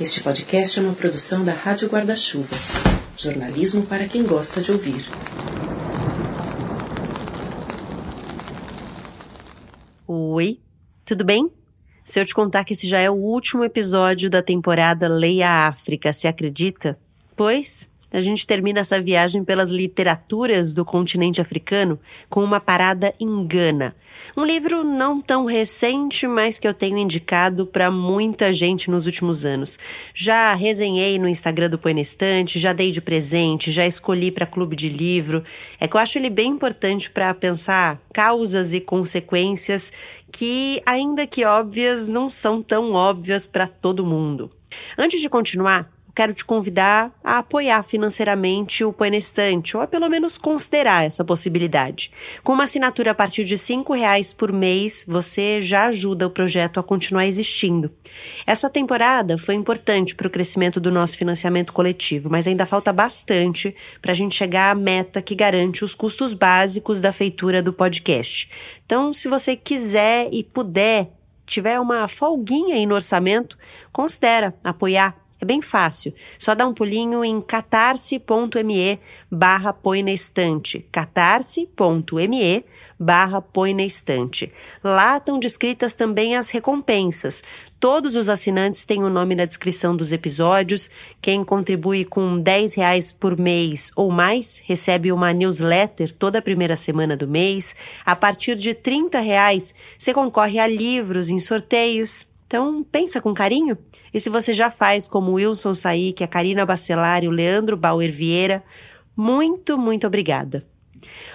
Este 0.00 0.22
podcast 0.22 0.78
é 0.78 0.82
uma 0.82 0.94
produção 0.94 1.44
da 1.44 1.52
Rádio 1.52 1.88
Guarda-Chuva. 1.88 2.54
Jornalismo 3.16 3.84
para 3.84 4.06
quem 4.06 4.22
gosta 4.22 4.60
de 4.60 4.70
ouvir. 4.70 5.04
Oi, 10.06 10.60
tudo 11.04 11.24
bem? 11.24 11.50
Se 12.04 12.20
eu 12.20 12.24
te 12.24 12.32
contar 12.32 12.62
que 12.62 12.74
esse 12.74 12.86
já 12.86 13.00
é 13.00 13.10
o 13.10 13.14
último 13.14 13.64
episódio 13.64 14.30
da 14.30 14.40
temporada 14.40 15.08
Leia 15.08 15.66
África, 15.66 16.12
se 16.12 16.28
acredita? 16.28 16.96
Pois, 17.34 17.90
a 18.10 18.20
gente 18.20 18.46
termina 18.46 18.80
essa 18.80 19.00
viagem 19.00 19.44
pelas 19.44 19.70
literaturas 19.70 20.72
do 20.72 20.84
continente 20.84 21.40
africano 21.40 21.98
com 22.28 22.42
uma 22.42 22.58
parada 22.58 23.14
em 23.20 23.46
Gana. 23.46 23.94
Um 24.36 24.44
livro 24.44 24.82
não 24.82 25.20
tão 25.20 25.44
recente, 25.44 26.26
mas 26.26 26.58
que 26.58 26.66
eu 26.66 26.72
tenho 26.72 26.96
indicado 26.96 27.66
para 27.66 27.90
muita 27.90 28.52
gente 28.52 28.90
nos 28.90 29.06
últimos 29.06 29.44
anos. 29.44 29.78
Já 30.14 30.54
resenhei 30.54 31.18
no 31.18 31.28
Instagram 31.28 31.70
do 31.70 31.78
Põe 31.78 32.00
Estante, 32.00 32.58
já 32.58 32.72
dei 32.72 32.90
de 32.90 33.00
presente, 33.00 33.70
já 33.70 33.86
escolhi 33.86 34.30
para 34.30 34.46
clube 34.46 34.74
de 34.74 34.88
livro. 34.88 35.44
É 35.78 35.86
que 35.86 35.96
eu 35.96 36.00
acho 36.00 36.18
ele 36.18 36.30
bem 36.30 36.52
importante 36.52 37.10
para 37.10 37.32
pensar 37.34 38.00
causas 38.12 38.72
e 38.72 38.80
consequências 38.80 39.92
que, 40.32 40.82
ainda 40.86 41.26
que 41.26 41.44
óbvias, 41.44 42.08
não 42.08 42.30
são 42.30 42.62
tão 42.62 42.92
óbvias 42.92 43.46
para 43.46 43.66
todo 43.66 44.06
mundo. 44.06 44.50
Antes 44.96 45.20
de 45.20 45.28
continuar, 45.28 45.90
quero 46.18 46.34
te 46.34 46.44
convidar 46.44 47.12
a 47.22 47.38
apoiar 47.38 47.80
financeiramente 47.84 48.82
o 48.82 48.92
Põe 48.92 49.12
ou 49.72 49.80
a 49.80 49.86
pelo 49.86 50.08
menos 50.08 50.36
considerar 50.36 51.04
essa 51.04 51.24
possibilidade. 51.24 52.10
Com 52.42 52.54
uma 52.54 52.64
assinatura 52.64 53.12
a 53.12 53.14
partir 53.14 53.44
de 53.44 53.54
R$ 53.54 53.84
reais 53.96 54.32
por 54.32 54.52
mês, 54.52 55.04
você 55.06 55.60
já 55.60 55.84
ajuda 55.84 56.26
o 56.26 56.30
projeto 56.30 56.80
a 56.80 56.82
continuar 56.82 57.24
existindo. 57.24 57.92
Essa 58.44 58.68
temporada 58.68 59.38
foi 59.38 59.54
importante 59.54 60.16
para 60.16 60.26
o 60.26 60.30
crescimento 60.30 60.80
do 60.80 60.90
nosso 60.90 61.16
financiamento 61.16 61.72
coletivo, 61.72 62.28
mas 62.28 62.48
ainda 62.48 62.66
falta 62.66 62.92
bastante 62.92 63.72
para 64.02 64.10
a 64.10 64.14
gente 64.14 64.34
chegar 64.34 64.72
à 64.72 64.74
meta 64.74 65.22
que 65.22 65.36
garante 65.36 65.84
os 65.84 65.94
custos 65.94 66.34
básicos 66.34 67.00
da 67.00 67.12
feitura 67.12 67.62
do 67.62 67.72
podcast. 67.72 68.50
Então, 68.84 69.14
se 69.14 69.28
você 69.28 69.54
quiser 69.54 70.28
e 70.32 70.42
puder, 70.42 71.12
tiver 71.46 71.78
uma 71.78 72.08
folguinha 72.08 72.74
aí 72.74 72.86
no 72.86 72.96
orçamento, 72.96 73.56
considera 73.92 74.52
apoiar 74.64 75.27
é 75.40 75.44
bem 75.44 75.62
fácil. 75.62 76.12
Só 76.36 76.54
dá 76.54 76.66
um 76.66 76.74
pulinho 76.74 77.24
em 77.24 77.40
catarse.me 77.40 78.98
barra 79.30 79.72
põe 79.72 80.02
na 80.02 80.10
estante. 80.10 80.84
catarse.me 80.90 82.64
barra 82.98 83.40
põe 83.40 83.72
na 83.72 83.84
estante. 83.84 84.52
Lá 84.82 85.16
estão 85.16 85.38
descritas 85.38 85.94
também 85.94 86.34
as 86.34 86.50
recompensas. 86.50 87.44
Todos 87.78 88.16
os 88.16 88.28
assinantes 88.28 88.84
têm 88.84 89.04
o 89.04 89.08
nome 89.08 89.36
na 89.36 89.44
descrição 89.44 89.96
dos 89.96 90.10
episódios. 90.10 90.90
Quem 91.22 91.44
contribui 91.44 92.04
com 92.04 92.40
10 92.40 92.74
reais 92.74 93.12
por 93.12 93.38
mês 93.38 93.92
ou 93.94 94.10
mais 94.10 94.60
recebe 94.66 95.12
uma 95.12 95.32
newsletter 95.32 96.10
toda 96.10 96.40
a 96.40 96.42
primeira 96.42 96.74
semana 96.74 97.16
do 97.16 97.28
mês. 97.28 97.76
A 98.04 98.16
partir 98.16 98.56
de 98.56 98.74
30 98.74 99.20
reais, 99.20 99.72
você 99.96 100.12
concorre 100.12 100.58
a 100.58 100.66
livros 100.66 101.30
em 101.30 101.38
sorteios. 101.38 102.26
Então, 102.48 102.82
pensa 102.82 103.20
com 103.20 103.34
carinho. 103.34 103.76
E 104.12 104.18
se 104.18 104.30
você 104.30 104.54
já 104.54 104.70
faz 104.70 105.06
como 105.06 105.32
Wilson 105.32 105.74
Saik, 105.74 106.24
a 106.24 106.26
Karina 106.26 106.64
Bacelar 106.64 107.22
e 107.22 107.28
o 107.28 107.30
Leandro 107.30 107.76
Bauer 107.76 108.10
Vieira, 108.10 108.64
muito, 109.14 109.76
muito 109.76 110.06
obrigada. 110.06 110.66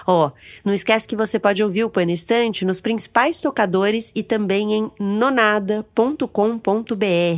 Ó, 0.05 0.27
oh, 0.27 0.31
não 0.65 0.73
esquece 0.73 1.07
que 1.07 1.15
você 1.15 1.39
pode 1.39 1.63
ouvir 1.63 1.83
o 1.83 1.89
Põe 1.89 2.11
Estante 2.11 2.65
nos 2.65 2.81
principais 2.81 3.39
tocadores 3.39 4.11
e 4.15 4.23
também 4.23 4.73
em 4.73 4.91
nonada.com.br. 4.99 6.27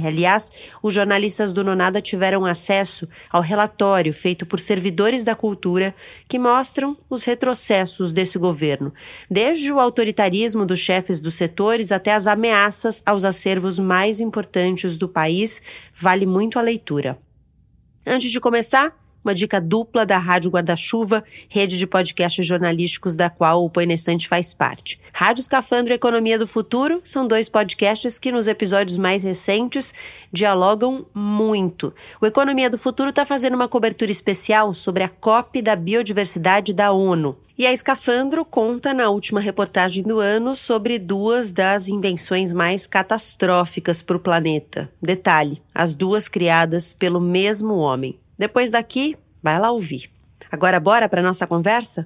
Aliás, 0.05 0.51
os 0.81 0.93
jornalistas 0.93 1.53
do 1.53 1.63
Nonada 1.63 2.01
tiveram 2.01 2.45
acesso 2.45 3.07
ao 3.29 3.41
relatório 3.41 4.13
feito 4.13 4.45
por 4.45 4.59
servidores 4.59 5.23
da 5.23 5.35
cultura 5.35 5.93
que 6.27 6.39
mostram 6.39 6.97
os 7.09 7.23
retrocessos 7.23 8.11
desse 8.11 8.37
governo, 8.37 8.93
desde 9.29 9.71
o 9.71 9.79
autoritarismo 9.79 10.65
dos 10.65 10.79
chefes 10.79 11.19
dos 11.19 11.35
setores 11.35 11.91
até 11.91 12.13
as 12.13 12.27
ameaças 12.27 13.01
aos 13.05 13.25
acervos 13.25 13.77
mais 13.77 14.19
importantes 14.19 14.97
do 14.97 15.07
país. 15.07 15.61
Vale 15.93 16.25
muito 16.25 16.57
a 16.57 16.61
leitura. 16.61 17.17
Antes 18.05 18.31
de 18.31 18.39
começar, 18.39 18.95
uma 19.25 19.33
dica 19.33 19.59
dupla 19.59 20.05
da 20.05 20.19
Rádio 20.19 20.51
Guarda-Chuva, 20.51 21.23
rede 21.49 21.79
de 21.79 21.87
podcasts 21.87 22.45
jornalísticos 22.45 23.15
da 23.15 23.27
qual 23.27 23.65
o 23.65 23.69
Poenestante 23.69 24.27
faz 24.27 24.53
parte. 24.53 25.01
Rádio 25.11 25.41
Escafandro 25.41 25.91
e 25.91 25.95
Economia 25.95 26.37
do 26.37 26.45
Futuro 26.45 27.01
são 27.03 27.27
dois 27.27 27.49
podcasts 27.49 28.19
que 28.19 28.31
nos 28.31 28.47
episódios 28.47 28.97
mais 28.97 29.23
recentes 29.23 29.95
dialogam 30.31 31.07
muito. 31.11 31.91
O 32.21 32.25
Economia 32.27 32.69
do 32.69 32.77
Futuro 32.77 33.09
está 33.09 33.25
fazendo 33.25 33.55
uma 33.55 33.67
cobertura 33.67 34.11
especial 34.11 34.75
sobre 34.75 35.01
a 35.01 35.09
COP 35.09 35.59
da 35.59 35.75
Biodiversidade 35.75 36.71
da 36.71 36.91
ONU. 36.91 37.35
E 37.57 37.65
a 37.65 37.71
Escafandro 37.71 38.43
conta 38.43 38.93
na 38.93 39.09
última 39.09 39.39
reportagem 39.39 40.03
do 40.03 40.19
ano 40.19 40.57
sobre 40.57 40.99
duas 40.99 41.51
das 41.51 41.87
invenções 41.87 42.51
mais 42.51 42.85
catastróficas 42.85 44.01
para 44.01 44.17
o 44.17 44.19
planeta. 44.19 44.91
Detalhe: 45.01 45.61
as 45.73 45.95
duas 45.95 46.27
criadas 46.27 46.93
pelo 46.93 47.21
mesmo 47.21 47.75
homem. 47.75 48.19
Depois 48.37 48.69
daqui, 48.69 49.17
vai 49.41 49.59
lá 49.59 49.71
ouvir. 49.71 50.09
Agora 50.51 50.79
bora 50.79 51.07
para 51.07 51.21
nossa 51.21 51.47
conversa? 51.47 52.05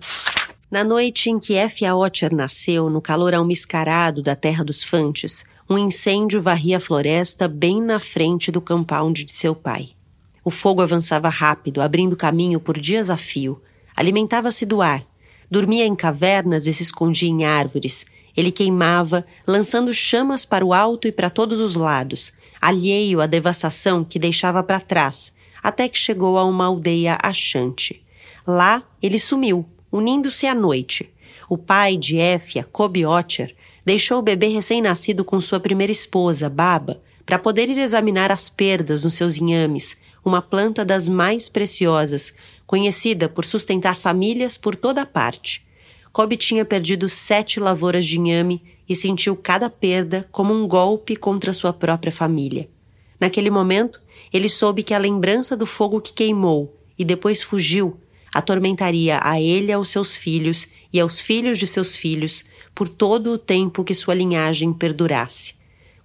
Na 0.69 0.83
noite 0.83 1.29
em 1.29 1.39
que 1.39 1.55
F.A. 1.55 1.95
Otter 1.95 2.33
nasceu, 2.33 2.89
no 2.89 3.01
calor 3.01 3.33
almiscarado 3.33 4.21
da 4.21 4.35
terra 4.35 4.63
dos 4.63 4.83
Fantes, 4.83 5.43
um 5.67 5.77
incêndio 5.77 6.41
varria 6.41 6.77
a 6.77 6.79
floresta 6.79 7.47
bem 7.47 7.81
na 7.81 7.99
frente 7.99 8.51
do 8.51 8.61
compound 8.61 9.23
de 9.23 9.35
seu 9.35 9.55
pai. 9.55 9.91
O 10.43 10.51
fogo 10.51 10.81
avançava 10.81 11.27
rápido, 11.29 11.81
abrindo 11.81 12.15
caminho 12.15 12.59
por 12.59 12.79
dias 12.79 13.09
a 13.09 13.17
fio. 13.17 13.61
Alimentava-se 13.95 14.65
do 14.65 14.81
ar. 14.81 15.03
Dormia 15.49 15.85
em 15.85 15.95
cavernas 15.95 16.67
e 16.67 16.73
se 16.73 16.83
escondia 16.83 17.29
em 17.29 17.45
árvores. 17.45 18.05
Ele 18.37 18.51
queimava, 18.51 19.25
lançando 19.45 19.93
chamas 19.93 20.45
para 20.45 20.65
o 20.65 20.73
alto 20.73 21.07
e 21.07 21.11
para 21.11 21.29
todos 21.29 21.59
os 21.59 21.75
lados, 21.75 22.31
alheio 22.61 23.21
à 23.21 23.25
devastação 23.25 24.03
que 24.03 24.19
deixava 24.19 24.63
para 24.63 24.79
trás, 24.79 25.33
até 25.61 25.87
que 25.87 25.97
chegou 25.97 26.37
a 26.37 26.45
uma 26.45 26.65
aldeia 26.65 27.17
achante. 27.21 28.03
Lá 28.45 28.83
ele 29.01 29.19
sumiu, 29.19 29.65
unindo-se 29.91 30.47
à 30.47 30.53
noite. 30.53 31.09
O 31.49 31.57
pai 31.57 31.97
de 31.97 32.17
Éfia, 32.17 32.63
Kobe 32.63 33.05
Otter, 33.05 33.55
deixou 33.85 34.19
o 34.19 34.23
bebê 34.23 34.47
recém-nascido 34.47 35.25
com 35.25 35.41
sua 35.41 35.59
primeira 35.59 35.91
esposa, 35.91 36.49
Baba, 36.49 37.01
para 37.25 37.39
poder 37.39 37.69
ir 37.69 37.77
examinar 37.77 38.31
as 38.31 38.49
perdas 38.49 39.03
nos 39.03 39.15
seus 39.15 39.37
inhames, 39.37 39.97
uma 40.23 40.41
planta 40.41 40.83
das 40.83 41.07
mais 41.07 41.47
preciosas, 41.47 42.33
conhecida 42.65 43.29
por 43.29 43.45
sustentar 43.45 43.95
famílias 43.95 44.57
por 44.57 44.75
toda 44.75 45.05
parte. 45.05 45.65
Kobe 46.11 46.37
tinha 46.37 46.65
perdido 46.65 47.07
sete 47.07 47.59
lavouras 47.59 48.05
de 48.05 48.17
inhame 48.17 48.63
e 48.87 48.95
sentiu 48.95 49.35
cada 49.35 49.69
perda 49.69 50.27
como 50.31 50.53
um 50.53 50.67
golpe 50.67 51.15
contra 51.15 51.53
sua 51.53 51.71
própria 51.71 52.11
família. 52.11 52.67
Naquele 53.19 53.49
momento, 53.49 54.01
ele 54.31 54.49
soube 54.49 54.83
que 54.83 54.93
a 54.93 54.97
lembrança 54.97 55.55
do 55.57 55.65
fogo 55.65 56.01
que 56.01 56.13
queimou 56.13 56.75
e 56.97 57.05
depois 57.05 57.41
fugiu 57.41 57.99
atormentaria 58.33 59.19
a 59.23 59.39
ele 59.41 59.71
aos 59.71 59.89
seus 59.89 60.15
filhos 60.15 60.67
e 60.93 60.99
aos 60.99 61.19
filhos 61.19 61.57
de 61.57 61.65
seus 61.65 61.95
filhos 61.95 62.45
por 62.75 62.87
todo 62.87 63.31
o 63.31 63.37
tempo 63.37 63.83
que 63.83 63.93
sua 63.93 64.13
linhagem 64.13 64.71
perdurasse. 64.71 65.55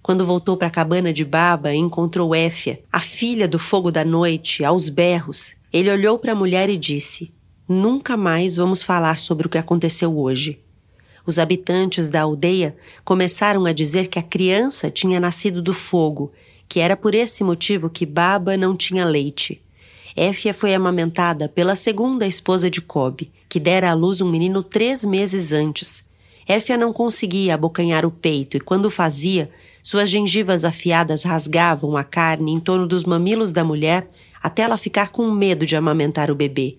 Quando 0.01 0.25
voltou 0.25 0.55
para 0.55 0.67
a 0.67 0.71
cabana 0.71 1.11
de 1.11 1.25
Baba, 1.25 1.73
encontrou 1.73 2.35
Éfia, 2.35 2.81
a 2.91 2.99
filha 2.99 3.47
do 3.47 3.57
fogo 3.57 3.91
da 3.91 4.05
noite, 4.05 4.63
aos 4.63 4.87
berros. 4.87 5.55
Ele 5.73 5.91
olhou 5.91 6.19
para 6.19 6.33
a 6.33 6.35
mulher 6.35 6.69
e 6.69 6.77
disse: 6.77 7.33
Nunca 7.67 8.15
mais 8.15 8.57
vamos 8.57 8.83
falar 8.83 9.19
sobre 9.19 9.47
o 9.47 9.49
que 9.49 9.57
aconteceu 9.57 10.15
hoje. 10.17 10.59
Os 11.25 11.39
habitantes 11.39 12.07
da 12.07 12.21
aldeia 12.21 12.77
começaram 13.03 13.65
a 13.65 13.73
dizer 13.73 14.07
que 14.07 14.19
a 14.19 14.23
criança 14.23 14.91
tinha 14.91 15.19
nascido 15.19 15.59
do 15.59 15.73
fogo 15.73 16.31
que 16.67 16.79
era 16.79 16.97
por 16.97 17.15
esse 17.15 17.43
motivo 17.43 17.89
que 17.89 18.05
Baba 18.05 18.57
não 18.57 18.75
tinha 18.75 19.05
leite. 19.05 19.61
Éfia 20.15 20.53
foi 20.53 20.73
amamentada 20.73 21.49
pela 21.49 21.75
segunda 21.75 22.25
esposa 22.25 22.69
de 22.69 22.81
Kobe, 22.81 23.31
que 23.49 23.59
dera 23.59 23.91
à 23.91 23.93
luz 23.93 24.21
um 24.21 24.29
menino 24.29 24.63
três 24.63 25.03
meses 25.03 25.51
antes. 25.51 26.03
Éfia 26.47 26.77
não 26.77 26.93
conseguia 26.93 27.55
abocanhar 27.55 28.05
o 28.05 28.11
peito 28.11 28.55
e, 28.55 28.59
quando 28.59 28.89
fazia, 28.89 29.49
suas 29.83 30.09
gengivas 30.09 30.63
afiadas 30.63 31.23
rasgavam 31.23 31.97
a 31.97 32.03
carne 32.03 32.51
em 32.51 32.59
torno 32.59 32.87
dos 32.87 33.03
mamilos 33.03 33.51
da 33.51 33.63
mulher 33.63 34.09
até 34.41 34.61
ela 34.61 34.77
ficar 34.77 35.11
com 35.11 35.29
medo 35.31 35.65
de 35.65 35.75
amamentar 35.75 36.31
o 36.31 36.35
bebê. 36.35 36.77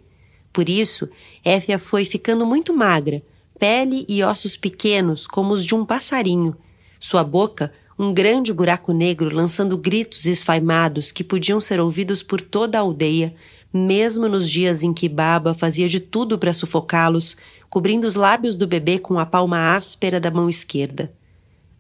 Por 0.53 0.69
isso, 0.69 1.09
Éfia 1.45 1.79
foi 1.79 2.05
ficando 2.05 2.47
muito 2.47 2.73
magra, 2.73 3.23
pele 3.59 4.07
e 4.09 4.23
ossos 4.23 4.57
pequenos 4.57 5.27
como 5.27 5.53
os 5.53 5.65
de 5.65 5.75
um 5.75 5.85
passarinho. 5.85 6.57
Sua 6.99 7.23
boca 7.23 7.73
um 7.99 8.13
grande 8.13 8.53
buraco 8.53 8.93
negro 8.93 9.35
lançando 9.35 9.77
gritos 9.79 10.27
esfaimados 10.27 11.11
que 11.11 11.25
podiam 11.25 11.61
ser 11.61 11.81
ouvidos 11.81 12.23
por 12.23 12.43
toda 12.43 12.77
a 12.77 12.83
aldeia, 12.83 13.35
mesmo 13.73 14.29
nos 14.29 14.51
dias 14.51 14.83
em 14.83 14.93
que 14.93 15.09
Baba 15.09 15.55
fazia 15.55 15.89
de 15.89 15.99
tudo 15.99 16.39
para 16.39 16.53
sufocá-los, 16.53 17.37
cobrindo 17.71 18.07
os 18.07 18.15
lábios 18.15 18.57
do 18.57 18.67
bebê 18.67 18.99
com 18.99 19.19
a 19.19 19.25
palma 19.25 19.75
áspera 19.75 20.21
da 20.21 20.31
mão 20.31 20.49
esquerda. 20.49 21.13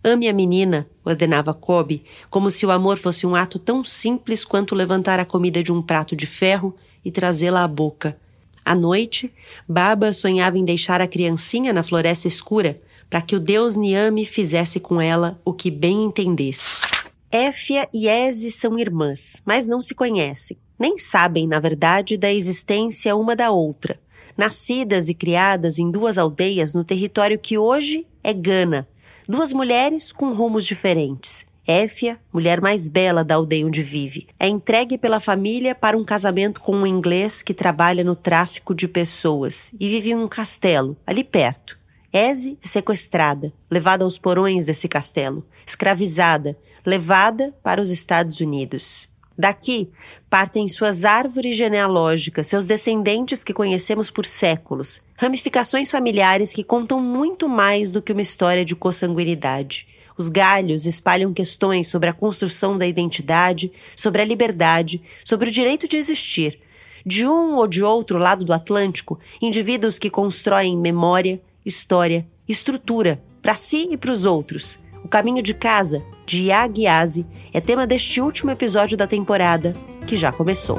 Ame 0.03 0.29
a 0.29 0.33
menina, 0.33 0.89
ordenava 1.05 1.53
Kobe, 1.53 2.05
como 2.31 2.51
se 2.51 2.65
o 2.65 2.71
amor 2.71 2.97
fosse 2.97 3.27
um 3.27 3.35
ato 3.35 3.59
tão 3.59 3.85
simples 3.85 4.45
quanto 4.45 4.75
levantar 4.75 5.19
a 5.21 5.25
comida 5.25 5.62
de 5.62 5.73
um 5.73 5.83
prato 5.83 6.17
de 6.17 6.27
ferro 6.27 6.75
e 7.05 7.11
trazê-la 7.11 7.62
à 7.62 7.69
boca. 7.69 8.17
À 8.65 8.75
noite, 8.75 9.33
Baba 9.69 10.12
sonhava 10.12 10.59
em 10.59 10.65
deixar 10.65 11.01
a 11.01 11.07
criancinha 11.07 11.73
na 11.73 11.83
floresta 11.83 12.27
escura 12.27 12.81
para 13.08 13.20
que 13.20 13.37
o 13.37 13.41
deus 13.41 13.76
Niame 13.76 14.25
fizesse 14.25 14.81
com 14.81 15.00
ela 15.00 15.41
o 15.44 15.53
que 15.53 15.70
bem 15.70 16.05
entendesse. 16.05 16.64
Éfia 17.31 17.88
e 17.93 18.08
Eze 18.08 18.50
são 18.50 18.79
irmãs, 18.79 19.43
mas 19.44 19.67
não 19.67 19.81
se 19.81 19.94
conhecem. 19.94 20.56
Nem 20.79 20.99
sabem, 20.99 21.47
na 21.47 21.58
verdade, 21.58 22.17
da 22.17 22.32
existência 22.32 23.17
uma 23.17 23.35
da 23.35 23.50
outra. 23.50 23.99
Nascidas 24.37 25.08
e 25.08 25.14
criadas 25.14 25.79
em 25.79 25.91
duas 25.91 26.19
aldeias 26.19 26.75
no 26.75 26.85
território 26.85 27.38
que 27.38 27.56
hoje 27.56 28.06
é 28.23 28.32
Gana, 28.32 28.87
Duas 29.29 29.52
mulheres 29.52 30.12
com 30.12 30.32
rumos 30.32 30.64
diferentes. 30.64 31.44
Éfia, 31.67 32.17
mulher 32.32 32.61
mais 32.61 32.87
bela 32.87 33.25
da 33.25 33.35
aldeia 33.35 33.67
onde 33.67 33.82
vive, 33.82 34.29
é 34.38 34.47
entregue 34.47 34.97
pela 34.97 35.19
família 35.19 35.75
para 35.75 35.99
um 35.99 36.05
casamento 36.05 36.61
com 36.61 36.76
um 36.76 36.87
inglês 36.87 37.43
que 37.43 37.52
trabalha 37.52 38.05
no 38.05 38.14
tráfico 38.14 38.73
de 38.73 38.87
pessoas 38.87 39.75
e 39.81 39.88
vive 39.88 40.11
em 40.11 40.14
um 40.14 40.29
castelo, 40.29 40.97
ali 41.05 41.25
perto. 41.25 41.76
Eze 42.17 42.57
sequestrada, 42.63 43.53
levada 43.71 44.03
aos 44.03 44.17
porões 44.17 44.65
desse 44.65 44.89
castelo, 44.89 45.47
escravizada, 45.67 46.57
levada 46.83 47.55
para 47.63 47.79
os 47.79 47.91
Estados 47.91 48.41
Unidos. 48.41 49.07
Daqui 49.37 49.91
partem 50.31 50.67
suas 50.67 51.05
árvores 51.05 51.55
genealógicas, 51.55 52.47
seus 52.47 52.65
descendentes 52.65 53.45
que 53.45 53.53
conhecemos 53.53 54.11
por 54.11 54.25
séculos, 54.25 55.03
ramificações 55.15 55.91
familiares 55.91 56.55
que 56.55 56.65
contam 56.65 57.03
muito 57.03 57.51
mais 57.51 57.91
do 57.91 58.01
que 58.01 58.13
uma 58.13 58.23
história 58.23 58.65
de 58.65 58.75
consanguinidade. 58.75 59.87
Os 60.17 60.31
galhos 60.31 60.87
espalham 60.87 61.35
questões 61.35 61.89
sobre 61.89 62.09
a 62.09 62.15
construção 62.15 62.79
da 62.79 62.87
identidade, 62.87 63.71
sobre 63.95 64.23
a 64.23 64.25
liberdade, 64.25 65.03
sobre 65.23 65.51
o 65.51 65.53
direito 65.53 65.87
de 65.87 65.99
existir. 65.99 66.59
De 67.05 67.27
um 67.27 67.57
ou 67.57 67.67
de 67.67 67.85
outro 67.85 68.19
lado 68.19 68.43
do 68.43 68.55
Atlântico, 68.55 69.21
indivíduos 69.41 69.99
que 69.99 70.09
constroem 70.09 70.79
memória, 70.79 71.43
história, 71.67 72.27
estrutura, 72.49 73.21
para 73.43 73.57
si 73.57 73.89
e 73.91 73.97
para 73.97 74.13
os 74.13 74.25
outros. 74.25 74.79
O 75.03 75.09
caminho 75.09 75.43
de 75.43 75.53
casa, 75.53 76.03
de 76.25 76.47
Yagiase 76.47 77.27
é 77.53 77.61
tema 77.61 77.87
deste 77.87 78.21
último 78.21 78.53
episódio 78.53 78.97
da 78.97 79.07
temporada, 79.07 79.77
que 80.07 80.17
já 80.17 80.33
começou. 80.33 80.79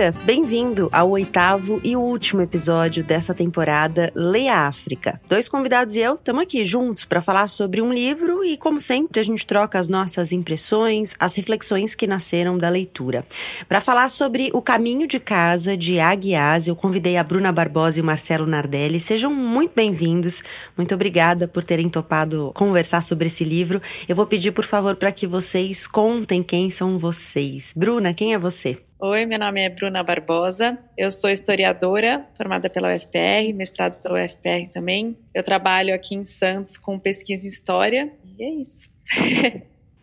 Bem-vinda, 0.00 0.24
bem-vindo 0.24 0.88
ao 0.92 1.10
oitavo 1.10 1.78
e 1.84 1.94
último 1.94 2.40
episódio 2.40 3.04
dessa 3.04 3.34
temporada 3.34 4.10
Leia 4.14 4.60
África. 4.60 5.20
Dois 5.28 5.46
convidados 5.46 5.94
e 5.94 5.98
eu 5.98 6.14
estamos 6.14 6.42
aqui 6.42 6.64
juntos 6.64 7.04
para 7.04 7.20
falar 7.20 7.48
sobre 7.48 7.82
um 7.82 7.92
livro 7.92 8.42
e, 8.42 8.56
como 8.56 8.80
sempre, 8.80 9.20
a 9.20 9.22
gente 9.22 9.46
troca 9.46 9.78
as 9.78 9.88
nossas 9.88 10.32
impressões, 10.32 11.14
as 11.18 11.34
reflexões 11.34 11.94
que 11.94 12.06
nasceram 12.06 12.56
da 12.56 12.70
leitura. 12.70 13.26
Para 13.68 13.82
falar 13.82 14.08
sobre 14.08 14.48
O 14.54 14.62
Caminho 14.62 15.06
de 15.06 15.20
Casa 15.20 15.76
de 15.76 16.00
Aguiaz, 16.00 16.66
eu 16.66 16.74
convidei 16.74 17.18
a 17.18 17.22
Bruna 17.22 17.52
Barbosa 17.52 17.98
e 17.98 18.02
o 18.02 18.06
Marcelo 18.06 18.46
Nardelli. 18.46 18.98
Sejam 18.98 19.30
muito 19.30 19.72
bem-vindos. 19.76 20.42
Muito 20.78 20.94
obrigada 20.94 21.46
por 21.46 21.62
terem 21.62 21.90
topado 21.90 22.52
conversar 22.54 23.02
sobre 23.02 23.26
esse 23.26 23.44
livro. 23.44 23.82
Eu 24.08 24.16
vou 24.16 24.26
pedir, 24.26 24.52
por 24.52 24.64
favor, 24.64 24.96
para 24.96 25.12
que 25.12 25.26
vocês 25.26 25.86
contem 25.86 26.42
quem 26.42 26.70
são 26.70 26.98
vocês. 26.98 27.74
Bruna, 27.76 28.14
quem 28.14 28.32
é 28.32 28.38
você? 28.38 28.78
Oi, 29.02 29.24
meu 29.24 29.38
nome 29.38 29.62
é 29.62 29.70
Bruna 29.70 30.02
Barbosa, 30.02 30.76
eu 30.94 31.10
sou 31.10 31.30
historiadora, 31.30 32.26
formada 32.36 32.68
pela 32.68 32.94
UFPR, 32.94 33.50
mestrado 33.54 33.98
pela 34.02 34.22
UFPR 34.22 34.70
também. 34.70 35.16
Eu 35.34 35.42
trabalho 35.42 35.94
aqui 35.94 36.14
em 36.14 36.22
Santos 36.22 36.76
com 36.76 36.98
pesquisa 36.98 37.46
em 37.46 37.48
História 37.48 38.12
e 38.38 38.44
é 38.44 38.54
isso. 38.60 38.90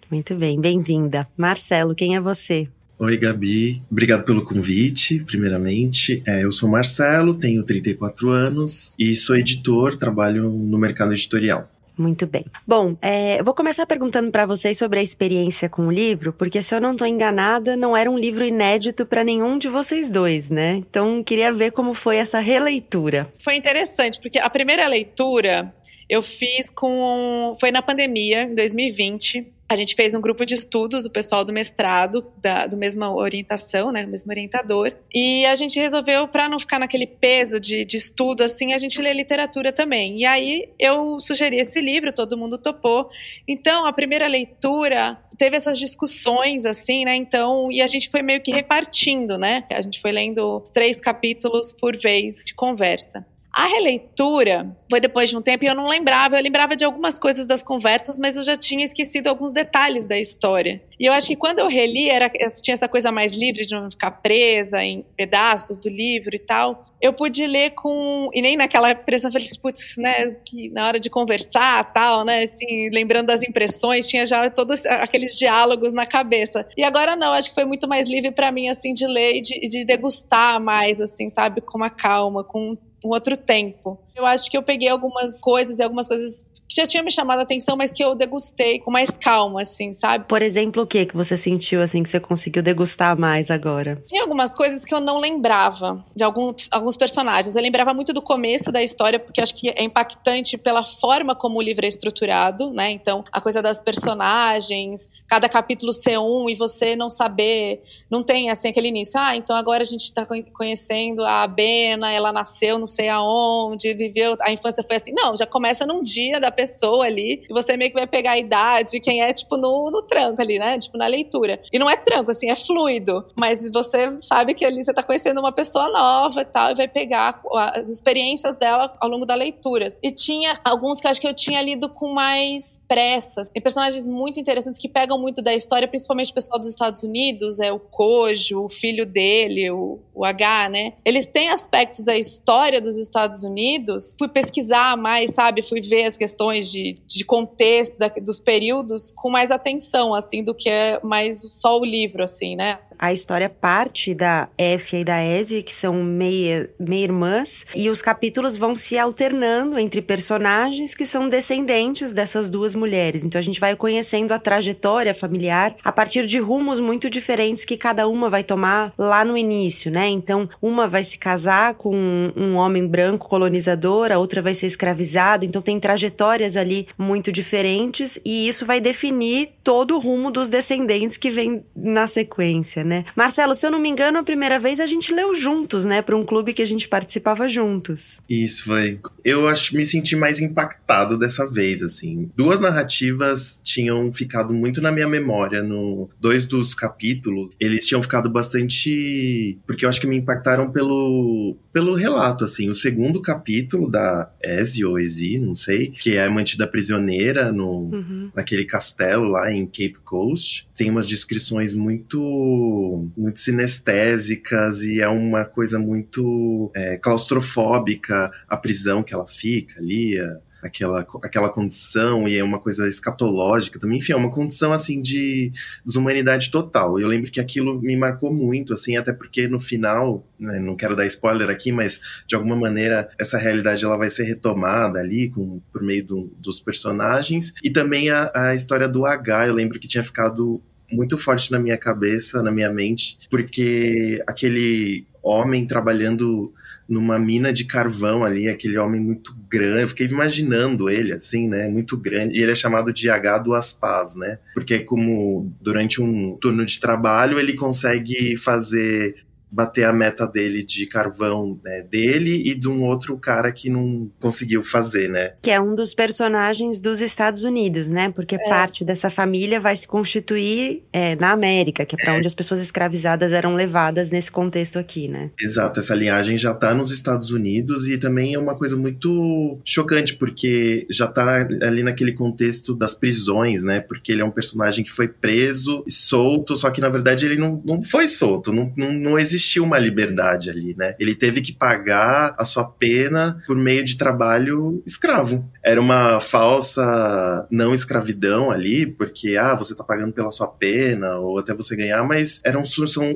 Muito 0.09 0.33
bem, 0.33 0.59
bem-vinda. 0.59 1.27
Marcelo, 1.37 1.93
quem 1.93 2.15
é 2.15 2.19
você? 2.19 2.67
Oi, 2.97 3.15
Gabi. 3.15 3.83
Obrigado 3.91 4.23
pelo 4.25 4.43
convite, 4.43 5.23
primeiramente. 5.23 6.23
É, 6.25 6.43
eu 6.43 6.51
sou 6.51 6.67
Marcelo, 6.67 7.35
tenho 7.35 7.63
34 7.63 8.31
anos 8.31 8.95
e 8.97 9.15
sou 9.15 9.37
editor, 9.37 9.95
trabalho 9.95 10.49
no 10.49 10.79
mercado 10.79 11.13
editorial. 11.13 11.69
Muito 11.97 12.27
bem. 12.27 12.45
Bom, 12.65 12.95
é, 13.01 13.39
eu 13.39 13.43
vou 13.43 13.53
começar 13.53 13.85
perguntando 13.87 14.29
para 14.29 14.45
vocês 14.45 14.77
sobre 14.77 14.99
a 14.99 15.01
experiência 15.01 15.67
com 15.67 15.87
o 15.87 15.91
livro, 15.91 16.31
porque 16.31 16.61
se 16.61 16.75
eu 16.75 16.79
não 16.79 16.91
estou 16.91 17.07
enganada, 17.07 17.75
não 17.75 17.97
era 17.97 18.09
um 18.09 18.17
livro 18.17 18.45
inédito 18.45 19.05
para 19.05 19.23
nenhum 19.23 19.57
de 19.57 19.67
vocês 19.67 20.07
dois, 20.07 20.49
né? 20.51 20.75
Então, 20.75 21.23
queria 21.23 21.51
ver 21.51 21.71
como 21.71 21.93
foi 21.93 22.17
essa 22.17 22.39
releitura. 22.39 23.33
Foi 23.43 23.55
interessante, 23.55 24.19
porque 24.21 24.37
a 24.37 24.49
primeira 24.49 24.87
leitura 24.87 25.73
eu 26.07 26.21
fiz 26.21 26.69
com. 26.69 27.55
Foi 27.59 27.71
na 27.71 27.81
pandemia, 27.81 28.43
em 28.43 28.53
2020 28.53 29.56
a 29.69 29.75
gente 29.75 29.95
fez 29.95 30.15
um 30.15 30.21
grupo 30.21 30.45
de 30.45 30.53
estudos, 30.53 31.05
o 31.05 31.09
pessoal 31.09 31.43
do 31.43 31.51
mestrado, 31.51 32.31
da 32.37 32.67
do 32.67 32.77
mesma 32.77 33.13
orientação, 33.13 33.91
né, 33.91 34.05
mesmo 34.05 34.31
orientador, 34.31 34.93
e 35.13 35.45
a 35.45 35.55
gente 35.55 35.79
resolveu, 35.79 36.27
para 36.27 36.47
não 36.47 36.59
ficar 36.59 36.79
naquele 36.79 37.05
peso 37.05 37.59
de, 37.59 37.83
de 37.83 37.97
estudo, 37.97 38.43
assim, 38.43 38.73
a 38.73 38.77
gente 38.77 39.01
lê 39.01 39.13
literatura 39.13 39.73
também. 39.73 40.19
E 40.19 40.25
aí 40.25 40.69
eu 40.79 41.19
sugeri 41.19 41.57
esse 41.57 41.81
livro, 41.81 42.13
todo 42.13 42.37
mundo 42.37 42.57
topou. 42.57 43.09
Então, 43.47 43.85
a 43.85 43.93
primeira 43.93 44.27
leitura 44.27 45.19
teve 45.37 45.57
essas 45.57 45.77
discussões, 45.77 46.65
assim, 46.65 47.03
né, 47.03 47.15
então, 47.15 47.71
e 47.71 47.81
a 47.81 47.87
gente 47.87 48.09
foi 48.09 48.21
meio 48.21 48.41
que 48.41 48.51
repartindo, 48.51 49.37
né, 49.37 49.65
a 49.71 49.81
gente 49.81 50.01
foi 50.01 50.11
lendo 50.11 50.61
três 50.73 51.01
capítulos 51.01 51.73
por 51.73 51.95
vez 51.97 52.43
de 52.45 52.53
conversa. 52.53 53.25
A 53.57 53.65
releitura 53.65 54.71
foi 54.87 54.99
depois 54.99 55.31
de 55.31 55.35
um 55.35 55.41
tempo 55.41 55.65
e 55.65 55.67
eu 55.67 55.73
não 55.73 55.87
lembrava. 55.87 56.37
Eu 56.37 56.43
lembrava 56.43 56.75
de 56.75 56.85
algumas 56.85 57.17
coisas 57.17 57.43
das 57.43 57.63
conversas, 57.63 58.19
mas 58.19 58.37
eu 58.37 58.43
já 58.43 58.55
tinha 58.55 58.85
esquecido 58.85 59.25
alguns 59.25 59.51
detalhes 59.51 60.05
da 60.05 60.15
história. 60.15 60.79
E 60.99 61.07
eu 61.07 61.11
acho 61.11 61.29
que 61.29 61.35
quando 61.35 61.57
eu 61.57 61.67
reli, 61.67 62.07
era, 62.07 62.29
tinha 62.61 62.75
essa 62.75 62.87
coisa 62.87 63.11
mais 63.11 63.33
livre 63.33 63.65
de 63.65 63.73
não 63.73 63.89
ficar 63.89 64.11
presa 64.11 64.83
em 64.83 65.03
pedaços 65.15 65.79
do 65.79 65.89
livro 65.89 66.35
e 66.35 66.39
tal. 66.39 66.85
Eu 67.01 67.13
pude 67.13 67.47
ler 67.47 67.71
com. 67.71 68.29
E 68.31 68.43
nem 68.43 68.55
naquela 68.55 68.93
pressão, 68.93 69.31
falei 69.31 69.47
assim, 69.47 69.59
putz, 69.59 69.97
né? 69.97 70.35
Que 70.45 70.69
na 70.69 70.85
hora 70.85 70.99
de 70.99 71.09
conversar 71.09 71.91
tal, 71.91 72.23
né? 72.23 72.43
Assim, 72.43 72.91
lembrando 72.91 73.25
das 73.25 73.41
impressões, 73.41 74.07
tinha 74.07 74.23
já 74.27 74.51
todos 74.51 74.85
aqueles 74.85 75.35
diálogos 75.35 75.93
na 75.93 76.05
cabeça. 76.05 76.67
E 76.77 76.83
agora 76.83 77.15
não, 77.15 77.33
acho 77.33 77.49
que 77.49 77.55
foi 77.55 77.65
muito 77.65 77.87
mais 77.87 78.07
livre 78.07 78.29
para 78.29 78.51
mim, 78.51 78.69
assim, 78.69 78.93
de 78.93 79.07
ler 79.07 79.37
e 79.37 79.41
de, 79.41 79.59
de 79.67 79.83
degustar 79.83 80.61
mais, 80.61 81.01
assim, 81.01 81.31
sabe? 81.31 81.59
Com 81.61 81.79
uma 81.79 81.89
calma, 81.89 82.43
com 82.43 82.77
um 83.03 83.09
outro 83.09 83.37
tempo. 83.37 83.99
Eu 84.15 84.25
acho 84.25 84.49
que 84.49 84.57
eu 84.57 84.63
peguei 84.63 84.89
algumas 84.89 85.39
coisas 85.39 85.79
e 85.79 85.83
algumas 85.83 86.07
coisas 86.07 86.45
que 86.67 86.75
já 86.75 86.87
tinha 86.87 87.03
me 87.03 87.11
chamado 87.11 87.39
a 87.39 87.43
atenção, 87.43 87.75
mas 87.77 87.93
que 87.93 88.03
eu 88.03 88.15
degustei 88.15 88.79
com 88.79 88.91
mais 88.91 89.17
calma, 89.17 89.61
assim, 89.61 89.93
sabe? 89.93 90.25
Por 90.25 90.41
exemplo, 90.41 90.83
o 90.83 90.87
que 90.87 91.05
que 91.05 91.15
você 91.15 91.37
sentiu, 91.37 91.81
assim, 91.81 92.03
que 92.03 92.09
você 92.09 92.19
conseguiu 92.19 92.61
degustar 92.61 93.17
mais 93.17 93.49
agora? 93.49 94.01
Tinha 94.05 94.21
algumas 94.21 94.53
coisas 94.53 94.83
que 94.83 94.93
eu 94.93 94.99
não 94.99 95.19
lembrava 95.19 96.03
de 96.15 96.23
alguns, 96.23 96.67
alguns 96.71 96.97
personagens. 96.97 97.55
Eu 97.55 97.61
lembrava 97.61 97.93
muito 97.93 98.13
do 98.13 98.21
começo 98.21 98.71
da 98.71 98.83
história, 98.83 99.19
porque 99.19 99.41
acho 99.41 99.55
que 99.55 99.69
é 99.69 99.83
impactante 99.83 100.57
pela 100.57 100.83
forma 100.83 101.35
como 101.35 101.59
o 101.59 101.61
livro 101.61 101.85
é 101.85 101.87
estruturado, 101.87 102.71
né? 102.71 102.91
Então, 102.91 103.23
a 103.31 103.39
coisa 103.39 103.61
das 103.61 103.79
personagens, 103.79 105.09
cada 105.27 105.47
capítulo 105.47 105.93
ser 105.93 106.17
um 106.19 106.49
e 106.49 106.55
você 106.55 106.95
não 106.95 107.09
saber, 107.09 107.81
não 108.09 108.23
tem, 108.23 108.49
assim, 108.49 108.67
aquele 108.67 108.89
início. 108.89 109.19
Ah, 109.19 109.35
então 109.35 109.55
agora 109.55 109.83
a 109.83 109.85
gente 109.85 110.13
tá 110.13 110.27
conhecendo 110.53 111.23
a 111.23 111.47
Bena, 111.47 112.11
ela 112.11 112.31
nasceu 112.31 112.77
não 112.77 112.85
sei 112.85 113.09
aonde, 113.09 113.93
viveu, 113.93 114.35
a 114.41 114.51
infância 114.51 114.83
foi 114.83 114.95
assim. 114.95 115.11
Não, 115.13 115.35
já 115.35 115.45
começa 115.45 115.85
num 115.85 116.01
dia 116.01 116.39
da 116.39 116.51
pessoa 116.57 117.05
ali, 117.05 117.45
e 117.47 117.53
você 117.53 117.77
meio 117.77 117.91
que 117.91 117.97
vai 117.97 118.07
pegar 118.07 118.31
a 118.31 118.37
idade, 118.37 118.99
quem 118.99 119.21
é, 119.21 119.31
tipo, 119.31 119.55
no, 119.55 119.91
no 119.91 120.01
tranco 120.01 120.41
ali, 120.41 120.57
né? 120.57 120.79
Tipo, 120.79 120.97
na 120.97 121.05
leitura. 121.05 121.61
E 121.71 121.77
não 121.77 121.89
é 121.89 121.95
tranco, 121.95 122.31
assim, 122.31 122.49
é 122.49 122.55
fluido. 122.55 123.23
Mas 123.39 123.69
você 123.71 124.17
sabe 124.21 124.55
que 124.55 124.65
ali 124.65 124.83
você 124.83 124.93
tá 124.93 125.03
conhecendo 125.03 125.39
uma 125.39 125.51
pessoa 125.51 125.89
nova 125.89 126.41
e 126.41 126.45
tal, 126.45 126.71
e 126.71 126.75
vai 126.75 126.87
pegar 126.87 127.39
as 127.73 127.89
experiências 127.89 128.57
dela 128.57 128.91
ao 128.99 129.07
longo 129.07 129.25
da 129.25 129.35
leitura. 129.35 129.87
E 130.01 130.11
tinha 130.11 130.59
alguns 130.65 130.99
que 130.99 131.05
eu 131.05 131.11
acho 131.11 131.21
que 131.21 131.27
eu 131.27 131.35
tinha 131.35 131.61
lido 131.61 131.89
com 131.89 132.13
mais 132.13 132.76
pressas. 132.87 133.49
Tem 133.49 133.61
personagens 133.61 134.07
muito 134.07 134.39
interessantes 134.39 134.79
que 134.79 134.87
pegam 134.87 135.19
muito 135.19 135.41
da 135.41 135.53
história, 135.53 135.87
principalmente 135.87 136.31
o 136.31 136.33
pessoal 136.33 136.59
dos 136.59 136.69
Estados 136.69 137.03
Unidos, 137.03 137.59
é 137.59 137.71
o 137.71 137.79
Kojo, 137.79 138.63
o 138.63 138.69
filho 138.69 139.05
dele, 139.05 139.69
o, 139.69 139.99
o 140.13 140.25
H, 140.25 140.69
né? 140.69 140.93
Eles 141.03 141.27
têm 141.27 141.49
aspectos 141.49 142.03
da 142.03 142.17
história 142.17 142.81
dos 142.81 142.97
Estados 142.97 143.43
Unidos. 143.43 144.15
Fui 144.17 144.27
pesquisar 144.27 144.97
mais, 144.97 145.31
sabe? 145.33 145.61
Fui 145.61 145.81
ver 145.81 146.05
as 146.05 146.17
questões 146.17 146.71
de, 146.71 146.97
de 147.05 147.25
contexto 147.25 147.97
da, 147.97 148.07
dos 148.09 148.39
períodos 148.39 149.11
com 149.15 149.29
mais 149.29 149.51
atenção, 149.51 150.13
assim, 150.13 150.43
do 150.43 150.55
que 150.55 150.69
é 150.69 150.99
mais 151.03 151.41
só 151.41 151.79
o 151.79 151.85
livro, 151.85 152.23
assim, 152.23 152.55
né? 152.55 152.79
A 152.99 153.13
história 153.13 153.49
parte 153.49 154.13
da 154.13 154.49
Effia 154.57 154.99
e 154.99 155.03
da 155.03 155.23
Ezzy, 155.23 155.63
que 155.63 155.73
são 155.73 156.03
meia-irmãs, 156.03 157.65
e 157.75 157.89
os 157.89 158.01
capítulos 158.01 158.57
vão 158.57 158.75
se 158.75 158.97
alternando 158.97 159.77
entre 159.77 160.01
personagens 160.01 160.93
que 160.93 161.05
são 161.05 161.29
descendentes 161.29 162.11
dessas 162.11 162.49
duas 162.49 162.75
mulheres. 162.75 163.23
Então 163.23 163.39
a 163.39 163.43
gente 163.43 163.59
vai 163.59 163.75
conhecendo 163.75 164.33
a 164.33 164.39
trajetória 164.39 165.13
familiar 165.13 165.75
a 165.83 165.91
partir 165.91 166.25
de 166.25 166.39
rumos 166.39 166.79
muito 166.79 167.09
diferentes 167.09 167.65
que 167.65 167.77
cada 167.77 168.07
uma 168.07 168.29
vai 168.29 168.43
tomar 168.43 168.93
lá 168.97 169.23
no 169.23 169.37
início, 169.37 169.91
né? 169.91 170.07
Então, 170.07 170.49
uma 170.61 170.87
vai 170.87 171.03
se 171.03 171.17
casar 171.17 171.75
com 171.75 171.95
um 172.35 172.55
homem 172.55 172.87
branco 172.87 173.27
colonizador, 173.27 174.11
a 174.11 174.17
outra 174.17 174.41
vai 174.41 174.53
ser 174.53 174.67
escravizada, 174.67 175.45
então 175.45 175.61
tem 175.61 175.79
trajetórias 175.79 176.55
ali 176.55 176.87
muito 176.97 177.31
diferentes 177.31 178.19
e 178.25 178.47
isso 178.47 178.65
vai 178.65 178.79
definir 178.79 179.49
todo 179.67 179.97
o 179.97 179.99
rumo 179.99 180.31
dos 180.31 180.47
descendentes 180.47 181.17
que 181.17 181.29
vem 181.29 181.61
na 181.75 182.07
sequência, 182.07 182.85
né? 182.85 183.03
Marcelo, 183.13 183.53
se 183.53 183.67
eu 183.67 183.69
não 183.69 183.81
me 183.81 183.89
engano, 183.89 184.17
a 184.17 184.23
primeira 184.23 184.57
vez 184.57 184.79
a 184.79 184.85
gente 184.85 185.13
leu 185.13 185.35
juntos, 185.35 185.83
né, 185.83 186.01
para 186.01 186.15
um 186.15 186.25
clube 186.25 186.53
que 186.53 186.61
a 186.61 186.65
gente 186.65 186.87
participava 186.87 187.49
juntos. 187.49 188.21
Isso 188.29 188.63
foi. 188.63 188.97
Eu 189.25 189.45
acho 189.45 189.75
me 189.75 189.85
senti 189.85 190.15
mais 190.15 190.39
impactado 190.39 191.19
dessa 191.19 191.45
vez, 191.45 191.83
assim. 191.83 192.31
Duas 192.33 192.61
narrativas 192.61 193.59
tinham 193.61 194.09
ficado 194.09 194.53
muito 194.53 194.81
na 194.81 194.89
minha 194.89 195.05
memória 195.05 195.61
no 195.61 196.09
dois 196.17 196.45
dos 196.45 196.73
capítulos, 196.73 197.51
eles 197.59 197.85
tinham 197.85 198.01
ficado 198.01 198.29
bastante 198.29 199.59
porque 199.67 199.83
eu 199.83 199.89
acho 199.89 199.99
que 199.99 200.07
me 200.07 200.15
impactaram 200.15 200.71
pelo 200.71 201.57
pelo 201.73 201.93
relato, 201.93 202.43
assim. 202.43 202.69
O 202.69 202.75
segundo 202.75 203.21
capítulo 203.21 203.91
da 203.91 204.31
Ezzy 204.43 204.83
ou 204.83 204.97
Ezzy, 204.97 205.37
não 205.37 205.53
sei, 205.53 205.91
que 205.91 206.15
é 206.15 206.27
mantida 206.27 206.65
prisioneira 206.65 207.51
no, 207.51 207.91
uhum. 207.93 208.31
naquele 208.33 208.65
castelo 208.65 209.25
lá 209.25 209.51
em 209.51 209.56
Cape 209.65 209.97
Coast, 210.03 210.67
tem 210.75 210.89
umas 210.89 211.07
descrições 211.07 211.73
muito, 211.73 213.09
muito 213.17 213.39
sinestésicas 213.39 214.83
e 214.83 215.01
é 215.01 215.07
uma 215.07 215.45
coisa 215.45 215.79
muito 215.79 216.71
é, 216.75 216.97
claustrofóbica 216.97 218.31
a 218.47 218.57
prisão 218.57 219.03
que 219.03 219.13
ela 219.13 219.27
fica 219.27 219.79
ali, 219.79 220.19
aquela, 220.61 221.05
aquela 221.23 221.49
condição 221.49 222.27
e 222.27 222.37
é 222.37 222.43
uma 222.43 222.59
coisa 222.59 222.87
escatológica 222.87 223.79
também, 223.79 223.99
enfim, 223.99 224.13
é 224.13 224.15
uma 224.15 224.31
condição 224.31 224.73
assim 224.73 225.01
de 225.01 225.51
desumanidade 225.85 226.51
total. 226.51 226.99
Eu 226.99 227.07
lembro 227.07 227.31
que 227.31 227.39
aquilo 227.39 227.81
me 227.81 227.95
marcou 227.95 228.33
muito, 228.33 228.73
assim, 228.73 228.97
até 228.97 229.13
porque 229.13 229.47
no 229.47 229.59
final, 229.59 230.27
né, 230.39 230.59
não 230.59 230.75
quero 230.75 230.95
dar 230.95 231.05
spoiler 231.05 231.49
aqui, 231.49 231.71
mas 231.71 231.99
de 232.25 232.35
alguma 232.35 232.55
maneira 232.55 233.09
essa 233.19 233.37
realidade 233.37 233.83
ela 233.83 233.97
vai 233.97 234.09
ser 234.09 234.23
retomada 234.23 234.99
ali 234.99 235.29
com, 235.29 235.61
por 235.71 235.81
meio 235.81 236.05
do, 236.05 236.33
dos 236.37 236.59
personagens 236.59 237.53
e 237.63 237.69
também 237.69 238.09
a, 238.09 238.31
a 238.33 238.55
história 238.55 238.87
do 238.87 239.05
H. 239.05 239.47
Eu 239.47 239.53
lembro 239.53 239.79
que 239.79 239.87
tinha 239.87 240.03
ficado 240.03 240.61
muito 240.91 241.17
forte 241.17 241.51
na 241.51 241.59
minha 241.59 241.77
cabeça, 241.77 242.41
na 242.41 242.51
minha 242.51 242.71
mente, 242.71 243.17
porque 243.29 244.23
aquele 244.25 245.05
homem 245.21 245.65
trabalhando 245.65 246.53
numa 246.87 247.19
mina 247.19 247.51
de 247.51 247.65
carvão 247.65 248.23
ali, 248.23 248.47
aquele 248.47 248.77
homem 248.77 249.01
muito 249.01 249.35
grande. 249.49 249.81
Eu 249.81 249.87
fiquei 249.89 250.07
imaginando 250.07 250.89
ele, 250.89 251.11
assim, 251.13 251.47
né? 251.47 251.67
Muito 251.67 251.97
grande. 251.97 252.37
E 252.37 252.41
ele 252.41 252.51
é 252.51 252.55
chamado 252.55 252.93
de 252.93 253.09
H 253.09 253.39
Duas 253.39 253.73
Paz, 253.73 254.15
né? 254.15 254.39
Porque 254.53 254.79
como 254.79 255.51
durante 255.61 256.01
um 256.01 256.37
turno 256.37 256.65
de 256.65 256.79
trabalho 256.79 257.39
ele 257.39 257.53
consegue 257.53 258.37
fazer 258.37 259.15
bater 259.49 259.85
a 259.85 259.93
meta 259.93 260.27
dele 260.27 260.63
de 260.63 260.85
carvão 260.85 261.59
né, 261.63 261.81
dele 261.81 262.43
e 262.45 262.53
de 262.53 262.67
um 262.67 262.83
outro 262.83 263.17
cara 263.17 263.51
que 263.51 263.69
não 263.69 264.11
conseguiu 264.19 264.61
fazer, 264.61 265.09
né? 265.09 265.33
Que 265.41 265.51
é 265.51 265.59
um 265.59 265.73
dos 265.73 265.93
personagens 265.93 266.79
dos 266.79 267.01
Estados 267.01 267.43
Unidos, 267.43 267.89
né? 267.89 268.11
Porque 268.11 268.35
é. 268.35 268.49
parte 268.49 268.83
dessa 268.83 269.09
família 269.09 269.59
vai 269.59 269.75
se 269.75 269.87
constituir 269.87 270.83
é, 270.91 271.15
na 271.15 271.31
América, 271.31 271.85
que 271.85 271.95
é 271.95 271.97
para 271.97 272.13
é. 272.13 272.17
onde 272.17 272.27
as 272.27 272.33
pessoas 272.33 272.61
escravizadas 272.61 273.31
eram 273.31 273.55
levadas 273.55 274.09
nesse 274.09 274.31
contexto 274.31 274.77
aqui, 274.77 275.07
né? 275.07 275.31
Exato, 275.39 275.79
essa 275.79 275.95
linhagem 275.95 276.37
já 276.37 276.53
tá 276.53 276.73
nos 276.73 276.91
Estados 276.91 277.31
Unidos 277.31 277.87
e 277.87 277.97
também 277.97 278.33
é 278.33 278.39
uma 278.39 278.55
coisa 278.55 278.75
muito 278.75 279.59
chocante, 279.63 280.15
porque 280.15 280.85
já 280.89 281.07
tá 281.07 281.47
ali 281.61 281.83
naquele 281.83 282.13
contexto 282.13 282.75
das 282.75 282.93
prisões, 282.93 283.63
né? 283.63 283.79
Porque 283.79 284.11
ele 284.11 284.21
é 284.21 284.25
um 284.25 284.31
personagem 284.31 284.83
que 284.83 284.91
foi 284.91 285.07
preso, 285.07 285.83
solto, 285.87 286.55
só 286.55 286.69
que 286.69 286.81
na 286.81 286.89
verdade 286.89 287.25
ele 287.25 287.37
não, 287.37 287.61
não 287.65 287.81
foi 287.81 288.07
solto, 288.07 288.51
não, 288.51 288.71
não, 288.75 288.91
não 288.93 289.19
existe 289.19 289.36
existiu 289.37 289.63
uma 289.63 289.77
liberdade 289.77 290.49
ali, 290.49 290.75
né? 290.75 290.95
Ele 290.99 291.15
teve 291.15 291.41
que 291.41 291.53
pagar 291.53 292.35
a 292.37 292.43
sua 292.43 292.65
pena 292.65 293.41
por 293.45 293.55
meio 293.55 293.83
de 293.83 293.95
trabalho 293.95 294.81
escravo. 294.85 295.49
Era 295.63 295.79
uma 295.79 296.19
falsa 296.19 297.47
não 297.51 297.73
escravidão 297.73 298.49
ali, 298.51 298.85
porque, 298.85 299.37
ah, 299.37 299.53
você 299.53 299.75
tá 299.75 299.83
pagando 299.83 300.13
pela 300.13 300.31
sua 300.31 300.47
pena, 300.47 301.17
ou 301.17 301.37
até 301.37 301.53
você 301.53 301.75
ganhar, 301.75 302.03
mas 302.03 302.39
era 302.43 302.57
um, 302.57 302.63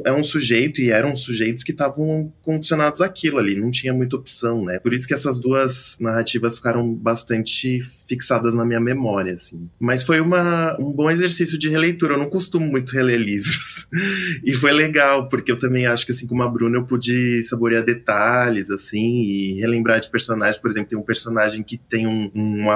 é 0.05 0.11
um 0.11 0.23
sujeito 0.23 0.81
e 0.81 0.91
eram 0.91 1.15
sujeitos 1.15 1.63
que 1.63 1.71
estavam 1.71 2.31
condicionados 2.41 3.01
àquilo 3.01 3.39
ali, 3.39 3.59
não 3.59 3.71
tinha 3.71 3.93
muita 3.93 4.15
opção, 4.15 4.65
né? 4.65 4.79
Por 4.79 4.93
isso 4.93 5.07
que 5.07 5.13
essas 5.13 5.39
duas 5.39 5.97
narrativas 5.99 6.55
ficaram 6.55 6.93
bastante 6.93 7.81
fixadas 8.07 8.53
na 8.53 8.65
minha 8.65 8.79
memória, 8.79 9.33
assim. 9.33 9.69
Mas 9.79 10.03
foi 10.03 10.21
uma, 10.21 10.77
um 10.79 10.93
bom 10.93 11.09
exercício 11.09 11.57
de 11.57 11.69
releitura. 11.69 12.13
Eu 12.13 12.19
não 12.19 12.29
costumo 12.29 12.65
muito 12.65 12.91
reler 12.91 13.19
livros. 13.19 13.87
e 14.45 14.53
foi 14.53 14.71
legal, 14.71 15.27
porque 15.27 15.51
eu 15.51 15.57
também 15.57 15.85
acho 15.85 16.05
que 16.05 16.11
que 16.12 16.18
assim 16.18 16.27
como 16.27 16.44
a 16.44 16.50
Bruna 16.50 16.77
eu 16.77 16.86
pude 16.86 17.41
saborear 17.44 17.84
detalhes 17.84 18.70
assim 18.70 19.24
e 19.24 19.60
relembrar 19.60 20.00
de 20.00 20.10
personagens, 20.10 20.58
por 20.58 20.70
exemplo, 20.70 20.89
tem 20.89 20.98
um 20.98 21.03
personagem 21.03 21.63
que 21.63 21.77
tem 21.77 22.06
um, 22.06 22.30
um 22.36 22.68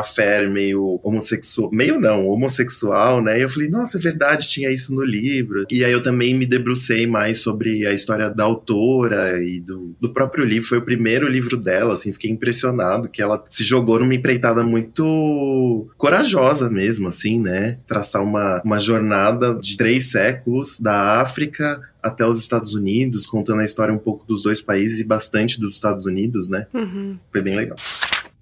meio 0.51 0.99
homossexual, 1.03 1.69
meio 1.71 1.99
não, 1.99 2.27
homossexual, 2.27 3.21
né? 3.21 3.37
E 3.37 3.41
eu 3.41 3.49
falei, 3.49 3.69
nossa, 3.69 3.97
é 3.97 4.01
verdade, 4.01 4.47
tinha 4.47 4.71
isso 4.71 4.93
no 4.95 5.03
livro. 5.03 5.65
E 5.69 5.83
aí 5.83 5.91
eu 5.91 6.01
também 6.01 6.33
me 6.33 6.45
debrucei 6.45 7.05
mais 7.05 7.39
sobre 7.39 7.85
a 7.85 7.93
história 7.93 8.29
da 8.29 8.43
autora 8.43 9.41
e 9.43 9.59
do, 9.59 9.95
do 9.99 10.13
próprio 10.13 10.45
livro. 10.45 10.67
Foi 10.67 10.77
o 10.77 10.85
primeiro 10.85 11.27
livro 11.27 11.57
dela, 11.57 11.93
assim, 11.93 12.11
fiquei 12.11 12.31
impressionado 12.31 13.09
que 13.09 13.21
ela 13.21 13.43
se 13.49 13.63
jogou 13.63 13.99
numa 13.99 14.15
empreitada 14.15 14.63
muito 14.63 15.87
corajosa 15.97 16.69
mesmo, 16.69 17.07
assim, 17.07 17.39
né? 17.39 17.79
Traçar 17.85 18.23
uma, 18.23 18.61
uma 18.63 18.79
jornada 18.79 19.55
de 19.55 19.77
três 19.77 20.11
séculos 20.11 20.79
da 20.79 21.21
África 21.21 21.81
até 22.05 22.23
os 22.23 22.37
Estados 22.37 22.75
Unidos, 22.75 23.25
contando 23.25 23.61
a 23.61 23.65
história 23.65 23.91
um 23.91 23.97
pouco 23.97 24.23
dos 24.27 24.43
dois 24.43 24.61
países 24.61 24.99
e 24.99 25.03
bastante 25.03 25.59
dos 25.59 25.73
Estados 25.73 26.05
Unidos, 26.05 26.47
né? 26.47 26.67
Uhum. 26.71 27.17
Foi 27.31 27.41
bem 27.41 27.55
legal. 27.55 27.75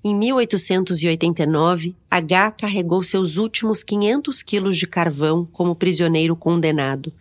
Em 0.04 0.14
1889, 0.14 1.96
H 2.12 2.52
carregou 2.52 3.02
seus 3.02 3.38
últimos 3.38 3.82
500 3.82 4.44
quilos 4.44 4.78
de 4.78 4.86
carvão 4.86 5.48
como 5.50 5.74
prisioneiro 5.74 6.36
condenado. 6.36 7.14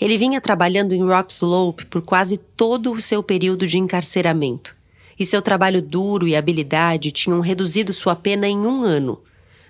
Ele 0.00 0.16
vinha 0.16 0.40
trabalhando 0.40 0.94
em 0.94 1.04
Rock 1.04 1.34
Slope 1.34 1.84
por 1.84 2.00
quase 2.00 2.38
todo 2.38 2.92
o 2.92 3.00
seu 3.00 3.22
período 3.22 3.66
de 3.66 3.76
encarceramento. 3.76 4.74
E 5.18 5.26
seu 5.26 5.42
trabalho 5.42 5.82
duro 5.82 6.26
e 6.26 6.34
habilidade 6.34 7.10
tinham 7.10 7.40
reduzido 7.40 7.92
sua 7.92 8.16
pena 8.16 8.48
em 8.48 8.56
um 8.56 8.84
ano. 8.84 9.20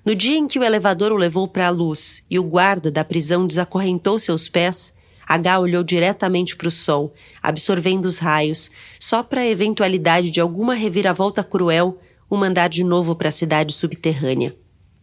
No 0.06 0.14
dia 0.14 0.38
em 0.38 0.46
que 0.46 0.60
o 0.60 0.62
elevador 0.62 1.10
o 1.10 1.16
levou 1.16 1.49
para 1.49 1.66
a 1.66 1.70
luz 1.70 2.22
e 2.30 2.38
o 2.38 2.44
guarda 2.44 2.88
da 2.88 3.04
prisão 3.04 3.49
desacorrentou 3.49 4.16
seus 4.16 4.49
pés, 4.49 4.92
H 5.30 5.60
olhou 5.60 5.84
diretamente 5.84 6.56
para 6.56 6.66
o 6.66 6.72
sol, 6.72 7.14
absorvendo 7.40 8.06
os 8.06 8.18
raios, 8.18 8.68
só 8.99 9.22
para 9.22 9.42
a 9.42 9.46
eventualidade 9.46 10.28
de 10.32 10.40
alguma 10.40 10.75
reviravolta 10.75 11.44
cruel 11.44 12.00
o 12.28 12.37
mandar 12.37 12.68
de 12.68 12.82
novo 12.82 13.14
para 13.14 13.28
a 13.28 13.32
cidade 13.32 13.72
subterrânea. 13.72 14.56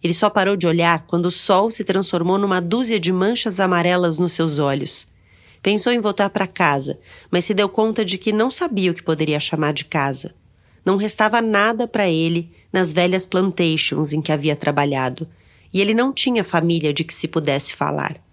Ele 0.04 0.14
só 0.14 0.30
parou 0.30 0.58
de 0.58 0.68
olhar 0.68 1.06
quando 1.08 1.28
o 1.28 1.32
sol 1.32 1.72
se 1.72 1.86
transformou 1.86 2.38
numa 2.38 2.60
dúzia 2.60 3.00
de 3.00 3.10
manchas 3.10 3.62
amarelas 3.62 4.20
nos 4.20 4.34
seus 4.34 4.60
olhos. 4.60 5.08
Pensou 5.64 5.94
em 5.94 6.02
voltar 6.02 6.30
para 6.30 6.46
casa, 6.46 7.00
mas 7.32 7.46
se 7.46 7.54
deu 7.54 7.70
conta 7.70 8.04
de 8.04 8.18
que 8.18 8.34
não 8.34 8.52
sabia 8.52 8.92
o 8.92 8.94
que 8.94 9.02
poderia 9.02 9.40
chamar 9.40 9.72
de 9.72 9.86
casa. 9.86 10.36
Não 10.84 10.98
restava 10.98 11.42
nada 11.42 11.88
para 11.88 12.10
ele 12.10 12.52
nas 12.72 12.92
velhas 12.92 13.26
plantations 13.26 14.12
em 14.12 14.22
que 14.22 14.34
havia 14.34 14.58
trabalhado, 14.58 15.26
e 15.74 15.80
ele 15.80 15.94
não 15.94 16.12
tinha 16.12 16.44
família 16.44 16.94
de 16.94 17.06
que 17.06 17.14
se 17.14 17.30
pudesse 17.30 17.78
falar. 17.78 18.27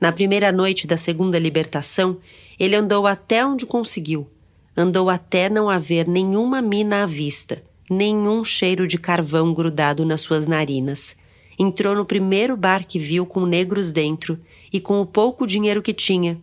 Na 0.00 0.12
primeira 0.12 0.52
noite 0.52 0.86
da 0.86 0.96
segunda 0.96 1.38
libertação, 1.38 2.18
ele 2.58 2.76
andou 2.76 3.06
até 3.06 3.44
onde 3.44 3.66
conseguiu. 3.66 4.28
Andou 4.76 5.10
até 5.10 5.48
não 5.48 5.68
haver 5.68 6.06
nenhuma 6.06 6.62
mina 6.62 7.02
à 7.02 7.06
vista, 7.06 7.62
nenhum 7.90 8.44
cheiro 8.44 8.86
de 8.86 8.96
carvão 8.96 9.52
grudado 9.52 10.04
nas 10.04 10.20
suas 10.20 10.46
narinas. 10.46 11.16
Entrou 11.58 11.96
no 11.96 12.04
primeiro 12.04 12.56
bar 12.56 12.86
que 12.86 12.98
viu 12.98 13.26
com 13.26 13.44
negros 13.44 13.90
dentro 13.90 14.38
e, 14.72 14.78
com 14.78 15.00
o 15.00 15.06
pouco 15.06 15.46
dinheiro 15.46 15.82
que 15.82 15.92
tinha, 15.92 16.40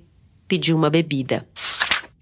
pediu 0.47 0.75
uma 0.75 0.89
bebida 0.89 1.47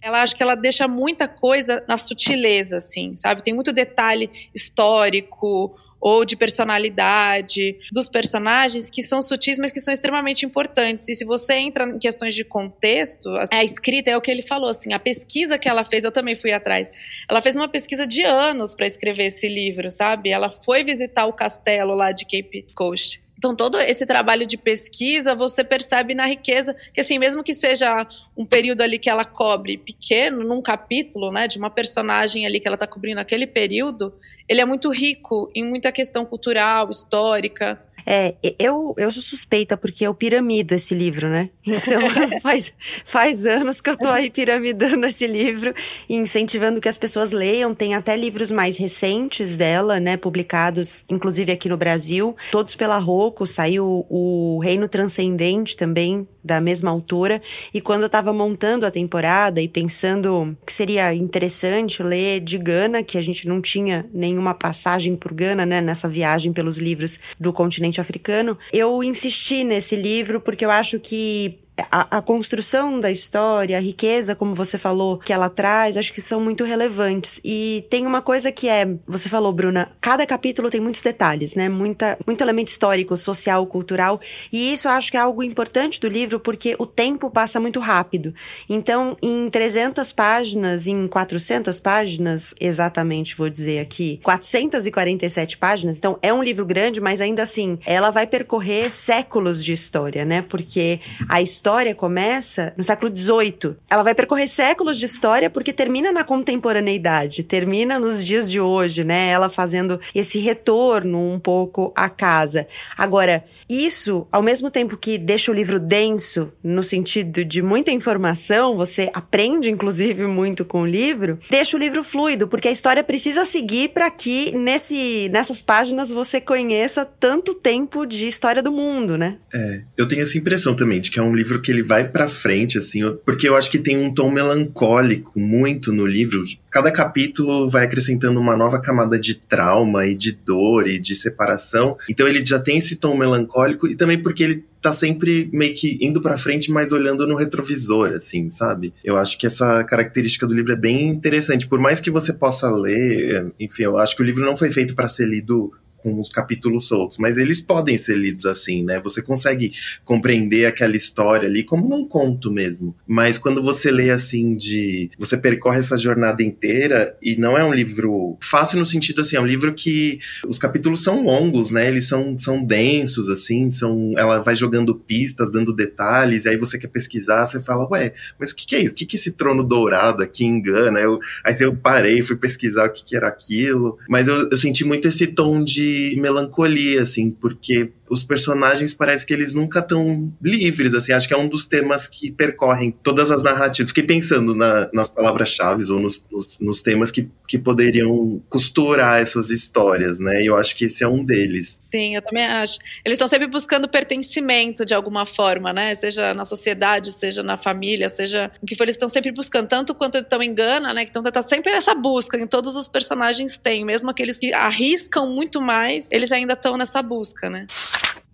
ela 0.03 0.21
acho 0.21 0.35
que 0.35 0.43
ela 0.43 0.53
deixa 0.53 0.85
muita 0.85 1.29
coisa 1.29 1.81
na 1.87 1.95
sutileza, 1.95 2.75
assim, 2.75 3.15
sabe? 3.15 3.41
Tem 3.41 3.53
muito 3.53 3.71
detalhe 3.71 4.29
histórico, 4.53 5.79
ou 6.03 6.25
de 6.25 6.36
personalidade 6.36 7.77
dos 7.89 8.10
personagens 8.10 8.89
que 8.89 9.01
são 9.01 9.22
sutis, 9.22 9.57
mas 9.57 9.72
que 9.72 9.79
são 9.79 9.93
extremamente 9.93 10.45
importantes. 10.45 11.07
E 11.07 11.15
se 11.15 11.24
você 11.24 11.53
entra 11.53 11.86
em 11.86 11.98
questões 11.98 12.36
de 12.36 12.43
contexto, 12.43 13.29
a 13.50 13.63
escrita 13.63 14.12
é 14.12 14.17
o 14.17 14.19
que 14.19 14.29
ele 14.29 14.41
falou, 14.41 14.69
assim, 14.69 14.91
a 14.91 15.00
pesquisa 15.00 15.57
que 15.57 15.69
ela 15.69 15.86
fez, 15.86 16.03
eu 16.03 16.12
também 16.12 16.36
fui 16.36 16.51
atrás. 16.51 16.89
Ela 17.29 17.41
fez 17.41 17.55
uma 17.55 17.69
pesquisa 17.69 18.05
de 18.05 18.22
anos 18.22 18.75
para 18.75 18.86
escrever 18.86 19.27
esse 19.27 19.48
livro, 19.48 19.89
sabe? 19.89 20.29
Ela 20.29 20.50
foi 20.50 20.83
visitar 20.83 21.25
o 21.25 21.31
castelo 21.31 21.93
lá 21.93 22.12
de 22.12 22.25
Cape 22.25 22.67
Coast 22.75 23.24
Então, 23.43 23.53
todo 23.53 23.77
esse 23.77 24.05
trabalho 24.05 24.47
de 24.47 24.55
pesquisa 24.55 25.35
você 25.35 25.65
percebe 25.65 26.15
na 26.15 26.25
riqueza, 26.25 26.73
que 26.93 27.01
assim, 27.01 27.19
mesmo 27.19 27.43
que 27.43 27.53
seja 27.53 28.07
um 28.38 28.45
período 28.45 28.79
ali 28.79 28.97
que 28.97 29.09
ela 29.09 29.25
cobre 29.25 29.77
pequeno, 29.77 30.45
num 30.45 30.62
capítulo, 30.62 31.29
né, 31.29 31.45
de 31.45 31.57
uma 31.57 31.69
personagem 31.69 32.45
ali 32.45 32.62
que 32.62 32.67
ela 32.69 32.75
está 32.75 32.88
cobrindo 32.88 33.19
aquele 33.19 33.45
período, 33.45 34.13
ele 34.47 34.62
é 34.62 34.65
muito 34.65 34.89
rico 34.89 35.51
em 35.53 35.65
muita 35.65 35.91
questão 35.91 36.25
cultural, 36.25 36.89
histórica. 36.89 37.77
É, 38.05 38.36
eu, 38.60 38.93
eu 38.98 39.12
sou 39.12 39.22
suspeita 39.22 39.77
porque 39.77 40.05
eu 40.05 40.13
piramido 40.13 40.74
esse 40.74 40.93
livro, 40.93 41.29
né? 41.29 41.50
Então 41.65 42.01
faz, 42.41 42.74
faz 43.03 43.45
anos 43.45 43.81
que 43.81 43.89
eu 43.89 43.98
tô 43.98 44.07
aí 44.07 44.29
piramidando 44.29 45.05
esse 45.05 45.25
livro 45.27 45.74
e 46.07 46.15
incentivando 46.15 46.81
que 46.81 46.89
as 46.89 46.98
pessoas 46.98 47.31
leiam. 47.31 47.74
Tem 47.74 47.95
até 47.95 48.15
livros 48.15 48.51
mais 48.51 48.77
recentes 48.77 49.55
dela, 49.55 50.00
né? 50.00 50.17
Publicados, 50.17 51.05
inclusive 51.10 51.51
aqui 51.51 51.69
no 51.69 51.77
Brasil, 51.77 52.36
todos 52.51 52.75
pela 52.75 52.98
Rocco. 52.98 53.45
Saiu 53.45 54.05
o 54.10 54.60
Reino 54.62 54.88
Transcendente 54.88 55.77
também, 55.77 56.27
da 56.43 56.59
mesma 56.59 56.91
autora. 56.91 57.41
E 57.73 57.79
quando 57.79 58.03
eu 58.03 58.09
tava 58.09 58.33
montando 58.33 58.85
a 58.85 58.91
temporada 58.91 59.62
e 59.62 59.67
pensando 59.67 60.57
que 60.65 60.73
seria 60.73 61.13
interessante 61.13 62.03
ler 62.03 62.39
de 62.39 62.57
Gana, 62.57 63.03
que 63.03 63.17
a 63.17 63.21
gente 63.21 63.47
não 63.47 63.62
tinha 63.62 64.05
nenhuma 64.13 64.53
passagem 64.53 65.15
por 65.15 65.33
Gana, 65.33 65.65
né? 65.65 65.79
Nessa 65.81 66.09
viagem 66.09 66.51
pelos 66.51 66.77
livros 66.77 67.19
do 67.39 67.53
continente 67.53 68.01
africano, 68.01 68.57
eu 68.71 69.03
insisti 69.03 69.63
nesse 69.63 69.95
livro 69.95 70.41
porque 70.41 70.65
eu 70.65 70.71
acho 70.71 71.00
que 71.00 71.59
a, 71.77 72.17
a, 72.17 72.21
construção 72.21 72.99
da 72.99 73.11
história, 73.11 73.77
a 73.77 73.81
riqueza, 73.81 74.35
como 74.35 74.53
você 74.53 74.77
falou, 74.77 75.17
que 75.17 75.33
ela 75.33 75.49
traz, 75.49 75.97
acho 75.97 76.13
que 76.13 76.21
são 76.21 76.39
muito 76.39 76.63
relevantes. 76.63 77.39
E 77.43 77.85
tem 77.89 78.05
uma 78.05 78.21
coisa 78.21 78.51
que 78.51 78.69
é, 78.69 78.87
você 79.07 79.27
falou, 79.27 79.51
Bruna, 79.51 79.91
cada 79.99 80.25
capítulo 80.25 80.69
tem 80.69 80.79
muitos 80.79 81.01
detalhes, 81.01 81.55
né? 81.55 81.69
Muita, 81.69 82.17
muito 82.27 82.41
elemento 82.41 82.67
histórico, 82.67 83.17
social, 83.17 83.65
cultural. 83.65 84.21
E 84.51 84.71
isso 84.71 84.87
acho 84.87 85.09
que 85.09 85.17
é 85.17 85.19
algo 85.19 85.41
importante 85.41 85.99
do 85.99 86.07
livro, 86.07 86.39
porque 86.39 86.75
o 86.77 86.85
tempo 86.85 87.29
passa 87.29 87.59
muito 87.59 87.79
rápido. 87.79 88.33
Então, 88.69 89.17
em 89.21 89.49
300 89.49 90.11
páginas, 90.11 90.85
em 90.85 91.07
400 91.07 91.79
páginas, 91.79 92.53
exatamente 92.59 93.35
vou 93.35 93.49
dizer 93.49 93.79
aqui, 93.79 94.19
447 94.23 95.57
páginas. 95.57 95.97
Então, 95.97 96.19
é 96.21 96.31
um 96.31 96.43
livro 96.43 96.65
grande, 96.65 97.01
mas 97.01 97.19
ainda 97.19 97.41
assim, 97.41 97.79
ela 97.85 98.11
vai 98.11 98.27
percorrer 98.27 98.91
séculos 98.91 99.63
de 99.63 99.73
história, 99.73 100.23
né? 100.23 100.43
Porque 100.43 100.99
a 101.27 101.41
história 101.41 101.62
história 101.63 101.96
começa 101.96 102.74
no 102.75 102.84
século 102.84 103.10
XVIII. 103.15 103.77
Ela 103.89 104.03
vai 104.03 104.13
percorrer 104.13 104.50
séculos 104.50 105.00
de 105.00 105.05
história 105.05 105.50
porque 105.50 105.72
termina 105.72 106.12
na 106.12 106.22
contemporaneidade, 106.22 107.41
termina 107.41 107.98
nos 107.98 108.25
dias 108.25 108.51
de 108.51 108.60
hoje, 108.60 109.05
né? 109.05 109.29
Ela 109.29 109.48
fazendo 109.48 109.98
esse 110.13 110.39
retorno 110.39 111.17
um 111.17 111.39
pouco 111.39 111.93
à 111.96 112.10
casa. 112.10 112.67
Agora, 112.98 113.46
isso, 113.70 114.27
ao 114.29 114.43
mesmo 114.43 114.70
tempo 114.70 114.98
que 114.98 115.17
deixa 115.17 115.53
o 115.53 115.55
livro 115.55 115.79
denso, 115.79 116.51
no 116.62 116.84
sentido 116.84 117.46
de 117.46 117.62
muita 117.62 117.91
informação, 117.91 118.75
você 118.75 119.10
aprende 119.13 119.72
inclusive 119.72 120.27
muito 120.27 120.65
com 120.65 120.82
o 120.82 120.86
livro, 120.86 121.39
deixa 121.50 121.77
o 121.77 121.79
livro 121.79 122.03
fluido, 122.03 122.46
porque 122.46 122.67
a 122.67 122.72
história 122.72 123.05
precisa 123.05 123.46
seguir 123.46 123.91
para 123.93 124.12
que 124.12 124.51
nesse, 124.51 125.29
nessas 125.32 125.62
páginas 125.62 126.12
você 126.12 126.41
conheça 126.41 127.05
tanto 127.05 127.53
tempo 127.53 128.05
de 128.05 128.27
história 128.27 128.62
do 128.62 128.72
mundo, 128.72 129.17
né? 129.17 129.38
É, 129.53 129.84
eu 129.96 130.05
tenho 130.05 130.24
essa 130.24 130.38
impressão 130.38 130.75
também 130.75 131.00
de 131.00 131.10
que 131.10 131.20
é 131.20 131.24
um 131.24 131.34
livro 131.34 131.52
livro 131.53 131.62
que 131.62 131.72
ele 131.72 131.83
vai 131.83 132.07
para 132.07 132.27
frente, 132.27 132.77
assim, 132.77 133.01
porque 133.25 133.48
eu 133.48 133.55
acho 133.55 133.69
que 133.69 133.77
tem 133.77 133.98
um 133.98 134.13
tom 134.13 134.31
melancólico 134.31 135.39
muito 135.39 135.91
no 135.91 136.05
livro. 136.05 136.41
Cada 136.69 136.91
capítulo 136.91 137.69
vai 137.69 137.86
acrescentando 137.86 138.39
uma 138.39 138.57
nova 138.57 138.79
camada 138.79 139.19
de 139.19 139.36
trauma 139.36 140.05
e 140.07 140.15
de 140.15 140.31
dor 140.31 140.88
e 140.88 141.00
de 141.00 141.13
separação. 141.13 141.98
Então 142.10 142.27
ele 142.27 142.43
já 142.43 142.60
tem 142.60 142.77
esse 142.77 142.95
tom 142.95 143.15
melancólico 143.15 143.88
e 143.88 143.95
também 143.95 144.22
porque 144.22 144.43
ele 144.43 144.65
tá 144.81 144.91
sempre 144.91 145.50
meio 145.53 145.74
que 145.74 145.98
indo 146.01 146.22
para 146.22 146.36
frente, 146.36 146.69
mas 146.69 146.91
olhando 146.91 147.25
no 147.25 147.36
retrovisor, 147.36 148.12
assim, 148.13 148.50
sabe? 148.50 148.93
Eu 149.01 149.15
acho 149.15 149.38
que 149.38 149.45
essa 149.45 149.81
característica 149.86 150.45
do 150.45 150.53
livro 150.53 150.74
é 150.74 150.75
bem 150.75 151.07
interessante. 151.07 151.67
Por 151.67 151.79
mais 151.79 152.01
que 152.01 152.12
você 152.12 152.33
possa 152.33 152.69
ler, 152.69 153.53
enfim, 153.57 153.83
eu 153.83 153.98
acho 153.98 154.13
que 154.13 154.22
o 154.22 154.25
livro 154.25 154.43
não 154.43 154.57
foi 154.57 154.69
feito 154.72 154.93
para 154.93 155.07
ser 155.07 155.25
lido 155.25 155.72
com 156.03 156.19
os 156.19 156.29
capítulos 156.29 156.86
soltos, 156.86 157.17
mas 157.17 157.38
eles 157.38 157.62
podem 157.62 157.98
ser 157.98 158.17
lidos 158.17 158.45
assim, 158.45 158.83
né? 158.83 159.00
Você 159.01 159.22
consegue 159.22 159.72
compreender 160.03 160.65
aquela 160.65 160.95
história 160.95 161.48
ali 161.48 161.63
como 161.63 161.88
num 161.88 162.05
conto 162.05 162.51
mesmo. 162.51 162.93
Mas 163.07 163.38
quando 163.38 163.63
você 163.63 163.89
lê 163.89 164.10
assim 164.10 164.55
de, 164.55 165.10
você 165.17 165.38
percorre 165.38 165.79
essa 165.79 165.98
jornada 165.98 166.43
inteira 166.43 167.15
e 167.22 167.38
não 167.38 167.57
é 167.57 167.63
um 167.63 167.74
livro 167.74 168.38
fácil 168.41 168.77
no 168.77 168.86
sentido 168.86 169.22
assim, 169.22 169.38
é 169.38 169.41
um 169.41 169.45
livro 169.45 169.73
que 169.73 170.19
os 170.45 170.60
capítulos 170.60 171.01
são 171.01 171.23
longos, 171.23 171.71
né? 171.71 171.88
Eles 171.88 172.08
são 172.08 172.38
são 172.38 172.63
densos 172.63 173.30
assim, 173.30 173.69
são 173.69 174.13
ela 174.17 174.39
vai 174.39 174.56
jogando 174.56 174.93
pistas, 174.93 175.51
dando 175.51 175.73
detalhes, 175.73 176.43
e 176.43 176.49
aí 176.49 176.58
você 176.58 176.77
quer 176.77 176.88
pesquisar, 176.88 177.45
você 177.45 177.62
fala, 177.62 177.88
ué, 177.91 178.13
mas 178.38 178.51
o 178.51 178.56
que, 178.56 178.65
que 178.65 178.75
é 178.75 178.82
isso? 178.82 178.93
O 178.93 178.95
que, 178.95 179.06
que 179.06 179.15
esse 179.15 179.32
trono 179.32 179.63
dourado 179.63 180.21
aqui 180.21 180.43
engana? 180.43 180.99
Eu, 180.99 181.19
aí 181.45 181.56
eu 181.62 181.75
parei, 181.75 182.21
fui 182.21 182.36
pesquisar 182.36 182.88
o 182.88 182.91
que, 182.91 183.04
que 183.04 183.15
era 183.15 183.27
aquilo, 183.27 183.97
mas 184.10 184.27
eu, 184.27 184.49
eu 184.49 184.58
senti 184.58 184.84
muito 184.84 185.08
esse 185.08 185.27
tom 185.27 185.63
de 185.63 185.92
melancolia, 186.17 187.01
assim, 187.01 187.32
porque 187.32 187.91
os 188.13 188.23
personagens 188.23 188.93
parece 188.93 189.26
que 189.26 189.34
eles 189.34 189.54
nunca 189.54 189.80
estão 189.80 190.32
livres, 190.41 190.93
assim, 190.93 191.12
acho 191.12 191.28
que 191.28 191.34
é 191.34 191.38
um 191.38 191.47
dos 191.47 191.65
temas 191.65 192.08
que 192.08 192.32
percorrem 192.32 192.91
todas 192.91 193.32
as 193.32 193.41
narrativas. 193.41 193.89
Fiquei 193.89 194.04
pensando 194.04 194.54
na, 194.56 194.88
nas 194.93 195.10
palavras-chave 195.10 195.84
ou 195.91 195.99
nos, 195.99 196.28
nos, 196.32 196.60
nos, 196.60 196.82
temas 196.82 197.10
que, 197.10 197.28
que 197.47 197.58
poderiam 197.58 198.41
costurar 198.49 199.19
essas 199.19 199.49
histórias, 199.49 200.19
né? 200.19 200.43
E 200.43 200.45
eu 200.45 200.56
acho 200.56 200.76
que 200.76 200.86
esse 200.86 201.04
é 201.04 201.08
um 201.08 201.26
deles. 201.26 201.84
Sim, 201.91 202.15
eu 202.15 202.21
também 202.21 202.45
acho. 202.45 202.78
Eles 203.04 203.15
estão 203.15 203.28
sempre 203.28 203.47
buscando 203.47 203.89
pertencimento 203.89 204.86
de 204.86 204.93
alguma 204.93 205.26
forma, 205.26 205.73
né? 205.73 205.95
Seja 205.95 206.34
na 206.34 206.45
sociedade, 206.45 207.12
seja 207.12 207.41
na 207.41 207.58
família, 207.58 208.10
seja 208.10 208.52
o 208.62 208.65
que 208.65 208.76
for, 208.76 208.84
eles 208.84 208.95
estão 208.95 209.10
sempre 209.10 209.32
buscando, 209.32 209.67
tanto 209.67 209.95
quanto 209.95 210.19
estão 210.19 210.41
em 210.43 210.54
Gana, 210.54 210.93
né? 210.93 211.04
Então 211.04 211.23
tá 211.23 211.43
sempre 211.47 211.71
essa 211.71 211.95
busca, 211.95 212.38
em 212.38 212.45
todos 212.45 212.76
os 212.76 212.88
personagens 212.88 213.58
têm, 213.58 213.84
mesmo 213.84 214.12
aqueles 214.12 214.38
que 214.38 214.54
arriscam 214.54 215.28
muito 215.28 215.60
mais, 215.60 216.08
eles 216.12 216.32
ainda 216.32 216.54
estão 216.54 216.78
nessa 216.78 217.02
busca, 217.02 217.49
né? 217.49 217.65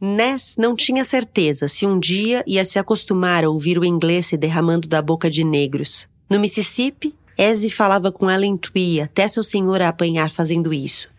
Ness 0.01 0.55
não 0.57 0.75
tinha 0.75 1.03
certeza 1.03 1.67
se 1.67 1.85
um 1.85 1.99
dia 1.99 2.43
ia 2.47 2.63
se 2.63 2.79
acostumar 2.79 3.43
a 3.43 3.49
ouvir 3.49 3.77
o 3.77 3.83
inglês 3.83 4.27
se 4.27 4.37
derramando 4.37 4.87
da 4.87 5.01
boca 5.01 5.29
de 5.29 5.43
negros. 5.43 6.07
No 6.29 6.39
Mississippi, 6.39 7.13
Ezzy 7.37 7.69
falava 7.69 8.11
com 8.11 8.29
ela 8.29 8.45
em 8.45 8.55
Twi 8.55 9.01
até 9.01 9.27
seu 9.27 9.43
senhor 9.43 9.81
a 9.81 9.89
apanhar 9.89 10.29
fazendo 10.29 10.73
isso. 10.73 11.09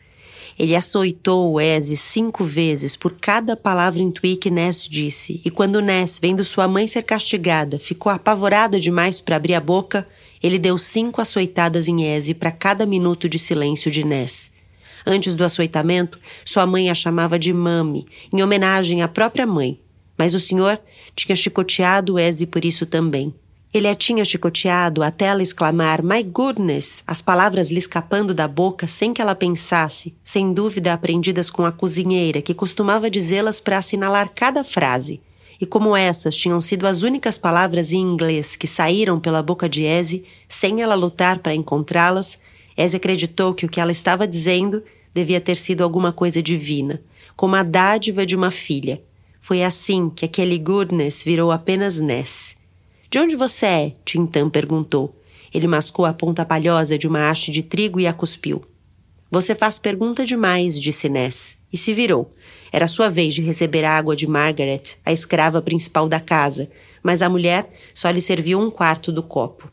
Ele 0.58 0.76
açoitou 0.76 1.60
Ezzy 1.60 1.96
cinco 1.96 2.44
vezes 2.44 2.96
por 2.96 3.16
cada 3.20 3.56
palavra 3.56 4.02
em 4.02 4.10
Twi 4.10 4.36
que 4.36 4.50
Ness 4.50 4.86
disse, 4.88 5.40
e 5.44 5.50
quando 5.50 5.80
Ness, 5.80 6.18
vendo 6.20 6.44
sua 6.44 6.68
mãe 6.68 6.86
ser 6.86 7.02
castigada, 7.02 7.78
ficou 7.78 8.10
apavorada 8.10 8.78
demais 8.78 9.20
para 9.20 9.36
abrir 9.36 9.54
a 9.54 9.60
boca, 9.60 10.06
ele 10.42 10.58
deu 10.58 10.78
cinco 10.78 11.20
açoitadas 11.20 11.88
em 11.88 12.04
Ezzy 12.04 12.34
para 12.34 12.50
cada 12.50 12.86
minuto 12.86 13.28
de 13.28 13.38
silêncio 13.38 13.90
de 13.90 14.04
Ness. 14.04 14.50
Antes 15.06 15.34
do 15.34 15.44
açoitamento, 15.44 16.18
sua 16.44 16.66
mãe 16.66 16.90
a 16.90 16.94
chamava 16.94 17.38
de 17.38 17.52
Mami, 17.52 18.06
em 18.32 18.42
homenagem 18.42 19.02
à 19.02 19.08
própria 19.08 19.46
mãe. 19.46 19.80
Mas 20.16 20.34
o 20.34 20.40
senhor 20.40 20.78
tinha 21.16 21.34
chicoteado 21.34 22.18
Ezzy 22.18 22.46
por 22.46 22.64
isso 22.64 22.84
também. 22.84 23.34
Ele 23.72 23.86
a 23.86 23.94
tinha 23.94 24.24
chicoteado 24.24 25.00
até 25.00 25.26
ela 25.26 25.42
exclamar 25.42 26.02
My 26.02 26.24
goodness, 26.24 27.04
as 27.06 27.22
palavras 27.22 27.70
lhe 27.70 27.78
escapando 27.78 28.34
da 28.34 28.48
boca 28.48 28.88
sem 28.88 29.14
que 29.14 29.22
ela 29.22 29.34
pensasse, 29.34 30.12
sem 30.24 30.52
dúvida 30.52 30.92
aprendidas 30.92 31.50
com 31.50 31.64
a 31.64 31.70
cozinheira, 31.70 32.42
que 32.42 32.52
costumava 32.52 33.08
dizê-las 33.08 33.60
para 33.60 33.78
assinalar 33.78 34.32
cada 34.34 34.64
frase. 34.64 35.20
E 35.60 35.66
como 35.66 35.94
essas 35.94 36.34
tinham 36.34 36.60
sido 36.60 36.84
as 36.84 37.02
únicas 37.02 37.38
palavras 37.38 37.92
em 37.92 38.00
inglês 38.00 38.56
que 38.56 38.66
saíram 38.66 39.20
pela 39.20 39.42
boca 39.42 39.68
de 39.68 39.84
Ezzy, 39.84 40.24
sem 40.48 40.82
ela 40.82 40.96
lutar 40.96 41.38
para 41.38 41.54
encontrá-las, 41.54 42.40
Eze 42.76 42.96
acreditou 42.96 43.54
que 43.54 43.66
o 43.66 43.68
que 43.68 43.80
ela 43.80 43.92
estava 43.92 44.26
dizendo 44.26 44.82
devia 45.12 45.40
ter 45.40 45.56
sido 45.56 45.82
alguma 45.82 46.12
coisa 46.12 46.42
divina, 46.42 47.02
como 47.36 47.56
a 47.56 47.62
dádiva 47.62 48.24
de 48.24 48.36
uma 48.36 48.50
filha. 48.50 49.02
Foi 49.40 49.62
assim 49.62 50.10
que 50.10 50.24
aquele 50.24 50.58
goodness 50.58 51.22
virou 51.24 51.50
apenas 51.50 51.98
Ness. 51.98 52.56
De 53.10 53.18
onde 53.18 53.34
você 53.34 53.66
é? 53.66 53.92
Tintam 54.04 54.48
perguntou. 54.48 55.16
Ele 55.52 55.66
mascou 55.66 56.04
a 56.04 56.12
ponta 56.12 56.44
palhosa 56.44 56.96
de 56.96 57.08
uma 57.08 57.28
haste 57.28 57.50
de 57.50 57.62
trigo 57.62 57.98
e 57.98 58.06
a 58.06 58.12
cuspiu. 58.12 58.64
Você 59.30 59.54
faz 59.54 59.78
pergunta 59.78 60.24
demais, 60.24 60.80
disse 60.80 61.08
Ness, 61.08 61.56
e 61.72 61.76
se 61.76 61.94
virou. 61.94 62.34
Era 62.72 62.86
sua 62.86 63.08
vez 63.08 63.34
de 63.34 63.42
receber 63.42 63.84
a 63.84 63.96
água 63.96 64.14
de 64.14 64.26
Margaret, 64.26 64.82
a 65.04 65.12
escrava 65.12 65.60
principal 65.60 66.08
da 66.08 66.20
casa, 66.20 66.70
mas 67.02 67.22
a 67.22 67.28
mulher 67.28 67.68
só 67.92 68.10
lhe 68.10 68.20
serviu 68.20 68.60
um 68.60 68.70
quarto 68.70 69.10
do 69.10 69.22
copo. 69.22 69.70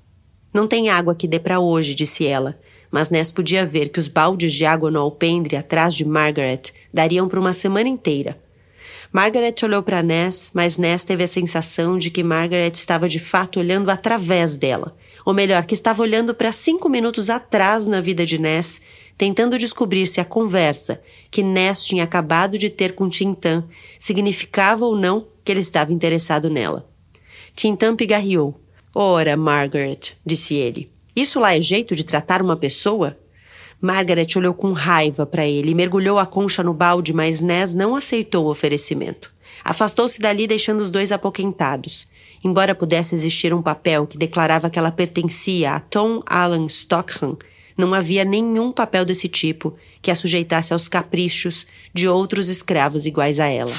Não 0.53 0.67
tem 0.67 0.89
água 0.89 1.13
que 1.13 1.27
dê 1.27 1.39
para 1.39 1.59
hoje, 1.59 1.93
disse 1.93 2.25
ela 2.25 2.57
mas 2.91 3.09
Ness 3.09 3.31
podia 3.31 3.65
ver 3.65 3.89
que 3.89 3.99
os 3.99 4.07
baldes 4.07 4.53
de 4.53 4.65
água 4.65 4.89
no 4.89 4.99
alpendre 4.99 5.55
atrás 5.55 5.93
de 5.95 6.05
Margaret 6.05 6.61
dariam 6.93 7.27
para 7.27 7.39
uma 7.39 7.53
semana 7.53 7.89
inteira. 7.89 8.37
Margaret 9.11 9.55
olhou 9.63 9.81
para 9.81 10.03
Ness, 10.03 10.51
mas 10.53 10.77
Ness 10.77 11.03
teve 11.03 11.23
a 11.23 11.27
sensação 11.27 11.97
de 11.97 12.09
que 12.09 12.23
Margaret 12.23 12.71
estava 12.73 13.07
de 13.07 13.19
fato 13.19 13.59
olhando 13.59 13.89
através 13.89 14.57
dela. 14.57 14.95
Ou 15.25 15.33
melhor, 15.33 15.65
que 15.65 15.73
estava 15.73 16.01
olhando 16.01 16.33
para 16.33 16.51
cinco 16.51 16.89
minutos 16.89 17.29
atrás 17.29 17.85
na 17.85 18.01
vida 18.01 18.25
de 18.25 18.37
Ness, 18.37 18.81
tentando 19.17 19.57
descobrir 19.57 20.07
se 20.07 20.21
a 20.21 20.25
conversa 20.25 21.01
que 21.31 21.41
Ness 21.41 21.83
tinha 21.85 22.03
acabado 22.03 22.57
de 22.57 22.69
ter 22.69 22.93
com 22.95 23.09
Tintan 23.09 23.67
significava 23.97 24.85
ou 24.85 24.95
não 24.95 25.27
que 25.43 25.51
ele 25.51 25.61
estava 25.61 25.91
interessado 25.91 26.49
nela. 26.49 26.87
Tintan 27.55 27.95
pigarreou. 27.95 28.59
Ora, 28.93 29.35
Margaret, 29.35 30.15
disse 30.25 30.55
ele, 30.55 30.91
isso 31.19 31.39
lá 31.39 31.55
é 31.55 31.59
jeito 31.59 31.95
de 31.95 32.03
tratar 32.03 32.43
uma 32.43 32.55
pessoa? 32.55 33.17
Margaret 33.81 34.27
olhou 34.35 34.53
com 34.53 34.71
raiva 34.71 35.25
para 35.25 35.47
ele 35.47 35.71
e 35.71 35.75
mergulhou 35.75 36.19
a 36.19 36.27
concha 36.27 36.61
no 36.61 36.75
balde, 36.75 37.11
mas 37.11 37.41
Ness 37.41 37.73
não 37.73 37.95
aceitou 37.95 38.45
o 38.45 38.51
oferecimento. 38.51 39.33
Afastou-se 39.63 40.19
dali, 40.19 40.45
deixando 40.45 40.81
os 40.81 40.91
dois 40.91 41.11
apoquentados. 41.11 42.07
Embora 42.43 42.75
pudesse 42.75 43.15
existir 43.15 43.51
um 43.51 43.63
papel 43.63 44.05
que 44.05 44.15
declarava 44.15 44.69
que 44.69 44.77
ela 44.77 44.91
pertencia 44.91 45.71
a 45.71 45.79
Tom 45.79 46.21
Allen 46.23 46.67
Stockham, 46.67 47.35
não 47.75 47.95
havia 47.95 48.23
nenhum 48.23 48.71
papel 48.71 49.03
desse 49.03 49.27
tipo 49.27 49.75
que 50.03 50.11
a 50.11 50.15
sujeitasse 50.15 50.71
aos 50.71 50.87
caprichos 50.87 51.65
de 51.91 52.07
outros 52.07 52.47
escravos 52.47 53.07
iguais 53.07 53.39
a 53.39 53.47
ela. 53.47 53.73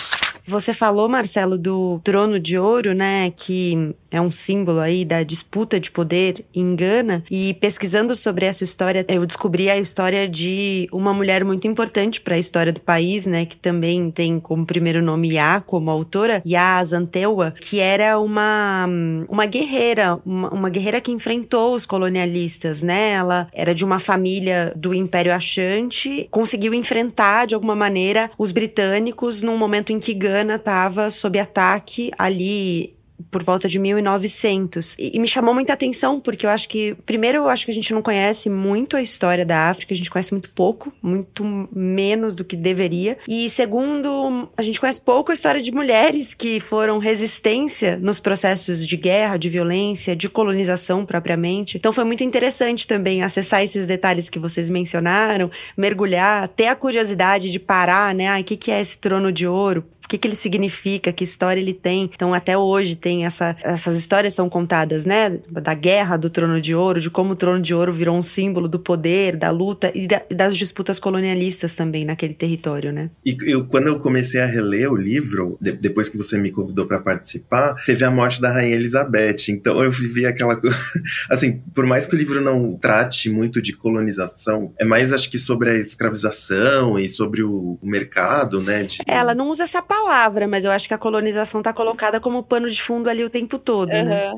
Você 0.49 0.73
falou, 0.73 1.11
Marcelo, 1.11 1.59
do 1.59 2.01
trono 2.03 2.41
de 2.41 2.59
ouro, 2.59 2.95
né? 2.95 3.31
Que 3.37 3.95
é 4.11 4.19
um 4.19 4.31
símbolo 4.31 4.81
aí 4.81 5.05
da 5.05 5.23
disputa 5.23 5.79
de 5.79 5.91
poder 5.91 6.43
em 6.55 6.75
Gana. 6.75 7.23
E 7.31 7.53
pesquisando 7.53 8.17
sobre 8.17 8.47
essa 8.47 8.65
história, 8.65 9.05
eu 9.09 9.27
descobri 9.27 9.69
a 9.69 9.77
história 9.77 10.27
de 10.27 10.89
uma 10.91 11.13
mulher 11.13 11.45
muito 11.45 11.69
importante 11.69 12.23
para 12.23 12.37
a 12.37 12.39
história 12.39 12.73
do 12.73 12.81
país, 12.81 13.27
né? 13.27 13.45
Que 13.45 13.59
também 13.59 14.11
tem 14.11 14.41
como 14.41 14.65
primeiro 14.65 15.03
nome 15.03 15.35
Yá, 15.35 15.61
como 15.61 15.91
autora, 15.91 16.43
Yá 16.47 16.79
Azantewa, 16.79 17.53
que 17.61 17.79
era 17.79 18.19
uma, 18.19 18.89
uma 19.29 19.45
guerreira, 19.45 20.19
uma, 20.25 20.49
uma 20.49 20.71
guerreira 20.71 20.99
que 20.99 21.13
enfrentou 21.13 21.75
os 21.75 21.85
colonialistas, 21.85 22.83
né? 22.83 23.13
Ela 23.13 23.49
era 23.53 23.75
de 23.75 23.85
uma 23.85 23.99
família 23.99 24.73
do 24.75 24.95
Império 24.95 25.35
Achante, 25.35 26.27
conseguiu 26.31 26.73
enfrentar 26.73 27.47
de 27.47 27.55
alguma 27.55 27.77
maneira 27.77 28.31
os 28.39 28.51
britânicos 28.51 29.43
num 29.43 29.59
momento 29.59 29.93
em 29.93 29.99
que 29.99 30.15
Gana 30.15 30.38
Ghana 30.39 30.55
estava 30.55 31.11
sob 31.11 31.39
ataque 31.39 32.13
ali 32.17 32.97
por 33.31 33.43
volta 33.43 33.69
de 33.69 33.79
1900. 33.79 34.95
E, 34.99 35.17
e, 35.17 35.19
me 35.19 35.27
chamou 35.27 35.53
muita 35.53 35.73
atenção, 35.73 36.21
porque 36.21 36.47
eu 36.47 36.51
acho 36.51 36.69
que, 36.69 36.95
primeiro, 37.05 37.39
eu 37.39 37.49
acho 37.49 37.65
que 37.65 37.71
a 37.71 37.75
gente 37.75 37.93
não 37.93 38.01
conhece 38.01 38.49
muito 38.49 38.97
a 38.97 39.03
história 39.03 39.45
da 39.45 39.69
África, 39.69 39.93
a 39.93 39.97
gente 39.97 40.09
conhece 40.09 40.33
muito 40.33 40.51
pouco, 40.51 40.93
muito 41.03 41.69
menos 41.75 42.35
do 42.35 42.45
que 42.45 42.57
deveria. 42.57 43.19
E 43.27 43.51
segundo, 43.51 44.49
a 44.57 44.63
gente 44.63 44.79
conhece 44.79 45.01
pouco 45.01 45.31
a 45.31 45.35
história 45.35 45.61
de 45.61 45.73
mulheres 45.73 46.33
que 46.33 46.61
foram 46.61 46.99
resistência 46.99 47.99
nos 47.99 48.21
processos 48.21 48.87
de 48.87 48.97
guerra, 48.97 49.37
de 49.37 49.49
violência, 49.49 50.15
de 50.15 50.29
colonização 50.29 51.05
propriamente. 51.05 51.77
Então 51.77 51.93
foi 51.93 52.05
muito 52.05 52.23
interessante 52.23 52.87
também 52.87 53.23
acessar 53.23 53.63
esses 53.63 53.85
detalhes 53.85 54.29
que 54.29 54.39
vocês 54.39 54.71
mencionaram, 54.71 55.51
mergulhar, 55.77 56.47
ter 56.49 56.69
a 56.69 56.77
curiosidade 56.77 57.51
de 57.51 57.59
parar, 57.59 58.15
né? 58.15 58.29
Ah, 58.29 58.41
o 58.41 58.45
que, 58.45 58.57
que 58.57 58.71
é 58.71 58.81
esse 58.81 58.97
trono 58.99 59.33
de 59.33 59.47
ouro? 59.47 59.85
O 60.09 60.17
que, 60.17 60.17
que 60.17 60.27
ele 60.27 60.35
significa, 60.35 61.13
que 61.13 61.23
história 61.23 61.61
ele 61.61 61.75
tem. 61.75 62.11
Então, 62.15 62.33
até 62.33 62.57
hoje 62.57 62.97
tem 62.97 63.27
essa, 63.27 63.55
essas 63.63 63.99
histórias 63.99 64.33
são 64.33 64.49
contadas, 64.49 65.05
né? 65.05 65.39
Da 65.51 65.75
guerra 65.75 66.17
do 66.17 66.31
Trono 66.31 66.63
de 66.63 66.75
Ouro, 66.75 66.99
de 66.99 67.11
como 67.11 67.33
o 67.33 67.37
Trono 67.37 67.61
de 67.61 67.75
Ouro 67.75 67.93
virou 67.93 68.17
um 68.17 68.23
símbolo 68.23 68.67
do 68.67 68.79
poder, 68.79 69.37
da 69.37 69.51
luta 69.51 69.93
e 69.95 70.07
da, 70.07 70.23
das 70.35 70.57
disputas 70.57 70.99
colonialistas 70.99 71.75
também 71.75 72.07
naquele 72.07 72.33
território, 72.33 72.91
né? 72.91 73.11
E 73.23 73.37
eu, 73.43 73.67
quando 73.67 73.89
eu 73.89 73.99
comecei 73.99 74.41
a 74.41 74.47
reler 74.47 74.91
o 74.91 74.97
livro, 74.97 75.59
de, 75.61 75.73
depois 75.73 76.09
que 76.09 76.17
você 76.17 76.39
me 76.39 76.51
convidou 76.51 76.87
para 76.87 77.01
participar, 77.01 77.75
teve 77.85 78.03
a 78.03 78.11
morte 78.11 78.41
da 78.41 78.51
Rainha 78.51 78.77
Elizabeth. 78.77 79.51
Então 79.51 79.85
eu 79.85 79.91
vivi 79.91 80.25
aquela 80.25 80.59
assim, 81.31 81.61
por 81.75 81.85
mais 81.85 82.07
que 82.07 82.15
o 82.15 82.19
livro 82.19 82.41
não 82.41 82.79
trate 82.79 83.29
muito 83.29 83.61
de 83.61 83.75
colonização, 83.75 84.73
é 84.79 84.87
mais 84.87 85.13
acho 85.13 85.31
que 85.31 85.37
sobre 85.37 85.69
a 85.69 85.75
escravização 85.75 86.99
e 86.99 87.11
sobre 87.11 87.43
o, 87.43 87.79
o 87.83 87.87
mercado, 87.87 88.63
né? 88.63 88.85
De... 88.85 89.01
Ela 89.07 89.35
não 89.35 89.51
usa 89.51 89.65
essa 89.65 89.83
palavra 89.83 89.98
palavra, 90.03 90.47
mas 90.49 90.65
eu 90.65 90.71
acho 90.71 90.89
que 90.89 90.95
a 90.95 90.99
colonização 90.99 91.61
está 91.61 91.73
colocada 91.73 92.21
como 92.21 92.43
pano 92.43 92.69
de 92.69 92.83
fundo 92.83 93.09
ali 93.09 93.25
o 93.25 93.31
tempo 93.31 93.59
todo, 93.59 93.93
uhum. 93.93 94.05
né? 94.05 94.33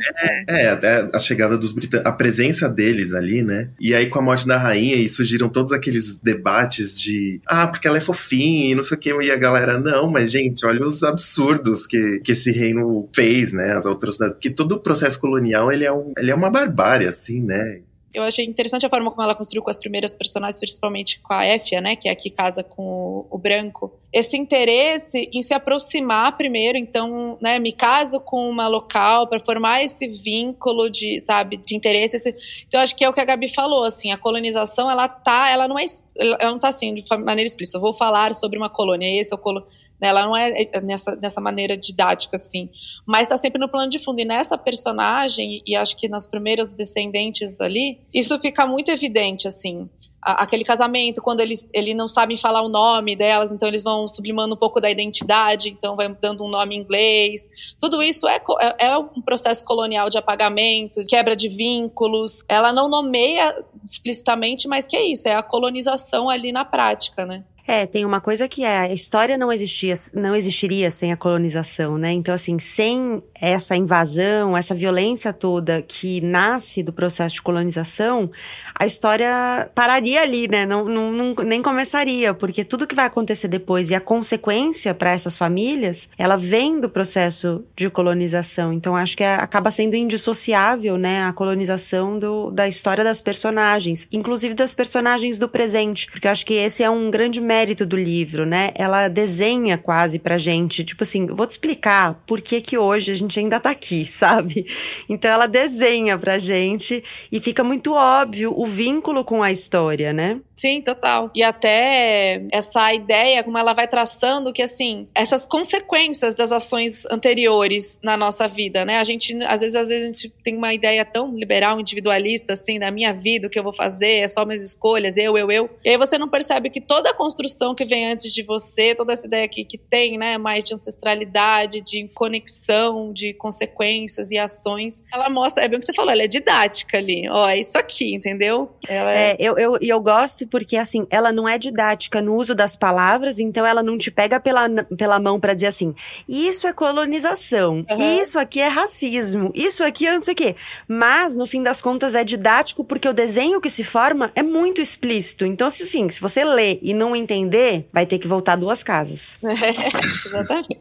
É, 0.48 0.62
é, 0.62 0.68
até 0.70 1.08
a 1.12 1.18
chegada 1.18 1.56
dos 1.56 1.72
britânicos, 1.72 2.10
a 2.10 2.14
presença 2.14 2.68
deles 2.68 3.12
ali, 3.14 3.42
né? 3.42 3.70
E 3.78 3.94
aí 3.94 4.08
com 4.08 4.18
a 4.18 4.22
morte 4.22 4.46
da 4.46 4.56
rainha 4.56 4.96
e 4.96 5.08
surgiram 5.08 5.48
todos 5.48 5.72
aqueles 5.72 6.20
debates 6.20 6.98
de 7.00 7.40
ah, 7.46 7.66
porque 7.66 7.86
ela 7.86 7.98
é 7.98 8.00
fofinha 8.00 8.72
e 8.72 8.74
não 8.74 8.82
sei 8.82 8.96
o 8.96 9.00
que, 9.00 9.10
e 9.10 9.30
a 9.30 9.36
galera, 9.36 9.78
não, 9.78 10.10
mas 10.10 10.30
gente, 10.30 10.64
olha 10.64 10.82
os 10.82 11.02
absurdos 11.02 11.86
que, 11.86 12.20
que 12.20 12.32
esse 12.32 12.50
reino 12.50 13.08
fez, 13.14 13.52
né? 13.52 13.72
As 13.74 13.86
atrocidades, 13.86 14.34
porque 14.34 14.50
todo 14.50 14.72
o 14.72 14.80
processo 14.80 15.18
colonial, 15.18 15.70
ele 15.70 15.84
é, 15.84 15.92
um, 15.92 16.12
ele 16.16 16.30
é 16.30 16.34
uma 16.34 16.50
barbárie, 16.50 17.06
assim, 17.06 17.42
né? 17.42 17.80
Eu 18.12 18.24
achei 18.24 18.44
interessante 18.44 18.84
a 18.84 18.88
forma 18.88 19.10
como 19.10 19.22
ela 19.22 19.34
construiu 19.34 19.62
com 19.62 19.70
as 19.70 19.78
primeiras 19.78 20.12
personagens, 20.12 20.58
principalmente 20.58 21.20
com 21.20 21.32
a 21.32 21.44
Éfia, 21.44 21.80
né, 21.80 21.94
que 21.94 22.08
é 22.08 22.12
a 22.12 22.16
que 22.16 22.28
casa 22.28 22.64
com 22.64 22.82
o, 22.82 23.26
o, 23.30 23.38
branco. 23.38 23.92
Esse 24.12 24.36
interesse 24.36 25.30
em 25.32 25.42
se 25.42 25.54
aproximar 25.54 26.36
primeiro, 26.36 26.76
então, 26.76 27.38
né, 27.40 27.58
me 27.58 27.72
caso 27.72 28.20
com 28.20 28.50
uma 28.50 28.66
local 28.66 29.28
para 29.28 29.38
formar 29.38 29.84
esse 29.84 30.08
vínculo 30.08 30.90
de, 30.90 31.20
sabe, 31.20 31.56
de 31.56 31.76
interesse. 31.76 32.16
Esse... 32.16 32.34
Então, 32.66 32.80
acho 32.80 32.96
que 32.96 33.04
é 33.04 33.08
o 33.08 33.12
que 33.12 33.20
a 33.20 33.24
Gabi 33.24 33.48
falou, 33.48 33.84
assim, 33.84 34.10
a 34.10 34.18
colonização, 34.18 34.90
ela 34.90 35.08
tá, 35.08 35.48
ela 35.48 35.68
não 35.68 35.78
é, 35.78 35.84
ela 36.16 36.50
não 36.50 36.58
tá 36.58 36.68
assim 36.68 36.92
de 36.92 37.04
maneira 37.10 37.46
explícita. 37.46 37.78
Eu 37.78 37.82
vou 37.82 37.94
falar 37.94 38.34
sobre 38.34 38.58
uma 38.58 38.68
colônia, 38.68 39.20
esse 39.20 39.32
é 39.32 39.36
o 39.36 39.38
colo 39.38 39.64
né? 40.00 40.08
Ela 40.08 40.22
não 40.22 40.36
é, 40.36 40.62
é 40.72 40.80
nessa, 40.80 41.14
nessa 41.16 41.40
maneira 41.40 41.76
didática, 41.76 42.36
assim. 42.36 42.68
Mas 43.06 43.22
está 43.22 43.36
sempre 43.36 43.60
no 43.60 43.68
plano 43.68 43.90
de 43.90 43.98
fundo. 43.98 44.20
E 44.20 44.24
nessa 44.24 44.56
personagem, 44.56 45.62
e 45.66 45.76
acho 45.76 45.96
que 45.96 46.08
nas 46.08 46.26
primeiras 46.26 46.72
descendentes 46.72 47.60
ali, 47.60 47.98
isso 48.12 48.38
fica 48.38 48.66
muito 48.66 48.90
evidente, 48.90 49.46
assim. 49.46 49.88
aquele 50.22 50.64
casamento, 50.64 51.22
quando 51.22 51.40
eles, 51.40 51.68
eles 51.72 51.96
não 51.96 52.08
sabem 52.08 52.36
falar 52.36 52.62
o 52.62 52.68
nome 52.68 53.16
delas, 53.16 53.50
então 53.50 53.68
eles 53.68 53.82
vão 53.82 54.06
sublimando 54.06 54.54
um 54.54 54.58
pouco 54.58 54.80
da 54.80 54.90
identidade, 54.90 55.70
então 55.70 55.96
vai 55.96 56.08
dando 56.20 56.44
um 56.44 56.48
nome 56.48 56.76
em 56.76 56.80
inglês. 56.80 57.48
Tudo 57.78 58.02
isso 58.02 58.26
é, 58.28 58.40
é, 58.60 58.86
é 58.86 58.98
um 58.98 59.22
processo 59.22 59.64
colonial 59.64 60.08
de 60.08 60.18
apagamento, 60.18 61.04
quebra 61.06 61.34
de 61.36 61.48
vínculos. 61.48 62.42
Ela 62.48 62.72
não 62.72 62.88
nomeia 62.88 63.64
explicitamente, 63.86 64.68
mas 64.68 64.86
que 64.86 64.96
é 64.96 65.04
isso, 65.04 65.28
é 65.28 65.34
a 65.34 65.42
colonização 65.42 66.28
ali 66.28 66.52
na 66.52 66.64
prática, 66.64 67.24
né? 67.24 67.44
É, 67.70 67.86
tem 67.86 68.04
uma 68.04 68.20
coisa 68.20 68.48
que 68.48 68.64
é 68.64 68.78
a 68.78 68.92
história 68.92 69.38
não 69.38 69.52
existia, 69.52 69.94
não 70.12 70.34
existiria 70.34 70.90
sem 70.90 71.12
a 71.12 71.16
colonização, 71.16 71.96
né? 71.96 72.10
Então 72.10 72.34
assim, 72.34 72.58
sem 72.58 73.22
essa 73.40 73.76
invasão, 73.76 74.56
essa 74.56 74.74
violência 74.74 75.32
toda 75.32 75.80
que 75.80 76.20
nasce 76.20 76.82
do 76.82 76.92
processo 76.92 77.36
de 77.36 77.42
colonização, 77.42 78.28
a 78.74 78.86
história 78.86 79.70
pararia 79.72 80.20
ali, 80.20 80.48
né? 80.48 80.66
Não, 80.66 80.84
não, 80.84 81.12
não 81.12 81.34
nem 81.44 81.62
começaria, 81.62 82.34
porque 82.34 82.64
tudo 82.64 82.88
que 82.88 82.94
vai 82.94 83.06
acontecer 83.06 83.46
depois 83.46 83.88
e 83.90 83.94
a 83.94 84.00
consequência 84.00 84.92
para 84.92 85.12
essas 85.12 85.38
famílias, 85.38 86.08
ela 86.18 86.36
vem 86.36 86.80
do 86.80 86.90
processo 86.90 87.64
de 87.76 87.88
colonização. 87.88 88.72
Então 88.72 88.96
acho 88.96 89.16
que 89.16 89.22
é, 89.22 89.34
acaba 89.36 89.70
sendo 89.70 89.94
indissociável, 89.94 90.98
né, 90.98 91.22
a 91.22 91.32
colonização 91.32 92.18
do, 92.18 92.50
da 92.50 92.66
história 92.66 93.04
das 93.04 93.20
personagens, 93.20 94.08
inclusive 94.10 94.54
das 94.54 94.74
personagens 94.74 95.38
do 95.38 95.48
presente, 95.48 96.10
porque 96.10 96.26
eu 96.26 96.32
acho 96.32 96.44
que 96.44 96.54
esse 96.54 96.82
é 96.82 96.90
um 96.90 97.12
grande 97.12 97.40
mérito 97.40 97.59
mérito 97.60 97.84
do 97.84 97.96
livro, 97.96 98.46
né? 98.46 98.70
Ela 98.74 99.08
desenha 99.08 99.76
quase 99.76 100.18
pra 100.18 100.38
gente, 100.38 100.82
tipo 100.82 101.02
assim, 101.02 101.26
vou 101.26 101.46
te 101.46 101.50
explicar 101.50 102.14
por 102.26 102.40
que 102.40 102.60
que 102.60 102.78
hoje 102.78 103.12
a 103.12 103.14
gente 103.14 103.38
ainda 103.38 103.60
tá 103.60 103.70
aqui, 103.70 104.04
sabe? 104.06 104.66
Então 105.08 105.30
ela 105.30 105.46
desenha 105.46 106.16
pra 106.16 106.38
gente 106.38 107.04
e 107.30 107.38
fica 107.38 107.62
muito 107.62 107.92
óbvio 107.92 108.54
o 108.56 108.66
vínculo 108.66 109.24
com 109.24 109.42
a 109.42 109.52
história, 109.52 110.12
né? 110.12 110.40
Sim, 110.60 110.82
total. 110.82 111.30
E 111.34 111.42
até 111.42 112.46
essa 112.52 112.92
ideia, 112.92 113.42
como 113.42 113.56
ela 113.56 113.72
vai 113.72 113.88
traçando, 113.88 114.52
que 114.52 114.60
assim, 114.60 115.08
essas 115.14 115.46
consequências 115.46 116.34
das 116.34 116.52
ações 116.52 117.06
anteriores 117.06 117.98
na 118.02 118.14
nossa 118.14 118.46
vida, 118.46 118.84
né? 118.84 118.98
A 118.98 119.04
gente, 119.04 119.42
às 119.44 119.62
vezes, 119.62 119.74
às 119.74 119.88
vezes 119.88 120.04
a 120.04 120.06
gente 120.08 120.28
tem 120.44 120.54
uma 120.54 120.74
ideia 120.74 121.02
tão 121.02 121.34
liberal, 121.34 121.80
individualista, 121.80 122.52
assim, 122.52 122.78
da 122.78 122.90
minha 122.90 123.10
vida, 123.10 123.46
o 123.46 123.50
que 123.50 123.58
eu 123.58 123.62
vou 123.62 123.72
fazer, 123.72 124.18
é 124.18 124.28
só 124.28 124.44
minhas 124.44 124.62
escolhas, 124.62 125.16
eu, 125.16 125.38
eu, 125.38 125.50
eu. 125.50 125.70
E 125.82 125.88
aí 125.88 125.96
você 125.96 126.18
não 126.18 126.28
percebe 126.28 126.68
que 126.68 126.78
toda 126.78 127.08
a 127.08 127.14
construção 127.14 127.74
que 127.74 127.86
vem 127.86 128.12
antes 128.12 128.30
de 128.30 128.42
você, 128.42 128.94
toda 128.94 129.14
essa 129.14 129.26
ideia 129.26 129.46
aqui 129.46 129.64
que 129.64 129.78
tem, 129.78 130.18
né, 130.18 130.36
mais 130.36 130.62
de 130.62 130.74
ancestralidade, 130.74 131.80
de 131.80 132.06
conexão, 132.08 133.14
de 133.14 133.32
consequências 133.32 134.30
e 134.30 134.36
ações, 134.36 135.02
ela 135.10 135.30
mostra, 135.30 135.64
é 135.64 135.68
bem 135.68 135.78
o 135.78 135.80
que 135.80 135.86
você 135.86 135.94
falou, 135.94 136.12
ela 136.12 136.24
é 136.24 136.28
didática 136.28 136.98
ali. 136.98 137.26
Ó, 137.30 137.48
é 137.48 137.58
isso 137.58 137.78
aqui, 137.78 138.14
entendeu? 138.14 138.70
Ela 138.86 139.16
é... 139.16 139.30
é 139.30 139.36
eu, 139.38 139.56
eu, 139.56 139.78
eu 139.80 140.00
gosto 140.02 140.49
porque 140.50 140.76
assim, 140.76 141.06
ela 141.10 141.32
não 141.32 141.48
é 141.48 141.58
didática 141.58 142.20
no 142.20 142.34
uso 142.34 142.54
das 142.54 142.76
palavras, 142.76 143.38
então 143.38 143.64
ela 143.64 143.82
não 143.82 143.96
te 143.96 144.10
pega 144.10 144.40
pela, 144.40 144.68
pela 144.96 145.20
mão 145.20 145.38
para 145.38 145.54
dizer 145.54 145.68
assim, 145.68 145.94
isso 146.28 146.66
é 146.66 146.72
colonização, 146.72 147.84
uhum. 147.88 148.20
isso 148.20 148.38
aqui 148.38 148.60
é 148.60 148.68
racismo, 148.68 149.50
isso 149.54 149.82
aqui 149.84 150.06
é 150.06 150.14
não 150.14 150.20
sei 150.20 150.34
o 150.34 150.36
quê. 150.36 150.56
Mas, 150.88 151.36
no 151.36 151.46
fim 151.46 151.62
das 151.62 151.80
contas, 151.80 152.14
é 152.14 152.24
didático 152.24 152.84
porque 152.84 153.08
o 153.08 153.12
desenho 153.12 153.60
que 153.60 153.70
se 153.70 153.84
forma 153.84 154.30
é 154.34 154.42
muito 154.42 154.80
explícito. 154.80 155.46
Então, 155.46 155.66
assim, 155.66 156.08
se 156.10 156.20
você 156.20 156.44
lê 156.44 156.78
e 156.82 156.92
não 156.92 157.14
entender, 157.14 157.88
vai 157.92 158.06
ter 158.06 158.18
que 158.18 158.28
voltar 158.28 158.56
duas 158.56 158.82
casas. 158.82 159.38
exatamente. 160.26 160.80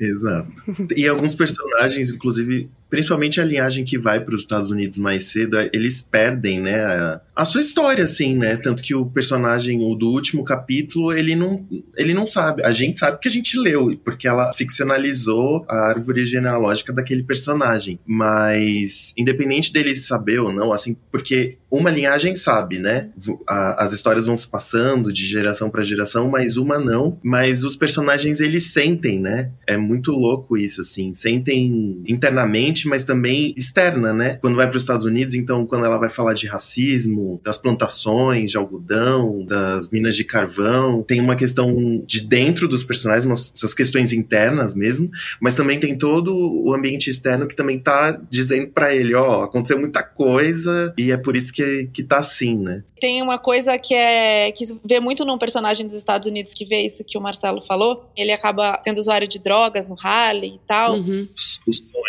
Exato. 0.00 0.52
E 0.96 1.06
alguns 1.06 1.34
personagens, 1.34 2.10
inclusive, 2.10 2.70
principalmente 2.88 3.40
a 3.40 3.44
linhagem 3.44 3.84
que 3.84 3.98
vai 3.98 4.20
para 4.20 4.34
os 4.34 4.42
Estados 4.42 4.70
Unidos 4.70 4.98
mais 4.98 5.24
cedo, 5.24 5.56
eles 5.72 6.00
perdem, 6.00 6.60
né, 6.60 6.80
a, 6.84 7.20
a 7.34 7.44
sua 7.44 7.60
história, 7.60 8.04
assim, 8.04 8.36
né? 8.36 8.56
Tanto 8.56 8.82
que 8.82 8.94
o 8.94 9.06
personagem 9.06 9.80
o 9.82 9.94
do 9.94 10.08
último 10.08 10.44
capítulo, 10.44 11.12
ele 11.12 11.34
não, 11.34 11.66
ele 11.96 12.14
não 12.14 12.26
sabe. 12.26 12.64
A 12.64 12.72
gente 12.72 13.00
sabe 13.00 13.18
que 13.18 13.28
a 13.28 13.30
gente 13.30 13.58
leu, 13.58 13.98
porque 14.04 14.28
ela 14.28 14.52
ficcionalizou 14.54 15.64
a 15.68 15.88
árvore 15.88 16.24
genealógica 16.24 16.92
daquele 16.92 17.24
personagem. 17.24 17.98
Mas, 18.06 19.12
independente 19.16 19.72
dele 19.72 19.94
saber 19.94 20.38
ou 20.38 20.52
não, 20.52 20.72
assim, 20.72 20.96
porque 21.10 21.58
uma 21.70 21.90
linhagem 21.90 22.36
sabe, 22.36 22.78
né? 22.78 23.10
As 23.48 23.92
histórias 23.92 24.26
vão 24.26 24.36
se 24.36 24.46
passando 24.46 25.12
de 25.12 25.26
geração 25.26 25.68
para 25.68 25.82
geração, 25.82 26.30
mas 26.30 26.56
uma 26.56 26.78
não. 26.78 27.18
Mas 27.20 27.64
os 27.64 27.74
personagens, 27.74 28.38
eles 28.38 28.72
sentem, 28.72 29.18
né? 29.18 29.50
É 29.66 29.76
muito 29.76 30.12
louco 30.12 30.56
isso, 30.56 30.82
assim. 30.82 31.12
Sentem 31.12 32.00
internamente, 32.06 32.86
mas 32.86 33.02
também 33.02 33.52
externa, 33.56 34.12
né? 34.12 34.38
Quando 34.40 34.54
vai 34.54 34.68
para 34.68 34.76
os 34.76 34.82
Estados 34.84 35.04
Unidos, 35.04 35.34
então, 35.34 35.66
quando 35.66 35.84
ela 35.84 35.98
vai 35.98 36.08
falar 36.08 36.34
de 36.34 36.46
racismo, 36.46 37.23
das 37.42 37.58
plantações 37.58 38.50
de 38.50 38.56
algodão, 38.56 39.44
das 39.44 39.90
minas 39.90 40.14
de 40.14 40.24
carvão, 40.24 41.02
tem 41.02 41.20
uma 41.20 41.36
questão 41.36 41.74
de 42.06 42.20
dentro 42.20 42.68
dos 42.68 42.84
personagens, 42.84 43.52
essas 43.54 43.74
questões 43.74 44.12
internas 44.12 44.74
mesmo, 44.74 45.10
mas 45.40 45.54
também 45.54 45.80
tem 45.80 45.96
todo 45.96 46.34
o 46.34 46.72
ambiente 46.72 47.10
externo 47.10 47.46
que 47.46 47.56
também 47.56 47.78
tá 47.78 48.20
dizendo 48.30 48.68
para 48.68 48.94
ele, 48.94 49.14
ó, 49.14 49.40
oh, 49.40 49.42
aconteceu 49.42 49.78
muita 49.78 50.02
coisa 50.02 50.92
e 50.96 51.10
é 51.10 51.16
por 51.16 51.36
isso 51.36 51.52
que 51.52 51.64
que, 51.64 51.86
que 51.92 52.02
tá 52.02 52.18
assim, 52.18 52.56
né? 52.56 52.84
Tem 53.00 53.22
uma 53.22 53.38
coisa 53.38 53.76
que 53.78 53.94
é 53.94 54.52
que 54.52 54.64
vê 54.84 55.00
muito 55.00 55.24
num 55.24 55.38
personagem 55.38 55.86
dos 55.86 55.96
Estados 55.96 56.28
Unidos 56.28 56.54
que 56.54 56.64
vê 56.64 56.82
isso 56.82 57.04
que 57.04 57.18
o 57.18 57.20
Marcelo 57.20 57.62
falou. 57.62 58.10
Ele 58.16 58.32
acaba 58.32 58.80
sendo 58.82 58.98
usuário 58.98 59.28
de 59.28 59.38
drogas 59.38 59.86
no 59.86 59.96
Harley 60.00 60.54
e 60.54 60.60
tal. 60.66 60.94
Uhum. 60.94 61.26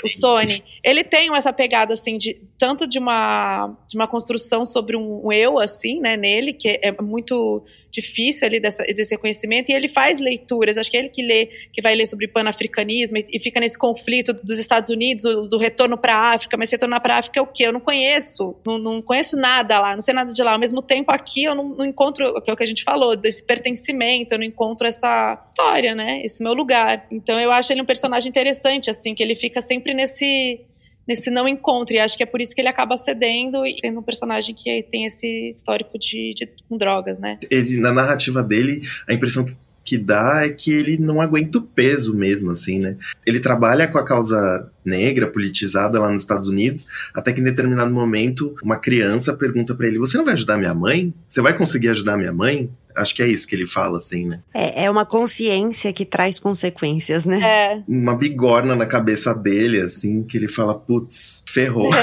O 0.06 0.20
Sony. 0.20 0.64
Ele 0.84 1.04
tem 1.04 1.36
essa 1.36 1.52
pegada 1.52 1.94
assim 1.94 2.18
de 2.18 2.38
tanto 2.58 2.88
de 2.88 3.00
uma 3.00 3.76
de 3.90 3.98
uma 3.98 4.08
construção 4.08 4.66
sobre 4.66 4.96
um, 4.96 5.26
um 5.26 5.32
eu 5.32 5.60
assim, 5.60 6.00
né, 6.00 6.16
nele 6.16 6.54
que 6.54 6.80
é 6.82 6.92
muito 7.02 7.64
difícil 7.96 8.46
ali 8.48 8.60
dessa, 8.60 8.84
desse 8.84 9.16
reconhecimento 9.16 9.70
e 9.70 9.74
ele 9.74 9.88
faz 9.88 10.20
leituras. 10.20 10.78
Acho 10.78 10.92
que 10.92 10.98
é 10.98 11.00
ele 11.00 11.10
que 11.10 11.24
lê, 11.24 11.46
que 11.72 11.82
vai 11.82 11.96
ler 11.96 12.06
sobre 12.06 12.28
panafricanismo 12.28 13.18
e, 13.18 13.26
e 13.32 13.40
fica 13.40 13.60
nesse 13.60 13.78
conflito 13.78 14.34
dos 14.34 14.60
Estados 14.60 14.90
Unidos, 14.90 15.24
do, 15.24 15.48
do 15.48 15.58
retorno 15.58 15.98
para 15.98 16.16
a 16.16 16.34
África. 16.34 16.58
Mas 16.58 16.70
retornar 16.72 17.02
para 17.02 17.16
a 17.16 17.20
África 17.20 17.40
é 17.40 17.42
o 17.42 17.48
quê? 17.48 17.68
Eu 17.68 17.74
não 17.74 17.80
conheço, 17.80 18.56
não, 18.66 18.78
não 18.78 19.02
conheço 19.02 19.38
nada 19.38 19.80
lá, 19.80 19.94
não 19.94 20.02
sei 20.02 20.14
nada 20.14 20.32
de 20.32 20.44
lá. 20.44 20.54
Ao 20.54 20.60
mesmo 20.60 20.82
tempo, 20.82 21.12
aqui 21.12 21.46
eu 21.46 21.56
não, 21.56 21.70
não 21.70 21.86
encontro, 21.86 22.42
que 22.42 22.50
é 22.50 22.54
o 22.54 22.58
que 22.58 22.64
a 22.64 22.68
gente 22.68 22.84
falou, 22.84 23.16
desse 23.16 23.44
pertencimento, 23.44 24.34
eu 24.34 24.38
não 24.38 24.46
encontro 24.46 24.86
essa 24.86 25.42
história, 25.50 25.96
né? 25.96 26.22
Esse 26.24 26.44
meu 26.44 26.54
lugar. 26.54 27.08
Então 27.10 27.40
eu 27.40 27.52
acho 27.52 27.72
ele 27.72 27.82
um 27.82 27.86
personagem 27.86 28.30
interessante, 28.30 28.90
assim, 28.90 29.16
que 29.16 29.24
ele 29.24 29.36
fica 29.36 29.62
sempre 29.62 29.94
nesse 29.96 30.62
nesse 31.08 31.30
não 31.30 31.48
encontro. 31.48 31.96
E 31.96 32.00
acho 32.00 32.18
que 32.18 32.24
é 32.24 32.26
por 32.26 32.42
isso 32.42 32.54
que 32.54 32.62
ele 32.62 32.68
acaba 32.68 32.98
cedendo 32.98 33.66
e 33.66 33.80
sendo 33.80 34.00
um 34.00 34.04
personagem 34.04 34.56
que 34.56 34.84
tem 34.92 35.06
esse 35.06 35.52
histórico 35.52 35.98
de, 36.00 36.34
de 36.36 36.50
com 36.68 36.78
drogas, 36.78 37.20
né? 37.20 37.38
Ele, 37.50 37.78
na 37.78 37.94
narrativa 37.94 38.42
dele, 38.42 38.82
a 39.08 39.14
impressão 39.14 39.46
que 39.86 40.00
dá 40.00 40.42
é 40.44 40.50
que 40.50 40.72
ele 40.74 40.98
não 40.98 41.22
aguenta 41.22 41.60
o 41.60 41.62
peso 41.62 42.16
mesmo, 42.16 42.50
assim, 42.50 42.80
né? 42.80 42.98
Ele 43.24 43.40
trabalha 43.40 43.88
com 43.88 44.00
a 44.00 44.04
causa 44.04 44.68
negra 44.84 45.28
politizada 45.28 46.00
lá 46.00 46.12
nos 46.12 46.22
Estados 46.22 46.48
Unidos, 46.48 46.88
até 47.14 47.32
que 47.32 47.40
em 47.40 47.44
determinado 47.44 47.94
momento 47.94 48.56
uma 48.64 48.78
criança 48.78 49.32
pergunta 49.36 49.76
para 49.76 49.88
ele: 49.88 50.00
Você 50.00 50.18
não 50.18 50.26
vai 50.26 50.34
ajudar 50.34 50.58
minha 50.58 50.74
mãe? 50.74 51.14
Você 51.28 51.40
vai 51.40 51.56
conseguir 51.56 51.90
ajudar 51.90 52.18
minha 52.18 52.34
mãe? 52.34 52.68
Acho 52.96 53.16
que 53.16 53.24
é 53.24 53.28
isso 53.28 53.48
que 53.48 53.56
ele 53.56 53.66
fala, 53.66 53.98
assim, 53.98 54.26
né? 54.26 54.42
É, 54.54 54.86
é 54.86 54.92
uma 54.92 55.06
consciência 55.06 55.92
que 55.92 56.06
traz 56.06 56.40
consequências, 56.40 57.26
né? 57.26 57.42
É. 57.42 57.84
Uma 57.88 58.16
bigorna 58.16 58.76
na 58.76 58.86
cabeça 58.86 59.34
dele, 59.34 59.82
assim, 59.82 60.24
que 60.24 60.38
ele 60.38 60.48
fala, 60.48 60.74
putz, 60.74 61.44
ferrou. 61.48 61.90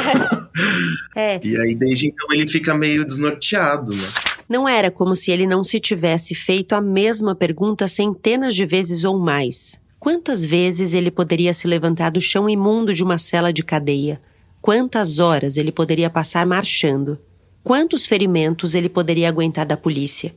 É. 1.15 1.41
E 1.43 1.57
aí, 1.59 1.75
desde 1.75 2.09
então, 2.09 2.27
ele 2.33 2.47
fica 2.47 2.75
meio 2.75 3.05
desnorteado, 3.05 3.95
né? 3.95 4.09
Não 4.49 4.69
era 4.69 4.91
como 4.91 5.15
se 5.15 5.31
ele 5.31 5.47
não 5.47 5.65
se 5.65 5.81
tivesse 5.81 6.35
feito 6.35 6.75
a 6.75 6.81
mesma 6.81 7.35
pergunta 7.35 7.89
centenas 7.89 8.55
de 8.55 8.67
vezes 8.67 9.05
ou 9.05 9.19
mais. 9.19 9.81
Quantas 9.99 10.45
vezes 10.45 10.95
ele 10.95 11.11
poderia 11.11 11.55
se 11.55 11.67
levantar 11.67 12.11
do 12.11 12.21
chão 12.21 12.49
imundo 12.49 12.93
de 12.93 13.03
uma 13.03 13.19
cela 13.19 13.53
de 13.53 13.63
cadeia? 13.63 14.21
Quantas 14.61 15.19
horas 15.19 15.57
ele 15.57 15.73
poderia 15.73 16.11
passar 16.11 16.47
marchando? 16.47 17.19
Quantos 17.63 18.05
ferimentos 18.07 18.75
ele 18.75 18.89
poderia 18.89 19.29
aguentar 19.29 19.65
da 19.65 19.77
polícia? 19.77 20.35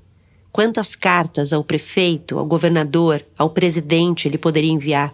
Quantas 0.55 0.95
cartas 0.95 1.51
ao 1.51 1.65
prefeito, 1.65 2.39
ao 2.39 2.45
governador, 2.45 3.25
ao 3.37 3.49
presidente 3.49 4.25
ele 4.25 4.37
poderia 4.37 4.71
enviar? 4.71 5.13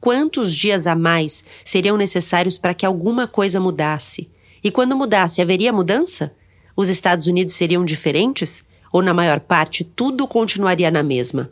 Quantos 0.00 0.54
dias 0.54 0.86
a 0.86 0.94
mais 0.94 1.44
seriam 1.64 1.96
necessários 1.96 2.58
para 2.58 2.72
que 2.72 2.86
alguma 2.86 3.26
coisa 3.26 3.58
mudasse? 3.58 4.30
E 4.62 4.70
quando 4.70 4.96
mudasse, 4.96 5.42
haveria 5.42 5.72
mudança? 5.72 6.32
Os 6.76 6.88
Estados 6.88 7.26
Unidos 7.26 7.56
seriam 7.56 7.84
diferentes? 7.84 8.62
Ou, 8.92 9.02
na 9.02 9.12
maior 9.12 9.40
parte, 9.40 9.82
tudo 9.82 10.28
continuaria 10.28 10.92
na 10.92 11.02
mesma? 11.02 11.50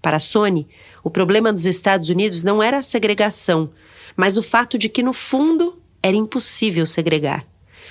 Para 0.00 0.20
Sony, 0.20 0.68
o 1.02 1.10
problema 1.10 1.52
dos 1.52 1.66
Estados 1.66 2.08
Unidos 2.08 2.44
não 2.44 2.62
era 2.62 2.76
a 2.76 2.82
segregação, 2.82 3.72
mas 4.16 4.36
o 4.36 4.44
fato 4.44 4.78
de 4.78 4.88
que, 4.88 5.02
no 5.02 5.12
fundo, 5.12 5.76
era 6.00 6.16
impossível 6.16 6.86
segregar. 6.86 7.44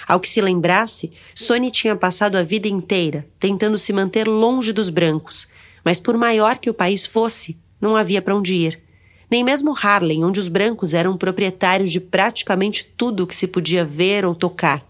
Ao 0.10 0.19
que 0.19 0.28
se 0.28 0.41
lembrasse, 0.41 1.12
Sony 1.36 1.69
tinha 1.69 1.95
passado 1.95 2.36
a 2.36 2.41
vida 2.41 2.67
inteira 2.67 3.28
tentando 3.39 3.78
se 3.78 3.93
manter 3.93 4.28
longe 4.28 4.74
dos 4.74 4.89
brancos, 4.89 5.48
mas 5.86 6.00
por 6.00 6.17
maior 6.17 6.58
que 6.58 6.67
o 6.67 6.74
país 6.74 7.06
fosse, 7.06 7.56
não 7.80 7.95
havia 7.95 8.19
para 8.19 8.36
onde 8.36 8.56
ir. 8.56 8.82
Nem 9.30 9.43
mesmo 9.43 9.72
Harlem, 9.80 10.26
onde 10.26 10.39
os 10.39 10.48
brancos 10.48 10.95
eram 10.95 11.15
proprietários 11.15 11.91
de 11.91 12.00
praticamente 12.00 12.84
tudo 12.84 13.22
o 13.22 13.28
que 13.28 13.36
se 13.36 13.45
podia 13.45 13.86
ver 13.86 14.26
ou 14.26 14.34
tocar. 14.34 14.84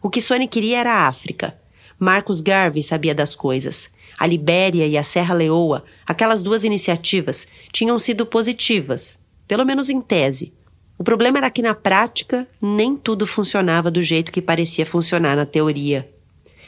O 0.00 0.08
que 0.08 0.22
Sony 0.22 0.48
queria 0.48 0.78
era 0.78 0.94
a 0.94 1.06
África. 1.06 1.54
Marcus 1.98 2.40
Garvey 2.40 2.82
sabia 2.82 3.14
das 3.14 3.34
coisas. 3.34 3.90
A 4.18 4.26
Libéria 4.26 4.86
e 4.86 4.96
a 4.96 5.02
Serra 5.02 5.34
Leoa, 5.34 5.84
aquelas 6.06 6.40
duas 6.40 6.64
iniciativas, 6.64 7.46
tinham 7.70 7.98
sido 7.98 8.24
positivas, 8.24 9.18
pelo 9.46 9.66
menos 9.66 9.90
em 9.90 10.00
tese. 10.00 10.54
O 11.02 11.04
problema 11.04 11.38
era 11.38 11.50
que 11.50 11.62
na 11.62 11.74
prática 11.74 12.46
nem 12.60 12.96
tudo 12.96 13.26
funcionava 13.26 13.90
do 13.90 14.00
jeito 14.00 14.30
que 14.30 14.40
parecia 14.40 14.86
funcionar 14.86 15.34
na 15.34 15.44
teoria. 15.44 16.08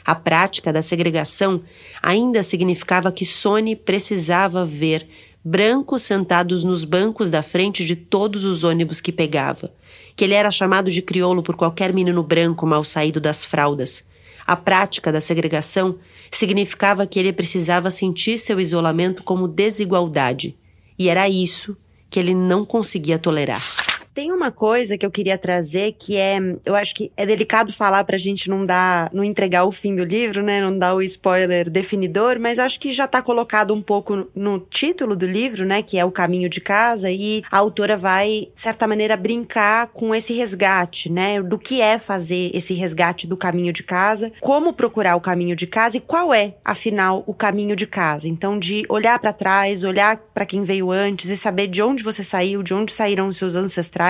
A 0.03 0.13
prática 0.13 0.73
da 0.73 0.81
segregação 0.81 1.61
ainda 2.03 2.43
significava 2.43 3.13
que 3.13 3.23
Sony 3.25 3.77
precisava 3.77 4.65
ver 4.65 5.07
brancos 5.41 6.01
sentados 6.01 6.65
nos 6.65 6.83
bancos 6.83 7.29
da 7.29 7.41
frente 7.41 7.85
de 7.85 7.95
todos 7.95 8.43
os 8.43 8.65
ônibus 8.65 8.99
que 8.99 9.09
pegava 9.09 9.71
que 10.17 10.25
ele 10.25 10.33
era 10.33 10.51
chamado 10.51 10.91
de 10.91 11.01
crioulo 11.01 11.41
por 11.41 11.55
qualquer 11.55 11.93
menino 11.93 12.21
branco 12.21 12.67
mal 12.67 12.83
saído 12.83 13.21
das 13.21 13.45
fraldas. 13.45 14.03
A 14.45 14.57
prática 14.57 15.13
da 15.13 15.21
segregação 15.21 15.97
significava 16.29 17.07
que 17.07 17.17
ele 17.17 17.31
precisava 17.31 17.89
sentir 17.89 18.37
seu 18.37 18.59
isolamento 18.59 19.23
como 19.23 19.47
desigualdade, 19.47 20.57
e 20.99 21.07
era 21.07 21.29
isso 21.29 21.77
que 22.09 22.19
ele 22.19 22.35
não 22.35 22.65
conseguia 22.65 23.17
tolerar. 23.17 23.94
Tem 24.15 24.31
uma 24.31 24.49
coisa 24.49 24.97
que 24.97 25.05
eu 25.05 25.11
queria 25.11 25.37
trazer 25.37 25.91
que 25.99 26.15
é, 26.15 26.37
eu 26.65 26.73
acho 26.73 26.95
que 26.95 27.11
é 27.17 27.25
delicado 27.25 27.73
falar 27.73 28.05
pra 28.05 28.17
gente 28.17 28.49
não 28.49 28.65
dar, 28.65 29.09
não 29.11 29.25
entregar 29.25 29.65
o 29.65 29.73
fim 29.73 29.93
do 29.93 30.05
livro, 30.05 30.41
né, 30.41 30.61
não 30.61 30.79
dar 30.79 30.95
o 30.95 31.01
spoiler 31.01 31.69
definidor, 31.69 32.39
mas 32.39 32.57
acho 32.57 32.79
que 32.79 32.93
já 32.93 33.07
tá 33.07 33.21
colocado 33.21 33.73
um 33.73 33.81
pouco 33.81 34.25
no 34.33 34.57
título 34.57 35.17
do 35.17 35.27
livro, 35.27 35.65
né, 35.65 35.81
que 35.81 35.99
é 35.99 36.05
o 36.05 36.11
caminho 36.11 36.47
de 36.49 36.61
casa 36.61 37.11
e 37.11 37.43
a 37.51 37.57
autora 37.57 37.97
vai, 37.97 38.47
de 38.55 38.61
certa 38.61 38.87
maneira, 38.87 39.17
brincar 39.17 39.87
com 39.87 40.15
esse 40.15 40.33
resgate, 40.33 41.11
né, 41.11 41.43
do 41.43 41.59
que 41.59 41.81
é 41.81 41.99
fazer 41.99 42.51
esse 42.53 42.73
resgate 42.73 43.27
do 43.27 43.35
caminho 43.35 43.73
de 43.73 43.83
casa, 43.83 44.31
como 44.39 44.71
procurar 44.71 45.17
o 45.17 45.21
caminho 45.21 45.57
de 45.57 45.67
casa 45.67 45.97
e 45.97 45.99
qual 45.99 46.33
é, 46.33 46.55
afinal, 46.63 47.21
o 47.27 47.33
caminho 47.33 47.75
de 47.75 47.85
casa. 47.85 48.29
Então, 48.29 48.57
de 48.57 48.85
olhar 48.87 49.19
para 49.19 49.33
trás, 49.33 49.83
olhar 49.83 50.15
para 50.33 50.45
quem 50.45 50.63
veio 50.63 50.89
antes 50.89 51.29
e 51.29 51.35
saber 51.35 51.67
de 51.67 51.81
onde 51.81 52.01
você 52.01 52.23
saiu, 52.23 52.63
de 52.63 52.73
onde 52.73 52.93
saíram 52.93 53.27
os 53.27 53.35
seus 53.35 53.57
ancestrais 53.57 54.04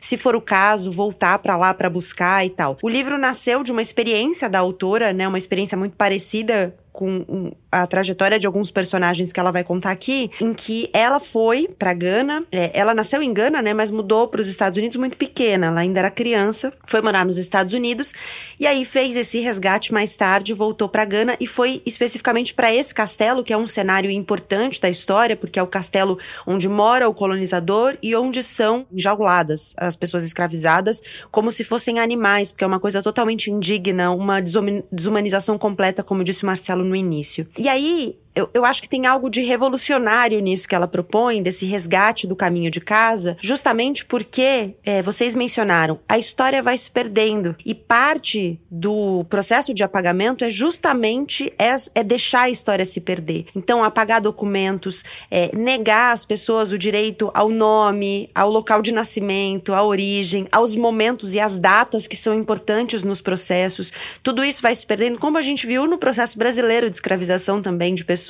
se 0.00 0.16
for 0.16 0.34
o 0.34 0.40
caso, 0.40 0.90
voltar 0.90 1.38
para 1.38 1.56
lá 1.56 1.72
para 1.72 1.88
buscar 1.88 2.44
e 2.44 2.50
tal. 2.50 2.78
O 2.82 2.88
livro 2.88 3.18
nasceu 3.18 3.62
de 3.62 3.72
uma 3.72 3.82
experiência 3.82 4.48
da 4.48 4.58
autora, 4.58 5.12
né, 5.12 5.26
uma 5.26 5.38
experiência 5.38 5.76
muito 5.76 5.96
parecida 5.96 6.74
com 6.96 7.52
a 7.70 7.86
trajetória 7.86 8.38
de 8.38 8.46
alguns 8.46 8.70
personagens 8.70 9.30
que 9.30 9.38
ela 9.38 9.50
vai 9.50 9.62
contar 9.62 9.90
aqui, 9.90 10.30
em 10.40 10.54
que 10.54 10.88
ela 10.94 11.20
foi 11.20 11.68
para 11.78 11.92
Gana, 11.92 12.42
é, 12.50 12.70
ela 12.72 12.94
nasceu 12.94 13.22
em 13.22 13.32
Gana, 13.34 13.60
né, 13.60 13.74
mas 13.74 13.90
mudou 13.90 14.28
para 14.28 14.40
os 14.40 14.48
Estados 14.48 14.78
Unidos 14.78 14.96
muito 14.96 15.14
pequena, 15.14 15.66
ela 15.66 15.80
ainda 15.80 16.00
era 16.00 16.10
criança, 16.10 16.72
foi 16.86 17.02
morar 17.02 17.26
nos 17.26 17.36
Estados 17.36 17.74
Unidos 17.74 18.14
e 18.58 18.66
aí 18.66 18.86
fez 18.86 19.14
esse 19.14 19.38
resgate 19.40 19.92
mais 19.92 20.16
tarde, 20.16 20.54
voltou 20.54 20.88
para 20.88 21.04
Gana 21.04 21.36
e 21.38 21.46
foi 21.46 21.82
especificamente 21.84 22.54
para 22.54 22.74
esse 22.74 22.94
castelo, 22.94 23.44
que 23.44 23.52
é 23.52 23.56
um 23.58 23.66
cenário 23.66 24.10
importante 24.10 24.80
da 24.80 24.88
história, 24.88 25.36
porque 25.36 25.58
é 25.58 25.62
o 25.62 25.66
castelo 25.66 26.18
onde 26.46 26.66
mora 26.70 27.06
o 27.06 27.14
colonizador 27.14 27.98
e 28.02 28.16
onde 28.16 28.42
são 28.42 28.86
enjauladas 28.90 29.74
as 29.76 29.94
pessoas 29.94 30.24
escravizadas 30.24 31.02
como 31.30 31.52
se 31.52 31.62
fossem 31.62 31.98
animais, 31.98 32.52
porque 32.52 32.64
é 32.64 32.66
uma 32.66 32.80
coisa 32.80 33.02
totalmente 33.02 33.50
indigna, 33.50 34.10
uma 34.12 34.40
desumanização 34.40 35.58
completa, 35.58 36.02
como 36.02 36.24
disse 36.24 36.42
o 36.42 36.46
Marcelo 36.46 36.85
no 36.86 36.96
início. 36.96 37.46
E 37.58 37.68
aí, 37.68 38.16
eu, 38.36 38.50
eu 38.52 38.64
acho 38.66 38.82
que 38.82 38.88
tem 38.88 39.06
algo 39.06 39.30
de 39.30 39.40
revolucionário 39.40 40.38
nisso 40.40 40.68
que 40.68 40.74
ela 40.74 40.86
propõe, 40.86 41.42
desse 41.42 41.64
resgate 41.64 42.26
do 42.26 42.36
caminho 42.36 42.70
de 42.70 42.82
casa, 42.82 43.36
justamente 43.40 44.04
porque 44.04 44.74
é, 44.84 45.00
vocês 45.00 45.34
mencionaram, 45.34 45.98
a 46.06 46.18
história 46.18 46.62
vai 46.62 46.76
se 46.76 46.90
perdendo. 46.90 47.56
E 47.64 47.74
parte 47.74 48.60
do 48.70 49.24
processo 49.30 49.72
de 49.72 49.82
apagamento 49.82 50.44
é 50.44 50.50
justamente 50.50 51.50
é, 51.58 52.02
deixar 52.04 52.42
a 52.42 52.50
história 52.50 52.84
se 52.84 53.00
perder. 53.00 53.46
Então, 53.56 53.82
apagar 53.82 54.20
documentos, 54.20 55.02
é, 55.30 55.50
negar 55.56 56.12
às 56.12 56.26
pessoas 56.26 56.72
o 56.72 56.78
direito 56.78 57.30
ao 57.32 57.48
nome, 57.48 58.28
ao 58.34 58.50
local 58.50 58.82
de 58.82 58.92
nascimento, 58.92 59.72
à 59.72 59.82
origem, 59.82 60.46
aos 60.52 60.76
momentos 60.76 61.32
e 61.32 61.40
às 61.40 61.58
datas 61.58 62.06
que 62.06 62.16
são 62.16 62.34
importantes 62.34 63.02
nos 63.02 63.22
processos. 63.22 63.92
Tudo 64.22 64.44
isso 64.44 64.60
vai 64.60 64.74
se 64.74 64.84
perdendo, 64.84 65.18
como 65.18 65.38
a 65.38 65.42
gente 65.42 65.66
viu 65.66 65.86
no 65.86 65.96
processo 65.96 66.38
brasileiro 66.38 66.90
de 66.90 66.96
escravização 66.96 67.62
também 67.62 67.94
de 67.94 68.04
pessoas, 68.04 68.25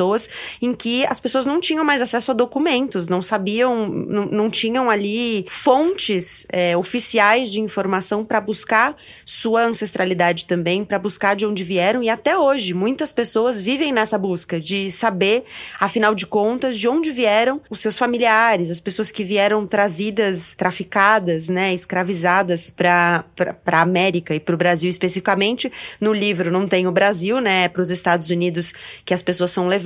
em 0.60 0.74
que 0.74 1.06
as 1.06 1.20
pessoas 1.20 1.46
não 1.46 1.60
tinham 1.60 1.84
mais 1.84 2.00
acesso 2.00 2.30
a 2.30 2.34
documentos, 2.34 3.08
não 3.08 3.22
sabiam, 3.22 3.88
não, 3.88 4.26
não 4.26 4.50
tinham 4.50 4.90
ali 4.90 5.44
fontes 5.48 6.46
é, 6.50 6.76
oficiais 6.76 7.50
de 7.50 7.60
informação 7.60 8.24
para 8.24 8.40
buscar 8.40 8.96
sua 9.24 9.64
ancestralidade 9.64 10.44
também, 10.44 10.84
para 10.84 10.98
buscar 10.98 11.34
de 11.36 11.46
onde 11.46 11.64
vieram. 11.64 12.02
E 12.02 12.08
até 12.08 12.36
hoje, 12.36 12.74
muitas 12.74 13.12
pessoas 13.12 13.60
vivem 13.60 13.92
nessa 13.92 14.18
busca 14.18 14.60
de 14.60 14.90
saber, 14.90 15.44
afinal 15.78 16.14
de 16.14 16.26
contas, 16.26 16.78
de 16.78 16.88
onde 16.88 17.10
vieram 17.10 17.60
os 17.70 17.80
seus 17.80 17.98
familiares, 17.98 18.70
as 18.70 18.80
pessoas 18.80 19.10
que 19.10 19.24
vieram 19.24 19.66
trazidas, 19.66 20.54
traficadas, 20.54 21.48
né, 21.48 21.72
escravizadas 21.74 22.70
para 22.70 23.24
a 23.66 23.80
América 23.80 24.34
e 24.34 24.40
para 24.40 24.54
o 24.54 24.58
Brasil 24.58 24.90
especificamente. 24.90 25.72
No 26.00 26.12
livro 26.12 26.50
não 26.50 26.66
tem 26.66 26.86
o 26.86 26.92
Brasil, 26.92 27.40
né, 27.40 27.64
é 27.64 27.68
para 27.68 27.82
os 27.82 27.90
Estados 27.90 28.30
Unidos 28.30 28.72
que 29.04 29.14
as 29.14 29.22
pessoas 29.22 29.50
são 29.50 29.68
levadas, 29.68 29.85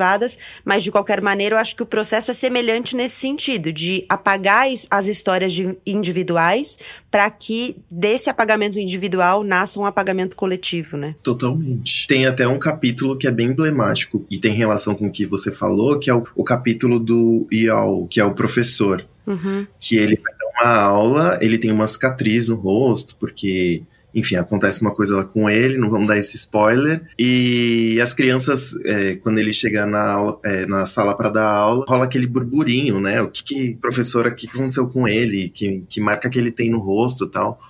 mas 0.64 0.82
de 0.82 0.90
qualquer 0.90 1.20
maneira 1.20 1.54
eu 1.54 1.58
acho 1.58 1.76
que 1.76 1.82
o 1.82 1.86
processo 1.86 2.30
é 2.30 2.34
semelhante 2.34 2.96
nesse 2.96 3.16
sentido, 3.16 3.72
de 3.72 4.04
apagar 4.08 4.66
as 4.90 5.06
histórias 5.06 5.54
individuais 5.86 6.78
para 7.10 7.28
que 7.30 7.76
desse 7.90 8.30
apagamento 8.30 8.78
individual 8.78 9.42
nasça 9.42 9.80
um 9.80 9.84
apagamento 9.84 10.36
coletivo, 10.36 10.96
né? 10.96 11.14
Totalmente. 11.22 12.06
Tem 12.06 12.26
até 12.26 12.46
um 12.46 12.58
capítulo 12.58 13.16
que 13.16 13.26
é 13.26 13.30
bem 13.30 13.48
emblemático 13.48 14.24
e 14.30 14.38
tem 14.38 14.54
relação 14.54 14.94
com 14.94 15.06
o 15.06 15.10
que 15.10 15.26
você 15.26 15.50
falou, 15.50 15.98
que 15.98 16.08
é 16.08 16.14
o, 16.14 16.22
o 16.34 16.44
capítulo 16.44 16.98
do 16.98 17.46
Ial, 17.50 18.06
que 18.08 18.20
é 18.20 18.24
o 18.24 18.34
professor. 18.34 19.04
Uhum. 19.26 19.66
Que 19.78 19.96
ele 19.96 20.16
vai 20.16 20.32
dar 20.34 20.64
uma 20.64 20.80
aula, 20.80 21.38
ele 21.40 21.58
tem 21.58 21.70
uma 21.70 21.86
cicatriz 21.86 22.48
no 22.48 22.56
rosto, 22.56 23.16
porque 23.16 23.82
enfim, 24.14 24.36
acontece 24.36 24.80
uma 24.80 24.92
coisa 24.92 25.16
lá 25.16 25.24
com 25.24 25.48
ele, 25.48 25.78
não 25.78 25.90
vamos 25.90 26.08
dar 26.08 26.18
esse 26.18 26.36
spoiler. 26.36 27.02
E 27.18 27.98
as 28.00 28.12
crianças, 28.12 28.74
é, 28.84 29.16
quando 29.16 29.38
ele 29.38 29.52
chega 29.52 29.86
na, 29.86 30.12
aula, 30.12 30.40
é, 30.44 30.66
na 30.66 30.84
sala 30.86 31.16
para 31.16 31.30
dar 31.30 31.46
aula, 31.46 31.84
rola 31.88 32.04
aquele 32.04 32.26
burburinho, 32.26 33.00
né? 33.00 33.20
O 33.22 33.28
que, 33.28 33.44
que 33.44 33.74
professora, 33.80 34.30
o 34.30 34.34
que 34.34 34.48
aconteceu 34.48 34.86
com 34.88 35.06
ele? 35.06 35.48
Que, 35.48 35.84
que 35.88 36.00
marca 36.00 36.28
que 36.28 36.38
ele 36.38 36.50
tem 36.50 36.70
no 36.70 36.78
rosto 36.78 37.24
e 37.24 37.30
tal. 37.30 37.60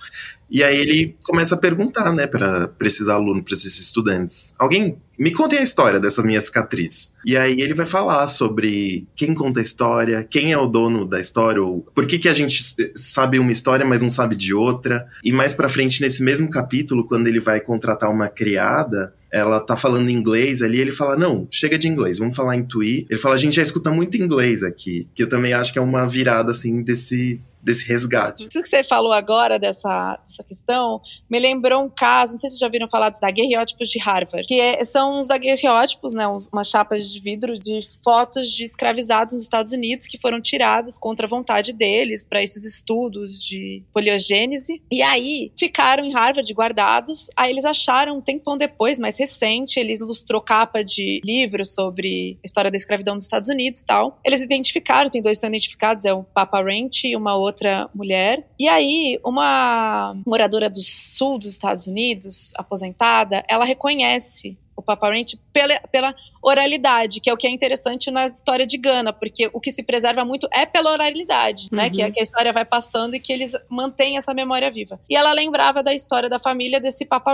E 0.51 0.63
aí 0.63 0.77
ele 0.77 1.15
começa 1.23 1.55
a 1.55 1.57
perguntar, 1.57 2.11
né, 2.13 2.27
para 2.27 2.69
esses 2.81 3.07
alunos, 3.07 3.43
para 3.43 3.53
esses 3.53 3.79
estudantes: 3.79 4.53
alguém 4.59 4.97
me 5.17 5.31
contem 5.31 5.59
a 5.59 5.63
história 5.63 5.99
dessa 5.99 6.21
minha 6.21 6.41
cicatriz. 6.41 7.13
E 7.25 7.37
aí 7.37 7.61
ele 7.61 7.73
vai 7.73 7.85
falar 7.85 8.27
sobre 8.27 9.07
quem 9.15 9.33
conta 9.33 9.59
a 9.59 9.61
história, 9.61 10.27
quem 10.29 10.51
é 10.51 10.57
o 10.57 10.65
dono 10.65 11.05
da 11.05 11.19
história, 11.19 11.61
ou 11.61 11.81
por 11.93 12.05
que, 12.05 12.19
que 12.19 12.27
a 12.27 12.33
gente 12.33 12.61
sabe 12.95 13.39
uma 13.39 13.51
história, 13.51 13.85
mas 13.85 14.01
não 14.01 14.09
sabe 14.09 14.35
de 14.35 14.53
outra. 14.53 15.07
E 15.23 15.31
mais 15.31 15.53
pra 15.53 15.69
frente, 15.69 16.01
nesse 16.01 16.21
mesmo 16.23 16.49
capítulo, 16.49 17.05
quando 17.05 17.27
ele 17.27 17.39
vai 17.39 17.61
contratar 17.61 18.09
uma 18.09 18.27
criada, 18.27 19.13
ela 19.31 19.59
tá 19.59 19.77
falando 19.77 20.09
inglês 20.09 20.61
ali, 20.61 20.79
ele 20.79 20.91
fala, 20.91 21.15
não, 21.15 21.47
chega 21.49 21.77
de 21.77 21.87
inglês, 21.87 22.19
vamos 22.19 22.35
falar 22.35 22.57
em 22.57 22.63
Twi. 22.63 23.05
Ele 23.09 23.19
fala, 23.19 23.35
a 23.35 23.37
gente 23.37 23.55
já 23.55 23.61
escuta 23.61 23.89
muito 23.89 24.17
inglês 24.17 24.61
aqui, 24.63 25.07
que 25.15 25.23
eu 25.23 25.29
também 25.29 25.53
acho 25.53 25.71
que 25.71 25.79
é 25.79 25.81
uma 25.81 26.05
virada, 26.05 26.51
assim, 26.51 26.81
desse, 26.81 27.39
desse 27.61 27.87
resgate. 27.87 28.47
Isso 28.47 28.61
que 28.61 28.69
você 28.69 28.83
falou 28.83 29.11
agora 29.11 29.59
dessa, 29.59 30.19
dessa 30.27 30.43
questão 30.43 31.01
me 31.29 31.39
lembrou 31.39 31.83
um 31.83 31.89
caso, 31.89 32.33
não 32.33 32.39
sei 32.39 32.49
se 32.49 32.55
vocês 32.55 32.59
já 32.59 32.67
viram 32.67 32.89
falar 32.89 33.09
dos 33.09 33.19
daguerreótipos 33.19 33.89
de 33.89 33.99
Harvard, 33.99 34.45
que 34.47 34.59
é, 34.59 34.83
são 34.83 35.19
uns 35.19 35.27
daguerreótipos, 35.27 36.13
né, 36.13 36.25
umas 36.27 36.67
chapas 36.67 37.09
de 37.11 37.19
vidro 37.19 37.57
de 37.57 37.81
fotos 38.03 38.51
de 38.51 38.63
escravizados 38.63 39.33
nos 39.33 39.43
Estados 39.43 39.73
Unidos 39.73 40.07
que 40.07 40.17
foram 40.17 40.41
tiradas 40.41 40.97
contra 40.97 41.25
a 41.25 41.29
vontade 41.29 41.73
deles 41.73 42.23
para 42.23 42.41
esses 42.41 42.63
estudos 42.65 43.41
de 43.41 43.83
poliogênese. 43.93 44.81
E 44.91 45.01
aí 45.01 45.51
ficaram 45.57 46.03
em 46.03 46.13
Harvard 46.13 46.51
guardados. 46.53 47.27
Aí 47.35 47.51
eles 47.51 47.65
acharam 47.65 48.17
um 48.17 48.21
tempão 48.21 48.57
depois, 48.57 48.97
mais 48.97 49.17
recente, 49.17 49.79
ele 49.79 49.93
ilustrou 49.93 50.41
capa 50.41 50.83
de 50.83 51.21
livro 51.23 51.65
sobre 51.65 52.37
a 52.43 52.45
história 52.45 52.71
da 52.71 52.77
escravidão 52.77 53.15
nos 53.15 53.23
Estados 53.23 53.49
Unidos 53.49 53.81
e 53.81 53.85
tal. 53.85 54.19
Eles 54.25 54.41
identificaram, 54.41 55.09
tem 55.09 55.21
dois 55.21 55.37
estão 55.37 55.49
identificados, 55.49 56.05
é 56.05 56.13
o 56.13 56.23
Papa 56.23 56.61
Ranch 56.61 57.03
e 57.05 57.15
uma 57.15 57.35
outra 57.35 57.50
outra 57.51 57.89
mulher. 57.93 58.47
E 58.57 58.67
aí, 58.67 59.19
uma 59.23 60.15
moradora 60.25 60.69
do 60.69 60.81
sul 60.81 61.37
dos 61.37 61.49
Estados 61.49 61.87
Unidos, 61.87 62.51
aposentada, 62.55 63.43
ela 63.47 63.65
reconhece 63.65 64.57
o 64.75 64.81
Papa 64.81 65.09
Ranch 65.09 65.37
pela, 65.53 65.79
pela 65.91 66.15
oralidade, 66.41 67.19
que 67.19 67.29
é 67.29 67.33
o 67.33 67.37
que 67.37 67.45
é 67.45 67.49
interessante 67.49 68.09
na 68.09 68.27
história 68.27 68.65
de 68.65 68.77
Gana, 68.77 69.13
porque 69.13 69.49
o 69.53 69.59
que 69.59 69.71
se 69.71 69.83
preserva 69.83 70.25
muito 70.25 70.47
é 70.51 70.65
pela 70.65 70.91
oralidade, 70.91 71.67
né? 71.71 71.89
Que, 71.89 72.01
é 72.01 72.05
uhum. 72.05 72.11
que 72.11 72.19
a 72.19 72.23
história 72.23 72.51
vai 72.51 72.65
passando 72.65 73.15
e 73.15 73.19
que 73.19 73.31
eles 73.31 73.53
mantêm 73.69 74.17
essa 74.17 74.33
memória 74.33 74.71
viva. 74.71 74.99
E 75.09 75.15
ela 75.15 75.31
lembrava 75.33 75.83
da 75.83 75.93
história 75.93 76.29
da 76.29 76.39
família 76.39 76.79
desse 76.79 77.05
Papa 77.05 77.31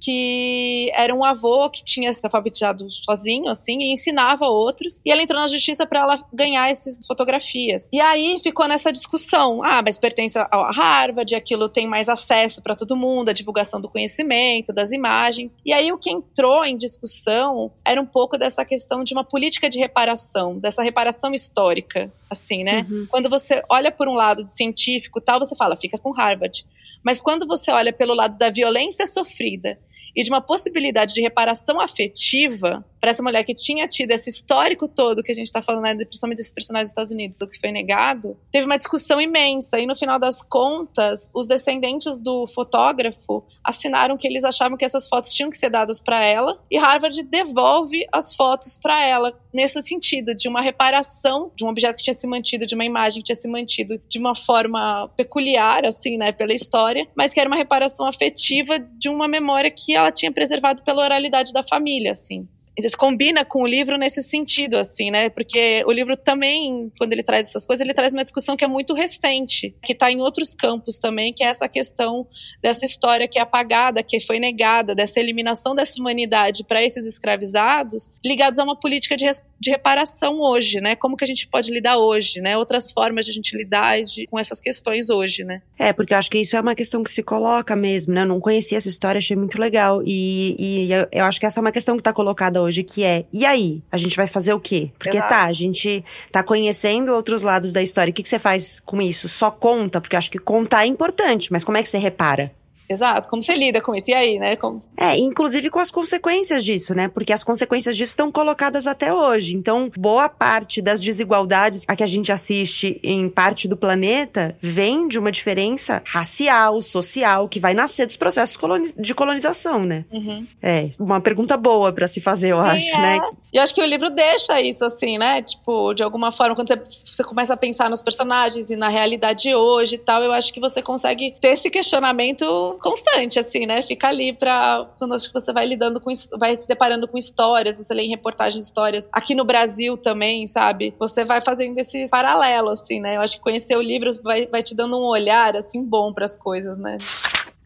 que 0.00 0.90
era 0.94 1.14
um 1.14 1.24
avô 1.24 1.70
que 1.70 1.82
tinha 1.82 2.12
se 2.12 2.26
alfabetizado 2.26 2.90
sozinho, 2.90 3.48
assim, 3.48 3.78
e 3.80 3.92
ensinava 3.92 4.46
outros. 4.46 5.00
E 5.04 5.12
ela 5.12 5.22
entrou 5.22 5.40
na 5.40 5.46
justiça 5.46 5.86
para 5.86 6.00
ela 6.00 6.16
ganhar 6.32 6.70
essas 6.70 6.98
fotografias. 7.06 7.88
E 7.92 8.00
aí 8.00 8.38
ficou 8.42 8.66
nessa 8.66 8.92
discussão: 8.92 9.62
ah, 9.62 9.82
mas 9.82 9.98
pertence 9.98 10.38
a 10.38 10.70
Harvard, 10.70 11.34
aquilo 11.34 11.68
tem 11.68 11.86
mais 11.86 12.08
acesso 12.08 12.62
para 12.62 12.76
todo 12.76 12.96
mundo, 12.96 13.28
a 13.28 13.32
divulgação 13.32 13.80
do 13.80 13.88
conhecimento, 13.88 14.72
das 14.72 14.92
imagens. 14.92 15.56
E 15.64 15.72
aí 15.72 15.92
o 15.92 15.98
que 15.98 16.10
entrou 16.10 16.64
em 16.64 16.76
discussão 16.76 17.47
era 17.84 18.00
um 18.00 18.06
pouco 18.06 18.36
dessa 18.38 18.64
questão 18.64 19.04
de 19.04 19.12
uma 19.12 19.24
política 19.24 19.68
de 19.68 19.78
reparação, 19.78 20.58
dessa 20.58 20.82
reparação 20.82 21.32
histórica, 21.32 22.10
assim, 22.30 22.64
né? 22.64 22.86
Uhum. 22.88 23.06
Quando 23.10 23.28
você 23.28 23.62
olha 23.68 23.90
por 23.90 24.08
um 24.08 24.14
lado 24.14 24.48
científico 24.48 25.20
tal, 25.20 25.38
você 25.38 25.54
fala, 25.56 25.76
fica 25.76 25.98
com 25.98 26.10
Harvard. 26.10 26.64
Mas 27.02 27.20
quando 27.20 27.46
você 27.46 27.70
olha 27.70 27.92
pelo 27.92 28.14
lado 28.14 28.36
da 28.36 28.50
violência 28.50 29.06
sofrida 29.06 29.78
e 30.14 30.22
de 30.22 30.30
uma 30.30 30.40
possibilidade 30.40 31.14
de 31.14 31.20
reparação 31.20 31.80
afetiva, 31.80 32.84
para 33.00 33.10
essa 33.10 33.22
mulher 33.22 33.44
que 33.44 33.54
tinha 33.54 33.86
tido 33.86 34.10
esse 34.10 34.30
histórico 34.30 34.88
todo 34.88 35.22
que 35.22 35.32
a 35.32 35.34
gente 35.34 35.46
está 35.46 35.62
falando, 35.62 35.84
né, 35.84 35.94
principalmente 36.04 36.38
desses 36.38 36.52
personagens 36.52 36.88
dos 36.88 36.92
Estados 36.92 37.12
Unidos, 37.12 37.38
do 37.38 37.48
que 37.48 37.58
foi 37.58 37.70
negado, 37.70 38.36
teve 38.50 38.66
uma 38.66 38.78
discussão 38.78 39.20
imensa. 39.20 39.78
E 39.78 39.86
no 39.86 39.96
final 39.96 40.18
das 40.18 40.42
contas, 40.42 41.30
os 41.34 41.46
descendentes 41.46 42.18
do 42.18 42.46
fotógrafo 42.48 43.44
assinaram 43.64 44.16
que 44.16 44.26
eles 44.26 44.44
achavam 44.44 44.76
que 44.76 44.84
essas 44.84 45.08
fotos 45.08 45.32
tinham 45.32 45.50
que 45.50 45.58
ser 45.58 45.70
dadas 45.70 46.00
para 46.00 46.24
ela, 46.24 46.58
e 46.70 46.78
Harvard 46.78 47.22
devolve 47.22 48.06
as 48.12 48.34
fotos 48.34 48.78
para 48.78 49.04
ela, 49.04 49.38
nesse 49.52 49.80
sentido, 49.82 50.34
de 50.34 50.48
uma 50.48 50.60
reparação 50.60 51.52
de 51.54 51.64
um 51.64 51.68
objeto 51.68 51.96
que 51.96 52.02
tinha 52.02 52.14
se 52.14 52.26
mantido, 52.26 52.66
de 52.66 52.74
uma 52.74 52.84
imagem 52.84 53.22
que 53.22 53.26
tinha 53.26 53.40
se 53.40 53.48
mantido 53.48 54.00
de 54.08 54.18
uma 54.18 54.34
forma 54.34 55.08
peculiar, 55.16 55.84
assim, 55.84 56.16
né, 56.16 56.32
pela 56.32 56.54
história, 56.54 57.06
mas 57.16 57.32
que 57.32 57.40
era 57.40 57.48
uma 57.48 57.56
reparação 57.56 58.06
afetiva 58.06 58.78
de 58.78 59.08
uma 59.08 59.28
memória 59.28 59.70
que 59.70 59.94
ela 59.94 60.10
tinha 60.10 60.32
preservado 60.32 60.82
pela 60.82 61.02
oralidade 61.02 61.52
da 61.52 61.62
família, 61.62 62.12
assim 62.12 62.48
eles 62.78 62.94
combina 62.94 63.44
com 63.44 63.62
o 63.62 63.66
livro 63.66 63.98
nesse 63.98 64.22
sentido, 64.22 64.76
assim, 64.76 65.10
né? 65.10 65.28
Porque 65.28 65.82
o 65.84 65.90
livro 65.90 66.16
também, 66.16 66.92
quando 66.96 67.12
ele 67.12 67.24
traz 67.24 67.48
essas 67.48 67.66
coisas, 67.66 67.84
ele 67.84 67.92
traz 67.92 68.12
uma 68.12 68.22
discussão 68.22 68.56
que 68.56 68.64
é 68.64 68.68
muito 68.68 68.94
recente, 68.94 69.74
que 69.82 69.92
está 69.92 70.12
em 70.12 70.20
outros 70.20 70.54
campos 70.54 71.00
também, 71.00 71.32
que 71.32 71.42
é 71.42 71.48
essa 71.48 71.68
questão 71.68 72.24
dessa 72.62 72.84
história 72.84 73.26
que 73.26 73.36
é 73.36 73.42
apagada, 73.42 74.00
que 74.00 74.20
foi 74.20 74.38
negada, 74.38 74.94
dessa 74.94 75.18
eliminação 75.18 75.74
dessa 75.74 75.98
humanidade 75.98 76.62
para 76.62 76.80
esses 76.80 77.04
escravizados, 77.04 78.12
ligados 78.24 78.60
a 78.60 78.64
uma 78.64 78.78
política 78.78 79.16
de, 79.16 79.26
de 79.58 79.70
reparação 79.70 80.40
hoje, 80.40 80.80
né? 80.80 80.94
Como 80.94 81.16
que 81.16 81.24
a 81.24 81.26
gente 81.26 81.48
pode 81.48 81.72
lidar 81.72 81.98
hoje, 81.98 82.40
né? 82.40 82.56
Outras 82.56 82.92
formas 82.92 83.24
de 83.24 83.32
a 83.32 83.34
gente 83.34 83.56
lidar 83.56 84.00
de, 84.04 84.28
com 84.28 84.38
essas 84.38 84.60
questões 84.60 85.10
hoje, 85.10 85.42
né? 85.42 85.62
É, 85.76 85.92
porque 85.92 86.14
eu 86.14 86.18
acho 86.18 86.30
que 86.30 86.38
isso 86.38 86.56
é 86.56 86.60
uma 86.60 86.76
questão 86.76 87.02
que 87.02 87.10
se 87.10 87.24
coloca 87.24 87.74
mesmo, 87.74 88.14
né? 88.14 88.20
Eu 88.20 88.26
não 88.26 88.38
conhecia 88.38 88.78
essa 88.78 88.88
história, 88.88 89.18
achei 89.18 89.36
muito 89.36 89.58
legal. 89.58 90.00
E, 90.06 90.54
e 90.60 90.92
eu, 90.92 91.08
eu 91.10 91.24
acho 91.24 91.40
que 91.40 91.46
essa 91.46 91.58
é 91.58 91.62
uma 91.62 91.72
questão 91.72 91.96
que 91.96 92.02
está 92.02 92.12
colocada 92.12 92.62
hoje 92.62 92.67
hoje, 92.68 92.82
que 92.82 93.02
é, 93.02 93.24
e 93.32 93.44
aí? 93.44 93.82
A 93.90 93.96
gente 93.96 94.16
vai 94.16 94.26
fazer 94.26 94.52
o 94.52 94.60
quê? 94.60 94.92
Porque 94.98 95.16
Exato. 95.16 95.28
tá, 95.28 95.44
a 95.44 95.52
gente 95.52 96.04
tá 96.30 96.42
conhecendo 96.42 97.12
outros 97.12 97.42
lados 97.42 97.72
da 97.72 97.82
história. 97.82 98.10
O 98.10 98.14
que, 98.14 98.22
que 98.22 98.28
você 98.28 98.38
faz 98.38 98.80
com 98.80 99.02
isso? 99.02 99.28
Só 99.28 99.50
conta? 99.50 100.00
Porque 100.00 100.14
eu 100.14 100.18
acho 100.18 100.30
que 100.30 100.38
contar 100.38 100.84
é 100.84 100.86
importante, 100.86 101.50
mas 101.52 101.64
como 101.64 101.76
é 101.76 101.82
que 101.82 101.88
você 101.88 101.98
repara? 101.98 102.52
Exato. 102.88 103.28
Como 103.28 103.42
você 103.42 103.54
lida 103.54 103.80
com 103.80 103.94
isso? 103.94 104.10
E 104.10 104.14
aí, 104.14 104.38
né? 104.38 104.56
Como... 104.56 104.82
É, 104.96 105.16
inclusive 105.18 105.68
com 105.68 105.78
as 105.78 105.90
consequências 105.90 106.64
disso, 106.64 106.94
né? 106.94 107.08
Porque 107.08 107.32
as 107.32 107.44
consequências 107.44 107.96
disso 107.96 108.12
estão 108.12 108.32
colocadas 108.32 108.86
até 108.86 109.12
hoje. 109.12 109.54
Então, 109.54 109.90
boa 109.96 110.28
parte 110.28 110.80
das 110.80 111.02
desigualdades 111.02 111.84
a 111.86 111.94
que 111.94 112.02
a 112.02 112.06
gente 112.06 112.32
assiste 112.32 112.98
em 113.02 113.28
parte 113.28 113.68
do 113.68 113.76
planeta 113.76 114.56
vem 114.60 115.06
de 115.06 115.18
uma 115.18 115.30
diferença 115.30 116.02
racial, 116.06 116.80
social, 116.80 117.48
que 117.48 117.60
vai 117.60 117.74
nascer 117.74 118.06
dos 118.06 118.16
processos 118.16 118.58
de 118.96 119.14
colonização, 119.14 119.84
né? 119.84 120.04
Uhum. 120.10 120.46
É, 120.62 120.88
uma 120.98 121.20
pergunta 121.20 121.56
boa 121.56 121.92
para 121.92 122.08
se 122.08 122.20
fazer, 122.20 122.52
eu 122.52 122.62
Sim, 122.62 122.70
acho, 122.70 122.96
é. 122.96 123.00
né? 123.00 123.20
E 123.52 123.56
eu 123.56 123.62
acho 123.62 123.74
que 123.74 123.80
o 123.80 123.84
livro 123.84 124.10
deixa 124.10 124.60
isso, 124.60 124.84
assim, 124.84 125.18
né? 125.18 125.42
Tipo, 125.42 125.94
de 125.94 126.02
alguma 126.02 126.32
forma, 126.32 126.54
quando 126.54 126.68
você, 126.68 126.82
você 127.04 127.24
começa 127.24 127.54
a 127.54 127.56
pensar 127.56 127.90
nos 127.90 128.02
personagens 128.02 128.70
e 128.70 128.76
na 128.76 128.88
realidade 128.88 129.44
de 129.44 129.54
hoje 129.54 129.96
e 129.96 129.98
tal, 129.98 130.22
eu 130.22 130.32
acho 130.32 130.52
que 130.52 130.60
você 130.60 130.82
consegue 130.82 131.34
ter 131.40 131.48
esse 131.48 131.70
questionamento 131.70 132.77
constante, 132.78 133.38
assim, 133.38 133.66
né? 133.66 133.82
Fica 133.82 134.08
ali 134.08 134.32
pra. 134.32 134.88
Quando 134.98 135.18
você 135.18 135.52
vai 135.52 135.66
lidando 135.66 136.00
com. 136.00 136.12
vai 136.38 136.56
se 136.56 136.66
deparando 136.66 137.06
com 137.06 137.18
histórias, 137.18 137.78
você 137.78 137.92
lê 137.92 138.04
em 138.04 138.10
reportagens 138.10 138.64
histórias. 138.64 139.08
Aqui 139.12 139.34
no 139.34 139.44
Brasil 139.44 139.96
também, 139.96 140.46
sabe? 140.46 140.94
Você 140.98 141.24
vai 141.24 141.40
fazendo 141.40 141.78
esse 141.78 142.08
paralelo, 142.08 142.70
assim, 142.70 143.00
né? 143.00 143.16
Eu 143.16 143.20
acho 143.20 143.36
que 143.36 143.42
conhecer 143.42 143.76
o 143.76 143.82
livro 143.82 144.10
vai, 144.22 144.46
vai 144.46 144.62
te 144.62 144.74
dando 144.74 144.96
um 144.96 145.04
olhar, 145.04 145.56
assim, 145.56 145.82
bom 145.82 146.12
para 146.12 146.24
as 146.24 146.36
coisas, 146.36 146.78
né? 146.78 146.96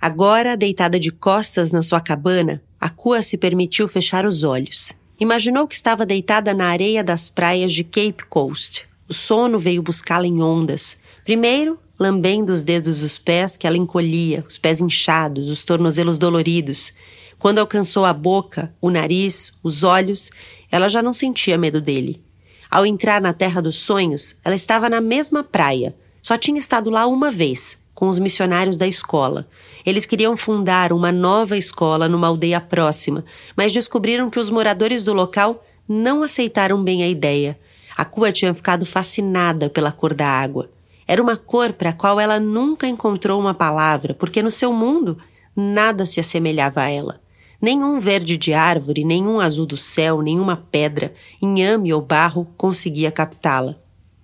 Agora, 0.01 0.57
deitada 0.57 0.99
de 0.99 1.13
costas 1.13 1.71
na 1.71 1.81
sua 1.81 2.01
cabana, 2.01 2.61
a 2.81 2.91
Kua 2.91 3.23
se 3.23 3.39
permitiu 3.39 3.87
fechar 3.87 4.27
os 4.27 4.43
olhos. 4.43 4.93
Imaginou 5.21 5.69
que 5.69 5.77
estava 5.77 6.05
deitada 6.05 6.53
na 6.53 6.67
areia 6.67 7.05
das 7.05 7.31
praias 7.31 7.73
de 7.73 7.85
Cape 7.85 8.27
Coast. 8.29 8.85
O 9.09 9.15
sono 9.15 9.59
veio 9.59 9.81
buscá-la 9.81 10.27
em 10.27 10.43
ondas. 10.43 10.99
Primeiro, 11.25 11.79
lambendo 12.03 12.53
os 12.53 12.63
dedos 12.63 13.01
dos 13.01 13.17
pés 13.17 13.57
que 13.57 13.67
ela 13.67 13.77
encolhia, 13.77 14.45
os 14.49 14.59
pés 14.59 14.81
inchados, 14.81 15.49
os 15.49 15.63
tornozelos 15.63 16.19
doloridos. 16.19 16.93
Quando 17.39 17.61
alcançou 17.61 18.05
a 18.05 18.13
boca, 18.13 18.75
o 18.81 18.91
nariz, 18.91 19.53
os 19.63 19.85
olhos, 19.85 20.31
ela 20.71 20.89
já 20.89 21.01
não 21.01 21.15
sentia 21.15 21.57
medo 21.57 21.81
dele. 21.81 22.21
Ao 22.69 22.85
entrar 22.85 23.21
na 23.21 23.33
Terra 23.33 23.61
dos 23.61 23.77
Sonhos, 23.77 24.35
ela 24.45 24.55
estava 24.55 24.91
na 24.91 25.01
mesma 25.01 25.45
praia. 25.45 25.95
Só 26.21 26.37
tinha 26.37 26.59
estado 26.59 26.91
lá 26.91 27.07
uma 27.07 27.31
vez, 27.31 27.79
com 27.95 28.09
os 28.09 28.19
missionários 28.19 28.79
da 28.79 28.87
escola. 28.87 29.47
Eles 29.85 30.07
queriam 30.07 30.37
fundar 30.37 30.93
uma 30.93 31.13
nova 31.13 31.57
escola 31.57 32.09
numa 32.09 32.29
aldeia 32.29 32.61
próxima, 32.61 33.25
mas 33.57 33.73
descobriram 33.73 34.31
que 34.31 34.41
os 34.41 34.51
moradores 34.51 35.05
do 35.05 35.13
local 35.13 35.65
não 35.89 36.23
aceitaram 36.23 36.83
bem 36.83 37.03
a 37.03 37.09
ideia. 37.09 37.59
A 37.97 38.05
Cua 38.05 38.33
tinha 38.33 38.55
ficado 38.55 38.87
fascinada 38.87 39.69
pela 39.69 39.93
cor 39.93 40.15
da 40.15 40.27
água. 40.27 40.71
Era 41.07 41.23
uma 41.23 41.37
cor 41.37 41.73
para 41.73 41.91
a 41.91 41.93
qual 41.93 42.19
ela 42.21 42.39
nunca 42.39 42.87
encontrou 42.87 43.41
uma 43.41 43.55
palavra, 43.55 44.15
porque 44.15 44.43
no 44.43 44.51
seu 44.51 44.73
mundo 44.73 45.19
nada 45.55 46.07
se 46.07 46.21
assemelhava 46.21 46.83
a 46.83 46.89
ela. 46.89 47.21
Nenhum 47.61 48.01
verde 48.01 48.37
de 48.37 48.53
árvore, 48.53 49.05
nenhum 49.05 49.39
azul 49.39 49.67
do 49.67 49.77
céu, 49.77 50.21
nenhuma 50.21 50.57
pedra, 50.71 51.15
inhame 51.41 51.93
ou 51.93 52.01
barro 52.03 52.49
conseguia 52.57 53.11
captá-la. 53.11 53.77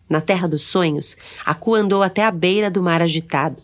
Na 0.09 0.21
terra 0.21 0.49
dos 0.49 0.63
sonhos, 0.63 1.17
a 1.45 1.55
Cu 1.55 1.75
andou 1.75 2.03
até 2.03 2.25
a 2.25 2.31
beira 2.31 2.71
do 2.71 2.83
mar 2.83 3.03
agitado. 3.03 3.63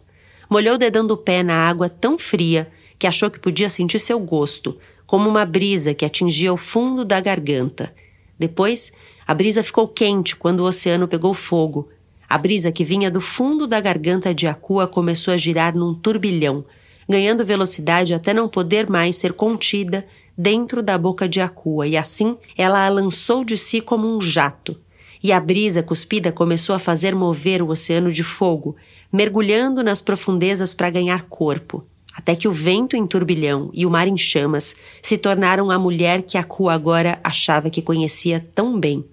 Molhou 0.48 0.74
o 0.74 0.78
dedão 0.78 1.06
do 1.06 1.16
pé 1.16 1.42
na 1.42 1.68
água 1.68 1.88
tão 1.88 2.18
fria 2.18 2.70
que 2.98 3.06
achou 3.06 3.30
que 3.30 3.40
podia 3.40 3.68
sentir 3.68 3.98
seu 3.98 4.20
gosto, 4.20 4.78
como 5.06 5.28
uma 5.28 5.44
brisa 5.44 5.94
que 5.94 6.04
atingia 6.04 6.52
o 6.52 6.56
fundo 6.56 7.04
da 7.04 7.20
garganta. 7.20 7.92
Depois, 8.38 8.92
a 9.26 9.34
brisa 9.34 9.64
ficou 9.64 9.88
quente 9.88 10.36
quando 10.36 10.60
o 10.60 10.64
oceano 10.64 11.08
pegou 11.08 11.34
fogo. 11.34 11.88
A 12.28 12.38
brisa 12.38 12.72
que 12.72 12.84
vinha 12.84 13.10
do 13.10 13.20
fundo 13.20 13.66
da 13.66 13.80
garganta 13.80 14.34
de 14.34 14.46
Akua 14.46 14.86
começou 14.86 15.34
a 15.34 15.36
girar 15.36 15.74
num 15.74 15.94
turbilhão, 15.94 16.64
ganhando 17.08 17.44
velocidade 17.44 18.14
até 18.14 18.32
não 18.32 18.48
poder 18.48 18.88
mais 18.88 19.16
ser 19.16 19.32
contida 19.32 20.06
dentro 20.36 20.82
da 20.82 20.98
boca 20.98 21.28
de 21.28 21.40
Akua, 21.40 21.86
e 21.86 21.96
assim 21.96 22.36
ela 22.56 22.84
a 22.84 22.88
lançou 22.88 23.44
de 23.44 23.56
si 23.56 23.80
como 23.80 24.06
um 24.06 24.20
jato. 24.20 24.76
E 25.22 25.32
a 25.32 25.40
brisa 25.40 25.82
cuspida 25.82 26.30
começou 26.30 26.74
a 26.74 26.78
fazer 26.78 27.14
mover 27.14 27.62
o 27.62 27.68
oceano 27.68 28.12
de 28.12 28.22
fogo, 28.22 28.76
mergulhando 29.12 29.82
nas 29.82 30.02
profundezas 30.02 30.74
para 30.74 30.90
ganhar 30.90 31.22
corpo, 31.28 31.84
até 32.12 32.36
que 32.36 32.46
o 32.46 32.52
vento 32.52 32.96
em 32.96 33.06
turbilhão 33.06 33.70
e 33.72 33.86
o 33.86 33.90
mar 33.90 34.06
em 34.06 34.16
chamas 34.16 34.76
se 35.00 35.16
tornaram 35.16 35.70
a 35.70 35.78
mulher 35.78 36.22
que 36.22 36.36
a 36.36 36.44
Ku 36.44 36.68
agora 36.68 37.18
achava 37.24 37.70
que 37.70 37.80
conhecia 37.80 38.46
tão 38.54 38.78
bem. 38.78 39.04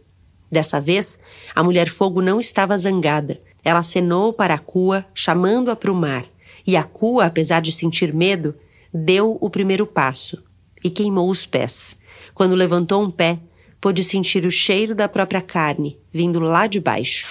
Dessa 0.52 0.82
vez, 0.82 1.18
a 1.56 1.64
mulher 1.64 1.88
fogo 1.88 2.22
não 2.22 2.40
estava 2.40 2.78
zangada. 2.78 3.42
Ela 3.64 3.80
acenou 3.80 4.34
para 4.34 4.56
a 4.56 4.60
Kua, 4.60 5.06
chamando-a 5.14 5.76
para 5.76 5.92
o 5.92 5.96
mar, 5.96 6.26
e 6.68 6.76
a 6.76 6.84
Kua, 6.84 7.26
apesar 7.26 7.62
de 7.62 7.72
sentir 7.72 8.14
medo, 8.14 8.54
deu 8.94 9.38
o 9.40 9.50
primeiro 9.50 9.88
passo 9.88 10.44
e 10.84 10.90
queimou 10.90 11.30
os 11.30 11.46
pés. 11.46 11.96
Quando 12.34 12.56
levantou 12.56 13.02
um 13.02 13.10
pé, 13.10 13.40
pôde 13.80 14.04
sentir 14.04 14.46
o 14.46 14.52
cheiro 14.52 14.94
da 14.94 15.08
própria 15.08 15.42
carne 15.42 15.98
vindo 16.12 16.40
lá 16.40 16.68
de 16.68 16.80
baixo. 16.80 17.28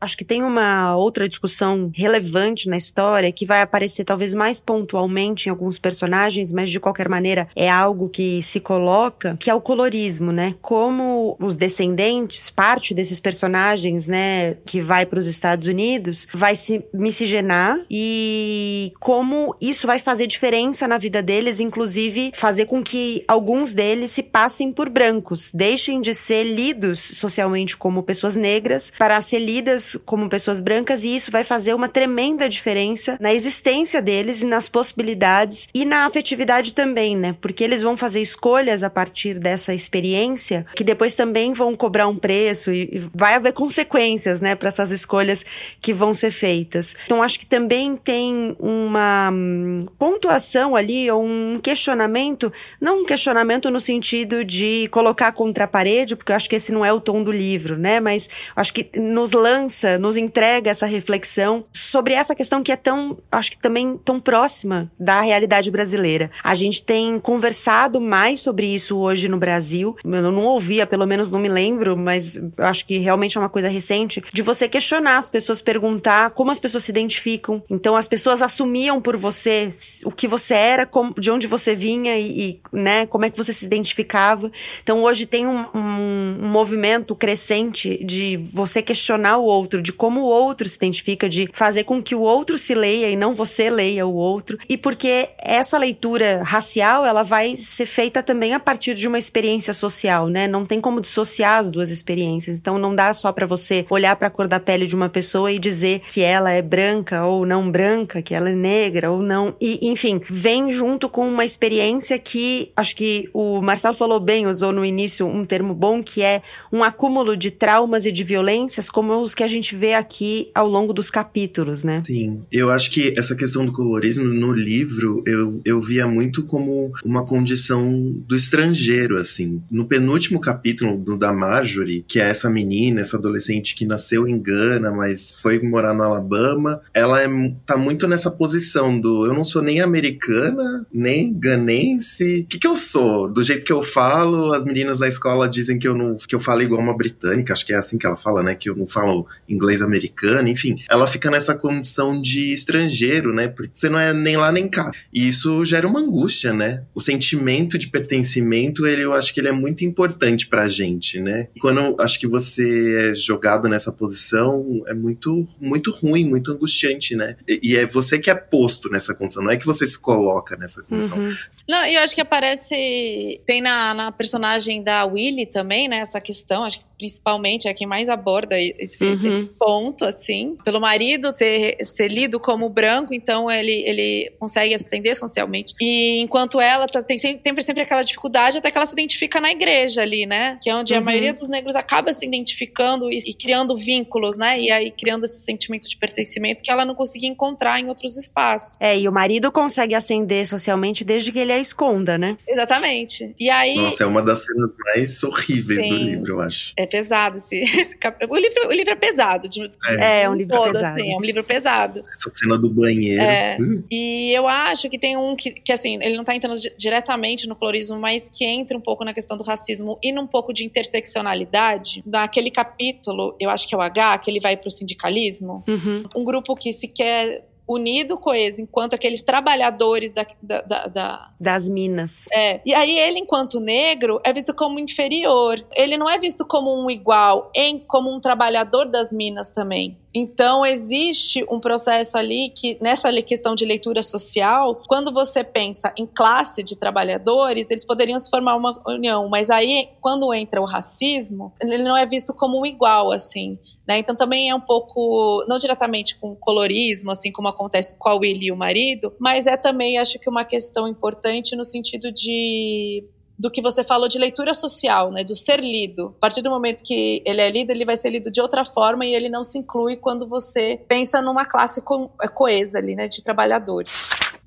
Acho 0.00 0.16
que 0.16 0.24
tem 0.24 0.42
uma 0.42 0.96
outra 0.96 1.28
discussão 1.28 1.90
relevante 1.94 2.68
na 2.68 2.76
história 2.76 3.32
que 3.32 3.46
vai 3.46 3.62
aparecer 3.62 4.04
talvez 4.04 4.34
mais 4.34 4.60
pontualmente 4.60 5.48
em 5.48 5.50
alguns 5.50 5.78
personagens, 5.78 6.52
mas 6.52 6.70
de 6.70 6.78
qualquer 6.78 7.08
maneira 7.08 7.48
é 7.56 7.70
algo 7.70 8.08
que 8.08 8.42
se 8.42 8.60
coloca, 8.60 9.36
que 9.40 9.50
é 9.50 9.54
o 9.54 9.60
colorismo, 9.60 10.32
né? 10.32 10.54
Como 10.60 11.36
os 11.40 11.56
descendentes, 11.56 12.50
parte 12.50 12.94
desses 12.94 13.18
personagens, 13.18 14.06
né, 14.06 14.54
que 14.66 14.80
vai 14.80 15.06
para 15.06 15.18
os 15.18 15.26
Estados 15.26 15.66
Unidos, 15.66 16.26
vai 16.32 16.54
se 16.54 16.84
miscigenar 16.92 17.78
e 17.90 18.92
como 19.00 19.54
isso 19.60 19.86
vai 19.86 19.98
fazer 19.98 20.26
diferença 20.26 20.86
na 20.86 20.98
vida 20.98 21.22
deles, 21.22 21.60
inclusive 21.60 22.32
fazer 22.34 22.66
com 22.66 22.82
que 22.82 23.24
alguns 23.26 23.72
deles 23.72 24.10
se 24.10 24.22
passem 24.22 24.72
por 24.72 24.88
brancos, 24.88 25.50
deixem 25.52 26.00
de 26.00 26.12
ser 26.12 26.44
lidos 26.44 26.98
socialmente 26.98 27.76
como 27.76 28.02
pessoas 28.02 28.36
negras 28.36 28.92
para 28.98 29.20
ser 29.20 29.38
lidas 29.38 29.85
como 29.94 30.28
pessoas 30.28 30.60
brancas 30.60 31.04
e 31.04 31.14
isso 31.14 31.30
vai 31.30 31.44
fazer 31.44 31.74
uma 31.74 31.88
tremenda 31.88 32.48
diferença 32.48 33.16
na 33.20 33.32
existência 33.32 34.02
deles 34.02 34.42
e 34.42 34.46
nas 34.46 34.68
possibilidades 34.68 35.68
e 35.74 35.84
na 35.84 36.06
afetividade 36.06 36.72
também, 36.72 37.16
né? 37.16 37.36
Porque 37.40 37.62
eles 37.62 37.82
vão 37.82 37.96
fazer 37.96 38.20
escolhas 38.20 38.82
a 38.82 38.90
partir 38.90 39.38
dessa 39.38 39.72
experiência 39.74 40.66
que 40.74 40.84
depois 40.84 41.14
também 41.14 41.52
vão 41.52 41.76
cobrar 41.76 42.08
um 42.08 42.16
preço 42.16 42.72
e 42.72 43.08
vai 43.14 43.34
haver 43.34 43.52
consequências, 43.52 44.40
né, 44.40 44.54
para 44.54 44.68
essas 44.68 44.90
escolhas 44.90 45.44
que 45.80 45.92
vão 45.92 46.12
ser 46.14 46.30
feitas. 46.30 46.96
Então 47.04 47.22
acho 47.22 47.38
que 47.38 47.46
também 47.46 47.96
tem 47.96 48.56
uma 48.58 49.30
hum, 49.32 49.86
pontuação 49.98 50.74
ali 50.74 51.10
ou 51.10 51.24
um 51.24 51.60
questionamento, 51.62 52.52
não 52.80 53.02
um 53.02 53.04
questionamento 53.04 53.70
no 53.70 53.80
sentido 53.80 54.44
de 54.44 54.88
colocar 54.90 55.32
contra 55.32 55.64
a 55.64 55.68
parede, 55.68 56.16
porque 56.16 56.32
eu 56.32 56.36
acho 56.36 56.48
que 56.48 56.56
esse 56.56 56.72
não 56.72 56.84
é 56.84 56.92
o 56.92 57.00
tom 57.00 57.22
do 57.22 57.32
livro, 57.32 57.76
né? 57.76 58.00
Mas 58.00 58.28
acho 58.54 58.72
que 58.72 58.88
nos 58.98 59.32
lança 59.32 59.75
nos 60.00 60.16
entrega 60.16 60.70
essa 60.70 60.86
reflexão 60.86 61.64
sobre 61.96 62.12
essa 62.12 62.34
questão 62.34 62.62
que 62.62 62.70
é 62.70 62.76
tão, 62.76 63.16
acho 63.32 63.52
que 63.52 63.58
também 63.58 63.96
tão 63.96 64.20
próxima 64.20 64.92
da 65.00 65.22
realidade 65.22 65.70
brasileira. 65.70 66.30
A 66.44 66.54
gente 66.54 66.84
tem 66.84 67.18
conversado 67.18 67.98
mais 67.98 68.40
sobre 68.40 68.66
isso 68.66 68.98
hoje 68.98 69.30
no 69.30 69.38
Brasil. 69.38 69.96
Eu 70.04 70.30
não 70.30 70.44
ouvia, 70.44 70.86
pelo 70.86 71.06
menos 71.06 71.30
não 71.30 71.38
me 71.38 71.48
lembro, 71.48 71.96
mas 71.96 72.38
acho 72.58 72.86
que 72.86 72.98
realmente 72.98 73.38
é 73.38 73.40
uma 73.40 73.48
coisa 73.48 73.68
recente, 73.68 74.22
de 74.30 74.42
você 74.42 74.68
questionar 74.68 75.16
as 75.16 75.30
pessoas, 75.30 75.62
perguntar 75.62 76.32
como 76.32 76.50
as 76.50 76.58
pessoas 76.58 76.84
se 76.84 76.90
identificam. 76.90 77.62
Então 77.70 77.96
as 77.96 78.06
pessoas 78.06 78.42
assumiam 78.42 79.00
por 79.00 79.16
você 79.16 79.70
o 80.04 80.10
que 80.10 80.28
você 80.28 80.52
era, 80.52 80.84
como, 80.84 81.14
de 81.18 81.30
onde 81.30 81.46
você 81.46 81.74
vinha 81.74 82.18
e, 82.18 82.40
e, 82.40 82.60
né, 82.70 83.06
como 83.06 83.24
é 83.24 83.30
que 83.30 83.38
você 83.38 83.54
se 83.54 83.64
identificava. 83.64 84.52
Então 84.82 85.02
hoje 85.02 85.24
tem 85.24 85.46
um, 85.46 85.64
um, 85.74 86.38
um 86.42 86.48
movimento 86.50 87.16
crescente 87.16 88.04
de 88.04 88.36
você 88.52 88.82
questionar 88.82 89.38
o 89.38 89.44
outro, 89.44 89.80
de 89.80 89.94
como 89.94 90.20
o 90.20 90.26
outro 90.26 90.68
se 90.68 90.76
identifica, 90.76 91.26
de 91.26 91.48
fazer 91.54 91.85
com 91.86 92.02
que 92.02 92.14
o 92.14 92.20
outro 92.20 92.58
se 92.58 92.74
leia 92.74 93.08
e 93.08 93.16
não 93.16 93.34
você 93.34 93.70
leia 93.70 94.06
o 94.06 94.14
outro. 94.14 94.58
E 94.68 94.76
porque 94.76 95.30
essa 95.38 95.78
leitura 95.78 96.42
racial, 96.42 97.06
ela 97.06 97.22
vai 97.22 97.56
ser 97.56 97.86
feita 97.86 98.22
também 98.22 98.52
a 98.52 98.60
partir 98.60 98.94
de 98.94 99.08
uma 99.08 99.18
experiência 99.18 99.72
social, 99.72 100.28
né? 100.28 100.46
Não 100.46 100.66
tem 100.66 100.80
como 100.80 101.00
dissociar 101.00 101.60
as 101.60 101.70
duas 101.70 101.90
experiências. 101.90 102.58
Então 102.58 102.78
não 102.78 102.94
dá 102.94 103.14
só 103.14 103.32
para 103.32 103.46
você 103.46 103.86
olhar 103.88 104.16
para 104.16 104.28
a 104.28 104.30
cor 104.30 104.48
da 104.48 104.60
pele 104.60 104.86
de 104.86 104.94
uma 104.94 105.08
pessoa 105.08 105.50
e 105.50 105.58
dizer 105.58 106.02
que 106.08 106.20
ela 106.20 106.50
é 106.50 106.60
branca 106.60 107.24
ou 107.24 107.46
não 107.46 107.70
branca, 107.70 108.20
que 108.20 108.34
ela 108.34 108.50
é 108.50 108.54
negra 108.54 109.10
ou 109.10 109.22
não. 109.22 109.54
E 109.60 109.78
enfim, 109.88 110.20
vem 110.28 110.70
junto 110.70 111.08
com 111.08 111.26
uma 111.28 111.44
experiência 111.44 112.18
que 112.18 112.72
acho 112.76 112.96
que 112.96 113.30
o 113.32 113.62
Marcelo 113.62 113.94
falou 113.94 114.18
bem, 114.18 114.46
usou 114.46 114.72
no 114.72 114.84
início 114.84 115.26
um 115.26 115.44
termo 115.44 115.74
bom 115.74 116.02
que 116.02 116.22
é 116.22 116.42
um 116.72 116.82
acúmulo 116.82 117.36
de 117.36 117.50
traumas 117.50 118.04
e 118.04 118.12
de 118.12 118.24
violências 118.24 118.90
como 118.90 119.14
os 119.14 119.34
que 119.34 119.44
a 119.44 119.48
gente 119.48 119.76
vê 119.76 119.94
aqui 119.94 120.50
ao 120.54 120.66
longo 120.66 120.92
dos 120.92 121.10
capítulos 121.10 121.65
né? 121.84 122.02
Sim, 122.04 122.42
eu 122.50 122.70
acho 122.70 122.90
que 122.90 123.14
essa 123.16 123.34
questão 123.34 123.64
do 123.64 123.72
colorismo 123.72 124.24
no 124.24 124.52
livro 124.52 125.22
eu, 125.26 125.60
eu 125.64 125.80
via 125.80 126.06
muito 126.06 126.44
como 126.44 126.92
uma 127.04 127.24
condição 127.24 128.12
do 128.26 128.36
estrangeiro, 128.36 129.16
assim. 129.16 129.62
No 129.70 129.86
penúltimo 129.86 130.40
capítulo 130.40 130.96
do 130.96 131.18
da 131.18 131.32
Marjorie, 131.32 132.04
que 132.06 132.20
é 132.20 132.28
essa 132.28 132.48
menina, 132.50 133.00
essa 133.00 133.16
adolescente 133.16 133.74
que 133.74 133.84
nasceu 133.84 134.26
em 134.26 134.40
Gana, 134.40 134.90
mas 134.90 135.32
foi 135.40 135.58
morar 135.60 135.94
no 135.94 136.02
Alabama, 136.02 136.80
ela 136.92 137.22
é, 137.22 137.28
tá 137.64 137.76
muito 137.76 138.06
nessa 138.06 138.30
posição 138.30 139.00
do 139.00 139.26
eu 139.26 139.34
não 139.34 139.44
sou 139.44 139.62
nem 139.62 139.80
americana, 139.80 140.86
nem 140.92 141.32
ganense. 141.32 142.42
O 142.42 142.46
que, 142.46 142.58
que 142.58 142.66
eu 142.66 142.76
sou? 142.76 143.28
Do 143.28 143.42
jeito 143.42 143.64
que 143.64 143.72
eu 143.72 143.82
falo, 143.82 144.52
as 144.52 144.64
meninas 144.64 144.98
da 144.98 145.08
escola 145.08 145.48
dizem 145.48 145.78
que 145.78 145.88
eu 145.88 145.94
não 145.94 146.16
que 146.16 146.34
eu 146.34 146.40
falo 146.40 146.62
igual 146.62 146.80
uma 146.80 146.96
britânica, 146.96 147.52
acho 147.52 147.66
que 147.66 147.72
é 147.72 147.76
assim 147.76 147.98
que 147.98 148.06
ela 148.06 148.16
fala, 148.16 148.42
né? 148.42 148.54
Que 148.54 148.70
eu 148.70 148.76
não 148.76 148.86
falo 148.86 149.26
inglês 149.48 149.82
americano, 149.82 150.48
enfim. 150.48 150.76
Ela 150.88 151.06
fica 151.06 151.30
nessa 151.30 151.54
condição 151.56 152.20
de 152.20 152.52
estrangeiro, 152.52 153.34
né? 153.34 153.48
Porque 153.48 153.70
você 153.72 153.88
não 153.88 153.98
é 153.98 154.12
nem 154.12 154.36
lá 154.36 154.52
nem 154.52 154.68
cá. 154.68 154.90
E 155.12 155.26
isso 155.26 155.64
gera 155.64 155.86
uma 155.86 156.00
angústia, 156.00 156.52
né? 156.52 156.84
O 156.94 157.00
sentimento 157.00 157.78
de 157.78 157.88
pertencimento, 157.88 158.86
ele, 158.86 159.02
eu 159.02 159.12
acho 159.12 159.32
que 159.32 159.40
ele 159.40 159.48
é 159.48 159.52
muito 159.52 159.84
importante 159.84 160.46
pra 160.46 160.68
gente, 160.68 161.20
né? 161.20 161.48
E 161.54 161.60
quando 161.60 161.80
eu 161.80 161.96
acho 161.98 162.18
que 162.18 162.26
você 162.26 163.10
é 163.10 163.14
jogado 163.14 163.68
nessa 163.68 163.92
posição, 163.92 164.82
é 164.86 164.94
muito, 164.94 165.46
muito 165.60 165.90
ruim, 165.90 166.28
muito 166.28 166.52
angustiante, 166.52 167.16
né? 167.16 167.36
E, 167.48 167.60
e 167.62 167.76
é 167.76 167.86
você 167.86 168.18
que 168.18 168.30
é 168.30 168.34
posto 168.34 168.90
nessa 168.90 169.14
condição, 169.14 169.42
não 169.42 169.50
é 169.50 169.56
que 169.56 169.66
você 169.66 169.86
se 169.86 169.98
coloca 169.98 170.56
nessa 170.56 170.82
condição. 170.82 171.18
Uhum. 171.18 171.34
Não, 171.68 171.84
eu 171.84 172.00
acho 172.00 172.14
que 172.14 172.20
aparece. 172.20 173.40
Tem 173.44 173.60
na, 173.60 173.92
na 173.92 174.12
personagem 174.12 174.82
da 174.82 175.04
Willy 175.04 175.46
também, 175.46 175.88
né? 175.88 175.98
Essa 175.98 176.20
questão, 176.20 176.64
acho 176.64 176.78
que 176.78 176.84
principalmente 176.98 177.68
é 177.68 177.74
quem 177.74 177.86
mais 177.86 178.08
aborda 178.08 178.58
esse, 178.58 179.04
uhum. 179.04 179.12
esse, 179.14 179.50
ponto, 179.58 180.04
assim. 180.04 180.56
Pelo 180.64 180.80
marido 180.80 181.34
ser, 181.34 181.76
ser 181.84 182.08
lido 182.08 182.40
como 182.40 182.68
branco, 182.68 183.14
então 183.14 183.50
ele, 183.50 183.72
ele 183.86 184.32
consegue 184.38 184.74
ascender 184.74 185.16
socialmente. 185.16 185.74
E 185.80 186.18
enquanto 186.20 186.60
ela 186.60 186.86
tá, 186.86 187.02
tem 187.02 187.18
sempre, 187.18 187.62
sempre 187.62 187.82
aquela 187.82 188.02
dificuldade, 188.02 188.58
até 188.58 188.70
que 188.70 188.78
ela 188.78 188.86
se 188.86 188.94
identifica 188.94 189.40
na 189.40 189.50
igreja 189.50 190.02
ali, 190.02 190.26
né? 190.26 190.58
Que 190.62 190.70
é 190.70 190.74
onde 190.74 190.92
uhum. 190.94 191.00
a 191.00 191.02
maioria 191.02 191.32
dos 191.32 191.48
negros 191.48 191.76
acaba 191.76 192.12
se 192.12 192.26
identificando 192.26 193.10
e, 193.10 193.18
e, 193.26 193.34
criando 193.34 193.76
vínculos, 193.76 194.36
né? 194.38 194.58
E 194.58 194.70
aí 194.70 194.90
criando 194.90 195.24
esse 195.24 195.40
sentimento 195.40 195.88
de 195.88 195.96
pertencimento 195.96 196.62
que 196.62 196.70
ela 196.70 196.84
não 196.84 196.94
conseguia 196.94 197.28
encontrar 197.28 197.80
em 197.80 197.88
outros 197.88 198.16
espaços. 198.16 198.74
É, 198.80 198.98
e 198.98 199.08
o 199.08 199.12
marido 199.12 199.52
consegue 199.52 199.94
ascender 199.94 200.46
socialmente 200.46 201.04
desde 201.04 201.32
que 201.32 201.38
ele 201.38 201.52
a 201.52 201.58
esconda, 201.58 202.16
né? 202.16 202.36
Exatamente. 202.48 203.34
E 203.38 203.50
aí. 203.50 203.76
Nossa, 203.76 204.04
é 204.04 204.06
uma 204.06 204.22
das 204.22 204.44
cenas 204.44 204.74
mais 204.78 205.22
horríveis 205.22 205.82
Sim. 205.82 205.88
do 205.88 205.96
livro, 205.96 206.34
eu 206.34 206.40
acho. 206.40 206.72
É 206.76 206.85
pesado 206.86 207.38
esse, 207.38 207.56
esse 207.80 207.96
cap... 207.96 208.24
o 208.24 208.36
livro 208.36 208.68
O 208.68 208.72
livro 208.72 208.92
é 208.92 208.96
pesado. 208.96 209.48
De, 209.48 209.70
é, 209.98 210.22
é 210.22 210.30
um 210.30 210.34
livro 210.34 210.56
todo, 210.56 210.72
pesado. 210.72 211.00
Assim, 211.00 211.12
é 211.12 211.16
um 211.16 211.20
livro 211.20 211.44
pesado. 211.44 212.00
Essa 212.00 212.30
cena 212.30 212.58
do 212.58 212.70
banheiro. 212.70 213.22
É. 213.22 213.56
Hum. 213.60 213.82
E 213.90 214.32
eu 214.32 214.46
acho 214.48 214.88
que 214.88 214.98
tem 214.98 215.16
um 215.16 215.36
que, 215.36 215.50
que, 215.50 215.72
assim, 215.72 215.98
ele 216.02 216.16
não 216.16 216.24
tá 216.24 216.34
entrando 216.34 216.58
diretamente 216.76 217.48
no 217.48 217.56
colorismo, 217.56 217.98
mas 217.98 218.28
que 218.28 218.44
entra 218.44 218.76
um 218.76 218.80
pouco 218.80 219.04
na 219.04 219.12
questão 219.12 219.36
do 219.36 219.44
racismo 219.44 219.98
e 220.02 220.12
num 220.12 220.26
pouco 220.26 220.52
de 220.52 220.64
interseccionalidade. 220.64 222.02
Naquele 222.06 222.50
capítulo, 222.50 223.36
eu 223.40 223.50
acho 223.50 223.68
que 223.68 223.74
é 223.74 223.78
o 223.78 223.82
H, 223.82 224.18
que 224.18 224.30
ele 224.30 224.40
vai 224.40 224.56
pro 224.56 224.70
sindicalismo. 224.70 225.64
Uhum. 225.68 226.02
Um 226.14 226.24
grupo 226.24 226.54
que 226.54 226.72
se 226.72 226.88
quer 226.88 227.44
unido, 227.68 228.16
coeso, 228.16 228.62
enquanto 228.62 228.94
aqueles 228.94 229.22
trabalhadores 229.22 230.12
da, 230.12 230.26
da, 230.42 230.60
da, 230.62 230.86
da, 230.86 231.30
das 231.40 231.68
minas. 231.68 232.26
É. 232.32 232.60
E 232.64 232.74
aí 232.74 232.98
ele, 232.98 233.18
enquanto 233.18 233.58
negro, 233.58 234.20
é 234.24 234.32
visto 234.32 234.54
como 234.54 234.78
inferior. 234.78 235.64
Ele 235.74 235.98
não 235.98 236.08
é 236.08 236.18
visto 236.18 236.44
como 236.46 236.72
um 236.72 236.90
igual, 236.90 237.50
em 237.54 237.78
como 237.78 238.14
um 238.14 238.20
trabalhador 238.20 238.86
das 238.86 239.12
minas 239.12 239.50
também. 239.50 239.98
Então, 240.18 240.64
existe 240.64 241.44
um 241.50 241.60
processo 241.60 242.16
ali 242.16 242.48
que, 242.48 242.78
nessa 242.80 243.12
questão 243.22 243.54
de 243.54 243.66
leitura 243.66 244.02
social, 244.02 244.80
quando 244.88 245.12
você 245.12 245.44
pensa 245.44 245.92
em 245.94 246.06
classe 246.06 246.62
de 246.62 246.74
trabalhadores, 246.74 247.70
eles 247.70 247.84
poderiam 247.84 248.18
se 248.18 248.30
formar 248.30 248.56
uma 248.56 248.80
união, 248.86 249.28
mas 249.28 249.50
aí, 249.50 249.90
quando 250.00 250.32
entra 250.32 250.58
o 250.58 250.64
racismo, 250.64 251.52
ele 251.60 251.84
não 251.84 251.94
é 251.94 252.06
visto 252.06 252.32
como 252.32 252.58
um 252.58 252.64
igual, 252.64 253.12
assim. 253.12 253.58
Né? 253.86 253.98
Então, 253.98 254.16
também 254.16 254.48
é 254.48 254.54
um 254.54 254.60
pouco, 254.60 255.44
não 255.46 255.58
diretamente 255.58 256.16
com 256.16 256.34
colorismo, 256.34 257.10
assim 257.10 257.30
como 257.30 257.48
acontece 257.48 257.94
com 257.98 258.08
a 258.08 258.14
Willy 258.14 258.46
e 258.46 258.52
o 258.52 258.56
marido, 258.56 259.12
mas 259.18 259.46
é 259.46 259.54
também, 259.54 259.98
acho 259.98 260.18
que, 260.18 260.30
uma 260.30 260.46
questão 260.46 260.88
importante 260.88 261.54
no 261.54 261.62
sentido 261.62 262.10
de 262.10 263.04
do 263.38 263.50
que 263.50 263.60
você 263.60 263.84
falou 263.84 264.08
de 264.08 264.18
leitura 264.18 264.54
social, 264.54 265.10
né, 265.10 265.22
do 265.22 265.36
ser 265.36 265.60
lido. 265.60 266.14
A 266.16 266.20
partir 266.20 266.42
do 266.42 266.50
momento 266.50 266.82
que 266.82 267.22
ele 267.24 267.40
é 267.40 267.50
lido, 267.50 267.70
ele 267.70 267.84
vai 267.84 267.96
ser 267.96 268.10
lido 268.10 268.30
de 268.30 268.40
outra 268.40 268.64
forma 268.64 269.04
e 269.04 269.14
ele 269.14 269.28
não 269.28 269.44
se 269.44 269.58
inclui 269.58 269.96
quando 269.96 270.26
você 270.26 270.80
pensa 270.88 271.20
numa 271.20 271.44
classe 271.44 271.82
co 271.82 272.10
é, 272.22 272.28
coesa 272.28 272.78
ali, 272.78 272.96
né, 272.96 273.08
de 273.08 273.22
trabalhadores. 273.22 273.92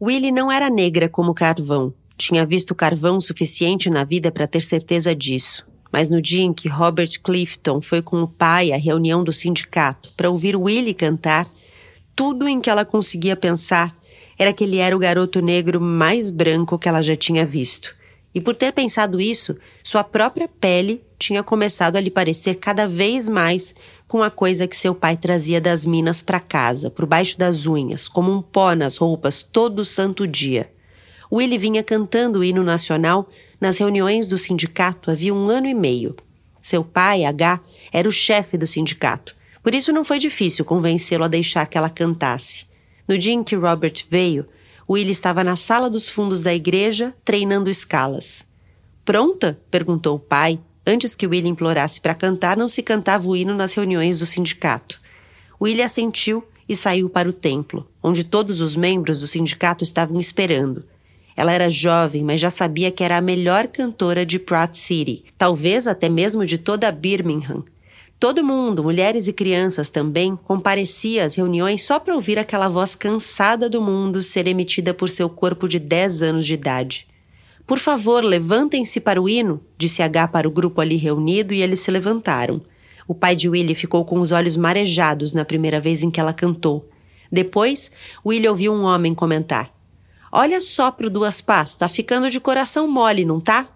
Willie 0.01 0.31
não 0.31 0.51
era 0.51 0.69
negra 0.69 1.07
como 1.07 1.33
carvão. 1.33 1.93
Tinha 2.17 2.45
visto 2.45 2.75
carvão 2.75 3.19
suficiente 3.19 3.89
na 3.89 4.03
vida 4.03 4.31
para 4.31 4.47
ter 4.47 4.61
certeza 4.61 5.15
disso. 5.15 5.65
Mas 5.91 6.09
no 6.09 6.21
dia 6.21 6.43
em 6.43 6.53
que 6.53 6.67
Robert 6.67 7.09
Clifton 7.23 7.81
foi 7.81 8.01
com 8.01 8.21
o 8.21 8.27
pai 8.27 8.71
à 8.71 8.77
reunião 8.77 9.23
do 9.23 9.33
sindicato 9.33 10.11
para 10.15 10.29
ouvir 10.29 10.55
Willie 10.55 10.93
cantar, 10.93 11.49
tudo 12.15 12.47
em 12.47 12.59
que 12.59 12.69
ela 12.69 12.85
conseguia 12.85 13.35
pensar 13.35 13.95
era 14.37 14.53
que 14.53 14.63
ele 14.63 14.77
era 14.77 14.95
o 14.95 14.99
garoto 14.99 15.41
negro 15.41 15.81
mais 15.81 16.29
branco 16.29 16.77
que 16.77 16.87
ela 16.87 17.01
já 17.01 17.15
tinha 17.15 17.45
visto. 17.45 17.95
E 18.33 18.39
por 18.39 18.55
ter 18.55 18.71
pensado 18.73 19.19
isso, 19.19 19.57
sua 19.83 20.03
própria 20.03 20.47
pele 20.47 21.03
tinha 21.17 21.43
começado 21.43 21.95
a 21.95 22.01
lhe 22.01 22.11
parecer 22.11 22.55
cada 22.55 22.87
vez 22.87 23.27
mais 23.27 23.73
com 24.07 24.23
a 24.23 24.29
coisa 24.29 24.67
que 24.67 24.75
seu 24.75 24.95
pai 24.95 25.17
trazia 25.17 25.59
das 25.59 25.85
minas 25.85 26.21
para 26.21 26.39
casa, 26.39 26.89
por 26.89 27.05
baixo 27.05 27.37
das 27.37 27.65
unhas, 27.65 28.07
como 28.07 28.31
um 28.31 28.41
pó 28.41 28.73
nas 28.73 28.97
roupas 28.97 29.41
todo 29.41 29.83
santo 29.83 30.25
dia. 30.27 30.71
Willie 31.31 31.57
vinha 31.57 31.83
cantando 31.83 32.39
o 32.39 32.43
hino 32.43 32.63
nacional 32.63 33.29
nas 33.61 33.77
reuniões 33.77 34.27
do 34.27 34.37
sindicato 34.37 35.11
havia 35.11 35.33
um 35.33 35.47
ano 35.49 35.67
e 35.67 35.73
meio. 35.73 36.15
Seu 36.61 36.83
pai, 36.83 37.23
H, 37.23 37.59
era 37.91 38.07
o 38.07 38.11
chefe 38.11 38.57
do 38.57 38.65
sindicato, 38.65 39.35
por 39.61 39.73
isso 39.73 39.91
não 39.91 40.05
foi 40.05 40.17
difícil 40.17 40.65
convencê-lo 40.65 41.23
a 41.23 41.27
deixar 41.27 41.67
que 41.67 41.77
ela 41.77 41.89
cantasse. 41.89 42.65
No 43.07 43.17
dia 43.17 43.33
em 43.33 43.43
que 43.43 43.55
Robert 43.55 44.05
veio, 44.09 44.47
Willie 44.89 45.11
estava 45.11 45.43
na 45.43 45.55
sala 45.55 45.87
dos 45.87 46.09
fundos 46.09 46.41
da 46.41 46.51
igreja, 46.51 47.13
treinando 47.23 47.69
escalas. 47.69 48.43
Pronta? 49.05 49.59
perguntou 49.69 50.15
o 50.15 50.19
pai. 50.19 50.59
Antes 50.83 51.15
que 51.15 51.27
Willie 51.27 51.51
implorasse 51.51 52.01
para 52.01 52.15
cantar, 52.15 52.57
não 52.57 52.67
se 52.67 52.81
cantava 52.81 53.27
o 53.27 53.35
hino 53.35 53.53
nas 53.53 53.75
reuniões 53.75 54.17
do 54.17 54.25
sindicato. 54.25 54.99
Willie 55.61 55.83
assentiu 55.83 56.43
e 56.67 56.75
saiu 56.75 57.07
para 57.07 57.29
o 57.29 57.33
templo, 57.33 57.87
onde 58.01 58.23
todos 58.23 58.61
os 58.61 58.75
membros 58.75 59.19
do 59.19 59.27
sindicato 59.27 59.83
estavam 59.83 60.19
esperando. 60.19 60.83
Ela 61.37 61.53
era 61.53 61.69
jovem, 61.69 62.23
mas 62.23 62.41
já 62.41 62.49
sabia 62.49 62.91
que 62.91 63.03
era 63.03 63.17
a 63.17 63.21
melhor 63.21 63.67
cantora 63.67 64.25
de 64.25 64.39
Pratt 64.39 64.75
City, 64.75 65.23
talvez 65.37 65.87
até 65.87 66.09
mesmo 66.09 66.45
de 66.45 66.57
toda 66.57 66.91
Birmingham. 66.91 67.63
Todo 68.19 68.43
mundo, 68.43 68.83
mulheres 68.83 69.29
e 69.29 69.33
crianças 69.33 69.89
também, 69.89 70.35
comparecia 70.35 71.23
às 71.23 71.35
reuniões 71.35 71.83
só 71.83 71.97
para 71.97 72.13
ouvir 72.13 72.37
aquela 72.37 72.67
voz 72.67 72.93
cansada 72.93 73.69
do 73.69 73.81
mundo 73.81 74.21
ser 74.21 74.45
emitida 74.45 74.93
por 74.93 75.09
seu 75.09 75.29
corpo 75.29 75.69
de 75.69 75.79
10 75.79 76.23
anos 76.23 76.45
de 76.45 76.53
idade. 76.53 77.07
Por 77.65 77.79
favor, 77.79 78.21
levantem-se 78.21 78.99
para 78.99 79.21
o 79.21 79.29
hino, 79.29 79.61
disse 79.77 80.01
H 80.01 80.27
para 80.27 80.45
o 80.45 80.51
grupo 80.51 80.81
ali 80.81 80.97
reunido 80.97 81.53
e 81.53 81.61
eles 81.61 81.79
se 81.79 81.89
levantaram. 81.91 82.61
O 83.07 83.15
pai 83.15 83.37
de 83.37 83.47
Willie 83.47 83.73
ficou 83.73 84.03
com 84.03 84.19
os 84.19 84.33
olhos 84.33 84.57
marejados 84.57 85.31
na 85.31 85.45
primeira 85.45 85.79
vez 85.79 86.03
em 86.03 86.11
que 86.11 86.19
ela 86.19 86.33
cantou. 86.33 86.89
Depois, 87.31 87.89
Willie 88.25 88.49
ouviu 88.49 88.73
um 88.73 88.83
homem 88.83 89.15
comentar: 89.15 89.73
Olha 90.29 90.61
só 90.61 90.91
pro 90.91 91.09
Duas 91.09 91.39
Pás, 91.39 91.77
tá 91.77 91.87
ficando 91.87 92.29
de 92.29 92.41
coração 92.41 92.85
mole, 92.85 93.23
não 93.23 93.39
tá? 93.39 93.69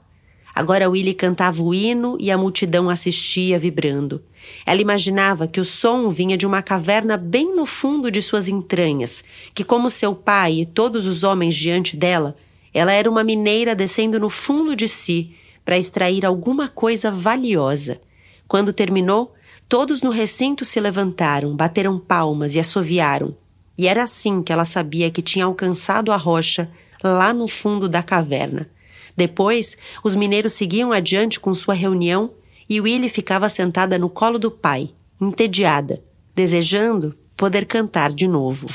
Agora 0.53 0.89
Willie 0.89 1.13
cantava 1.13 1.63
o 1.63 1.73
hino 1.73 2.17
e 2.19 2.29
a 2.29 2.37
multidão 2.37 2.89
assistia 2.89 3.57
vibrando. 3.57 4.21
Ela 4.65 4.81
imaginava 4.81 5.47
que 5.47 5.59
o 5.59 5.65
som 5.65 6.09
vinha 6.09 6.37
de 6.37 6.45
uma 6.45 6.61
caverna 6.61 7.17
bem 7.17 7.55
no 7.55 7.65
fundo 7.65 8.09
de 8.09 8.21
suas 8.21 8.47
entranhas, 8.47 9.23
que, 9.53 9.63
como 9.63 9.89
seu 9.89 10.15
pai 10.15 10.61
e 10.61 10.65
todos 10.65 11.05
os 11.05 11.23
homens 11.23 11.55
diante 11.55 11.97
dela, 11.97 12.35
ela 12.73 12.91
era 12.91 13.09
uma 13.09 13.23
mineira 13.23 13.75
descendo 13.75 14.19
no 14.19 14.29
fundo 14.29 14.75
de 14.75 14.87
si 14.87 15.35
para 15.63 15.77
extrair 15.77 16.25
alguma 16.25 16.67
coisa 16.67 17.11
valiosa. 17.11 18.01
Quando 18.47 18.73
terminou, 18.73 19.33
todos 19.69 20.01
no 20.01 20.09
recinto 20.09 20.65
se 20.65 20.79
levantaram, 20.79 21.55
bateram 21.55 21.99
palmas 21.99 22.55
e 22.55 22.59
assoviaram. 22.59 23.35
E 23.77 23.87
era 23.87 24.03
assim 24.03 24.41
que 24.41 24.51
ela 24.51 24.65
sabia 24.65 25.09
que 25.09 25.21
tinha 25.21 25.45
alcançado 25.45 26.11
a 26.11 26.17
rocha 26.17 26.69
lá 27.03 27.33
no 27.33 27.47
fundo 27.47 27.89
da 27.89 28.03
caverna. 28.03 28.69
Depois, 29.15 29.77
os 30.03 30.15
mineiros 30.15 30.53
seguiam 30.53 30.91
adiante 30.91 31.39
com 31.39 31.53
sua 31.53 31.73
reunião 31.73 32.31
e 32.69 32.79
Willie 32.79 33.09
ficava 33.09 33.49
sentada 33.49 33.97
no 33.97 34.09
colo 34.09 34.39
do 34.39 34.51
pai, 34.51 34.91
entediada, 35.21 36.03
desejando 36.35 37.15
poder 37.35 37.65
cantar 37.65 38.11
de 38.11 38.27
novo. 38.27 38.67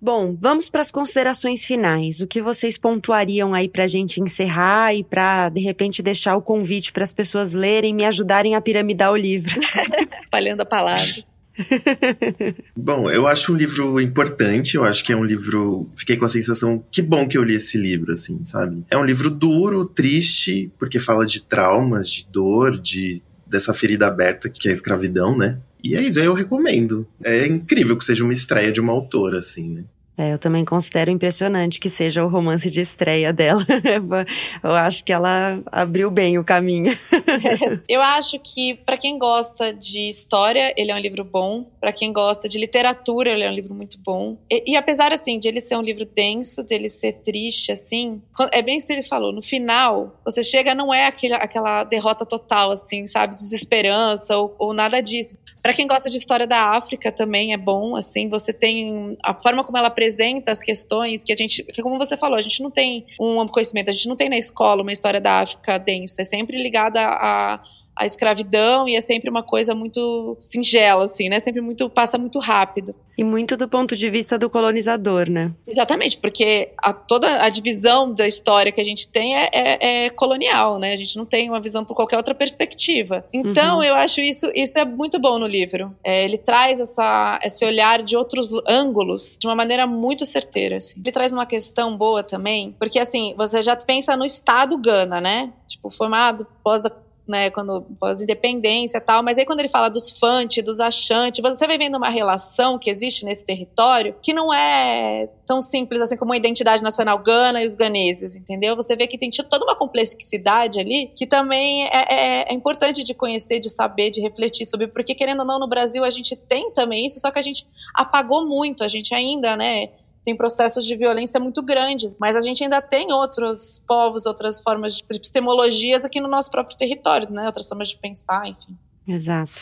Bom, 0.00 0.36
vamos 0.40 0.68
para 0.68 0.80
as 0.80 0.90
considerações 0.90 1.64
finais. 1.64 2.20
O 2.20 2.26
que 2.26 2.42
vocês 2.42 2.76
pontuariam 2.76 3.54
aí 3.54 3.68
para 3.68 3.84
a 3.84 3.86
gente 3.86 4.20
encerrar 4.20 4.92
e 4.92 5.04
para, 5.04 5.48
de 5.48 5.60
repente, 5.60 6.02
deixar 6.02 6.36
o 6.36 6.42
convite 6.42 6.92
para 6.92 7.04
as 7.04 7.12
pessoas 7.12 7.52
lerem 7.52 7.92
e 7.92 7.94
me 7.94 8.04
ajudarem 8.04 8.56
a 8.56 8.60
piramidar 8.60 9.12
o 9.12 9.16
livro? 9.16 9.60
Espalhando 10.20 10.62
a 10.62 10.66
palavra. 10.66 11.24
Bom, 12.76 13.10
eu 13.10 13.26
acho 13.26 13.52
um 13.52 13.56
livro 13.56 14.00
importante, 14.00 14.76
eu 14.76 14.84
acho 14.84 15.04
que 15.04 15.12
é 15.12 15.16
um 15.16 15.24
livro. 15.24 15.90
Fiquei 15.96 16.16
com 16.16 16.24
a 16.24 16.28
sensação, 16.28 16.84
que 16.90 17.02
bom 17.02 17.28
que 17.28 17.36
eu 17.36 17.44
li 17.44 17.54
esse 17.54 17.76
livro, 17.76 18.12
assim, 18.12 18.44
sabe? 18.44 18.84
É 18.90 18.96
um 18.96 19.04
livro 19.04 19.30
duro, 19.30 19.84
triste, 19.84 20.72
porque 20.78 20.98
fala 20.98 21.26
de 21.26 21.42
traumas, 21.42 22.10
de 22.10 22.26
dor, 22.30 22.78
de 22.78 23.22
dessa 23.46 23.74
ferida 23.74 24.06
aberta 24.06 24.48
que 24.48 24.68
é 24.68 24.70
a 24.70 24.74
escravidão, 24.74 25.36
né? 25.36 25.58
E 25.84 25.96
é 25.96 26.00
isso, 26.00 26.18
eu 26.20 26.32
recomendo. 26.32 27.06
É 27.22 27.46
incrível 27.46 27.96
que 27.96 28.04
seja 28.04 28.24
uma 28.24 28.32
estreia 28.32 28.72
de 28.72 28.80
uma 28.80 28.92
autora, 28.92 29.38
assim, 29.38 29.68
né? 29.68 29.84
É, 30.16 30.34
eu 30.34 30.38
também 30.38 30.64
considero 30.64 31.10
impressionante 31.10 31.80
que 31.80 31.88
seja 31.88 32.24
o 32.24 32.28
romance 32.28 32.70
de 32.70 32.80
estreia 32.80 33.32
dela. 33.32 33.64
eu 34.62 34.72
acho 34.72 35.04
que 35.04 35.12
ela 35.12 35.62
abriu 35.66 36.10
bem 36.10 36.38
o 36.38 36.44
caminho. 36.44 36.96
eu 37.88 38.02
acho 38.02 38.38
que 38.38 38.74
para 38.74 38.98
quem 38.98 39.18
gosta 39.18 39.72
de 39.72 40.08
história, 40.08 40.74
ele 40.76 40.90
é 40.90 40.94
um 40.94 40.98
livro 40.98 41.24
bom. 41.24 41.66
Para 41.80 41.92
quem 41.92 42.12
gosta 42.12 42.46
de 42.46 42.58
literatura, 42.58 43.30
ele 43.30 43.42
é 43.42 43.48
um 43.48 43.54
livro 43.54 43.74
muito 43.74 43.98
bom. 44.04 44.36
E, 44.50 44.72
e, 44.72 44.76
apesar 44.76 45.12
assim 45.12 45.38
de 45.38 45.48
ele 45.48 45.60
ser 45.60 45.76
um 45.76 45.82
livro 45.82 46.04
denso, 46.04 46.62
dele 46.62 46.90
ser 46.90 47.14
triste, 47.24 47.72
assim, 47.72 48.20
é 48.52 48.60
bem 48.60 48.76
isso 48.76 48.86
que 48.86 48.92
ele 48.92 49.02
falou. 49.02 49.32
No 49.32 49.42
final, 49.42 50.20
você 50.24 50.42
chega 50.42 50.74
não 50.74 50.92
é 50.92 51.06
aquele, 51.06 51.34
aquela 51.34 51.84
derrota 51.84 52.26
total, 52.26 52.72
assim, 52.72 53.06
sabe, 53.06 53.34
desesperança 53.34 54.36
ou, 54.36 54.54
ou 54.58 54.74
nada 54.74 55.00
disso. 55.00 55.36
Para 55.62 55.72
quem 55.72 55.86
gosta 55.86 56.10
de 56.10 56.16
história 56.16 56.46
da 56.46 56.70
África 56.70 57.12
também 57.12 57.52
é 57.52 57.56
bom, 57.56 57.94
assim, 57.94 58.28
você 58.28 58.52
tem 58.52 59.16
a 59.22 59.32
forma 59.32 59.62
como 59.62 59.78
ela 59.78 59.90
apresenta 60.02 60.50
as 60.50 60.60
questões 60.60 61.22
que 61.22 61.32
a 61.32 61.36
gente, 61.36 61.62
que 61.62 61.82
como 61.82 61.96
você 61.96 62.16
falou, 62.16 62.36
a 62.36 62.40
gente 62.40 62.60
não 62.62 62.70
tem 62.70 63.06
um 63.20 63.46
conhecimento, 63.46 63.90
a 63.90 63.92
gente 63.92 64.08
não 64.08 64.16
tem 64.16 64.28
na 64.28 64.36
escola 64.36 64.82
uma 64.82 64.92
história 64.92 65.20
da 65.20 65.40
África 65.40 65.78
densa, 65.78 66.22
é 66.22 66.24
sempre 66.24 66.60
ligada 66.60 67.00
a 67.00 67.22
a 67.52 67.60
escravidão 68.06 68.88
e 68.88 68.96
é 68.96 69.00
sempre 69.00 69.30
uma 69.30 69.42
coisa 69.42 69.74
muito 69.74 70.36
singela, 70.44 71.04
assim, 71.04 71.28
né? 71.28 71.40
Sempre 71.40 71.60
muito 71.60 71.88
passa 71.88 72.18
muito 72.18 72.38
rápido. 72.38 72.94
E 73.16 73.22
muito 73.22 73.56
do 73.56 73.68
ponto 73.68 73.94
de 73.94 74.08
vista 74.08 74.38
do 74.38 74.48
colonizador, 74.48 75.28
né? 75.28 75.52
Exatamente, 75.66 76.16
porque 76.16 76.70
a, 76.78 76.92
toda 76.92 77.42
a 77.42 77.48
divisão 77.48 78.12
da 78.12 78.26
história 78.26 78.72
que 78.72 78.80
a 78.80 78.84
gente 78.84 79.06
tem 79.08 79.36
é, 79.36 79.50
é, 79.52 80.04
é 80.06 80.10
colonial, 80.10 80.78
né? 80.78 80.92
A 80.92 80.96
gente 80.96 81.16
não 81.16 81.26
tem 81.26 81.48
uma 81.48 81.60
visão 81.60 81.84
por 81.84 81.94
qualquer 81.94 82.16
outra 82.16 82.34
perspectiva. 82.34 83.24
Então, 83.32 83.78
uhum. 83.78 83.84
eu 83.84 83.94
acho 83.94 84.20
isso 84.20 84.50
isso 84.54 84.78
é 84.78 84.84
muito 84.84 85.18
bom 85.18 85.38
no 85.38 85.46
livro. 85.46 85.92
É, 86.02 86.24
ele 86.24 86.38
traz 86.38 86.80
essa, 86.80 87.38
esse 87.42 87.64
olhar 87.64 88.02
de 88.02 88.16
outros 88.16 88.50
ângulos 88.66 89.36
de 89.38 89.46
uma 89.46 89.54
maneira 89.54 89.86
muito 89.86 90.24
certeira. 90.24 90.78
Assim. 90.78 90.98
Ele 90.98 91.12
traz 91.12 91.32
uma 91.32 91.46
questão 91.46 91.96
boa 91.96 92.22
também, 92.22 92.74
porque 92.78 92.98
assim 92.98 93.34
você 93.36 93.62
já 93.62 93.76
pensa 93.76 94.16
no 94.16 94.24
Estado 94.24 94.78
Gana, 94.78 95.20
né? 95.20 95.52
Tipo 95.66 95.90
formado 95.90 96.46
pós 96.64 96.82
né, 97.26 97.50
quando 97.50 97.82
pós-independência 98.00 99.00
tal, 99.00 99.22
mas 99.22 99.38
aí 99.38 99.44
quando 99.44 99.60
ele 99.60 99.68
fala 99.68 99.88
dos 99.88 100.10
Fante, 100.10 100.60
dos 100.60 100.80
Achante, 100.80 101.40
você 101.40 101.66
vai 101.66 101.78
vendo 101.78 101.96
uma 101.96 102.08
relação 102.08 102.78
que 102.78 102.90
existe 102.90 103.24
nesse 103.24 103.44
território 103.44 104.14
que 104.20 104.32
não 104.32 104.52
é 104.52 105.28
tão 105.46 105.60
simples 105.60 106.02
assim 106.02 106.16
como 106.16 106.32
a 106.32 106.36
identidade 106.36 106.82
nacional 106.82 107.18
gana 107.18 107.62
e 107.62 107.66
os 107.66 107.74
ganeses, 107.74 108.34
entendeu? 108.34 108.74
Você 108.74 108.96
vê 108.96 109.06
que 109.06 109.18
tem 109.18 109.30
toda 109.48 109.64
uma 109.64 109.76
complexidade 109.76 110.80
ali 110.80 111.12
que 111.14 111.26
também 111.26 111.84
é, 111.84 111.88
é, 111.92 112.52
é 112.52 112.54
importante 112.54 113.04
de 113.04 113.14
conhecer, 113.14 113.60
de 113.60 113.70
saber, 113.70 114.10
de 114.10 114.20
refletir 114.20 114.66
sobre, 114.66 114.88
porque 114.88 115.14
querendo 115.14 115.40
ou 115.40 115.46
não, 115.46 115.58
no 115.58 115.68
Brasil 115.68 116.04
a 116.04 116.10
gente 116.10 116.34
tem 116.34 116.70
também 116.72 117.06
isso, 117.06 117.20
só 117.20 117.30
que 117.30 117.38
a 117.38 117.42
gente 117.42 117.66
apagou 117.94 118.46
muito, 118.46 118.82
a 118.82 118.88
gente 118.88 119.14
ainda, 119.14 119.56
né, 119.56 119.90
tem 120.24 120.36
processos 120.36 120.84
de 120.84 120.96
violência 120.96 121.40
muito 121.40 121.62
grandes, 121.62 122.16
mas 122.18 122.36
a 122.36 122.40
gente 122.40 122.62
ainda 122.62 122.80
tem 122.80 123.12
outros 123.12 123.82
povos, 123.86 124.24
outras 124.24 124.60
formas 124.60 124.96
de 124.96 125.04
epistemologias 125.10 126.04
aqui 126.04 126.20
no 126.20 126.28
nosso 126.28 126.50
próprio 126.50 126.76
território, 126.78 127.28
né? 127.30 127.46
Outras 127.46 127.68
formas 127.68 127.88
de 127.88 127.96
pensar, 127.96 128.46
enfim. 128.46 128.76
Exato. 129.06 129.52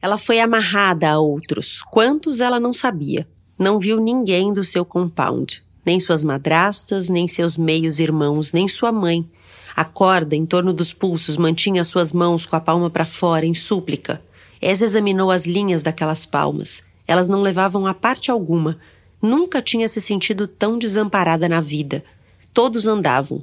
Ela 0.00 0.18
foi 0.18 0.38
amarrada 0.38 1.10
a 1.10 1.18
outros. 1.18 1.82
Quantos 1.90 2.40
ela 2.40 2.60
não 2.60 2.72
sabia? 2.72 3.26
Não 3.58 3.78
viu 3.78 4.00
ninguém 4.00 4.52
do 4.52 4.62
seu 4.62 4.84
compound, 4.84 5.64
nem 5.84 5.98
suas 5.98 6.22
madrastas, 6.22 7.08
nem 7.08 7.26
seus 7.26 7.56
meios 7.56 7.98
irmãos, 7.98 8.52
nem 8.52 8.68
sua 8.68 8.92
mãe. 8.92 9.28
A 9.74 9.84
corda 9.84 10.36
em 10.36 10.46
torno 10.46 10.72
dos 10.72 10.92
pulsos 10.92 11.36
mantinha 11.36 11.82
suas 11.82 12.12
mãos 12.12 12.46
com 12.46 12.54
a 12.54 12.60
palma 12.60 12.88
para 12.88 13.04
fora, 13.04 13.44
em 13.44 13.54
súplica. 13.54 14.22
Esa 14.60 14.84
examinou 14.84 15.30
as 15.30 15.46
linhas 15.46 15.82
daquelas 15.82 16.24
palmas. 16.24 16.84
Elas 17.06 17.28
não 17.28 17.42
levavam 17.42 17.86
a 17.86 17.92
parte 17.92 18.30
alguma, 18.30 18.78
Nunca 19.24 19.62
tinha 19.62 19.88
se 19.88 20.02
sentido 20.02 20.46
tão 20.46 20.78
desamparada 20.78 21.48
na 21.48 21.58
vida. 21.58 22.04
Todos 22.52 22.86
andavam. 22.86 23.42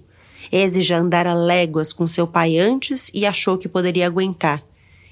Eze 0.52 0.80
já 0.84 1.00
andara 1.00 1.34
léguas 1.34 1.92
com 1.92 2.06
seu 2.06 2.28
pai 2.28 2.60
antes 2.60 3.10
e 3.16 3.26
achou 3.26 3.58
que 3.58 3.68
poderia 3.68 4.06
aguentar. 4.06 4.62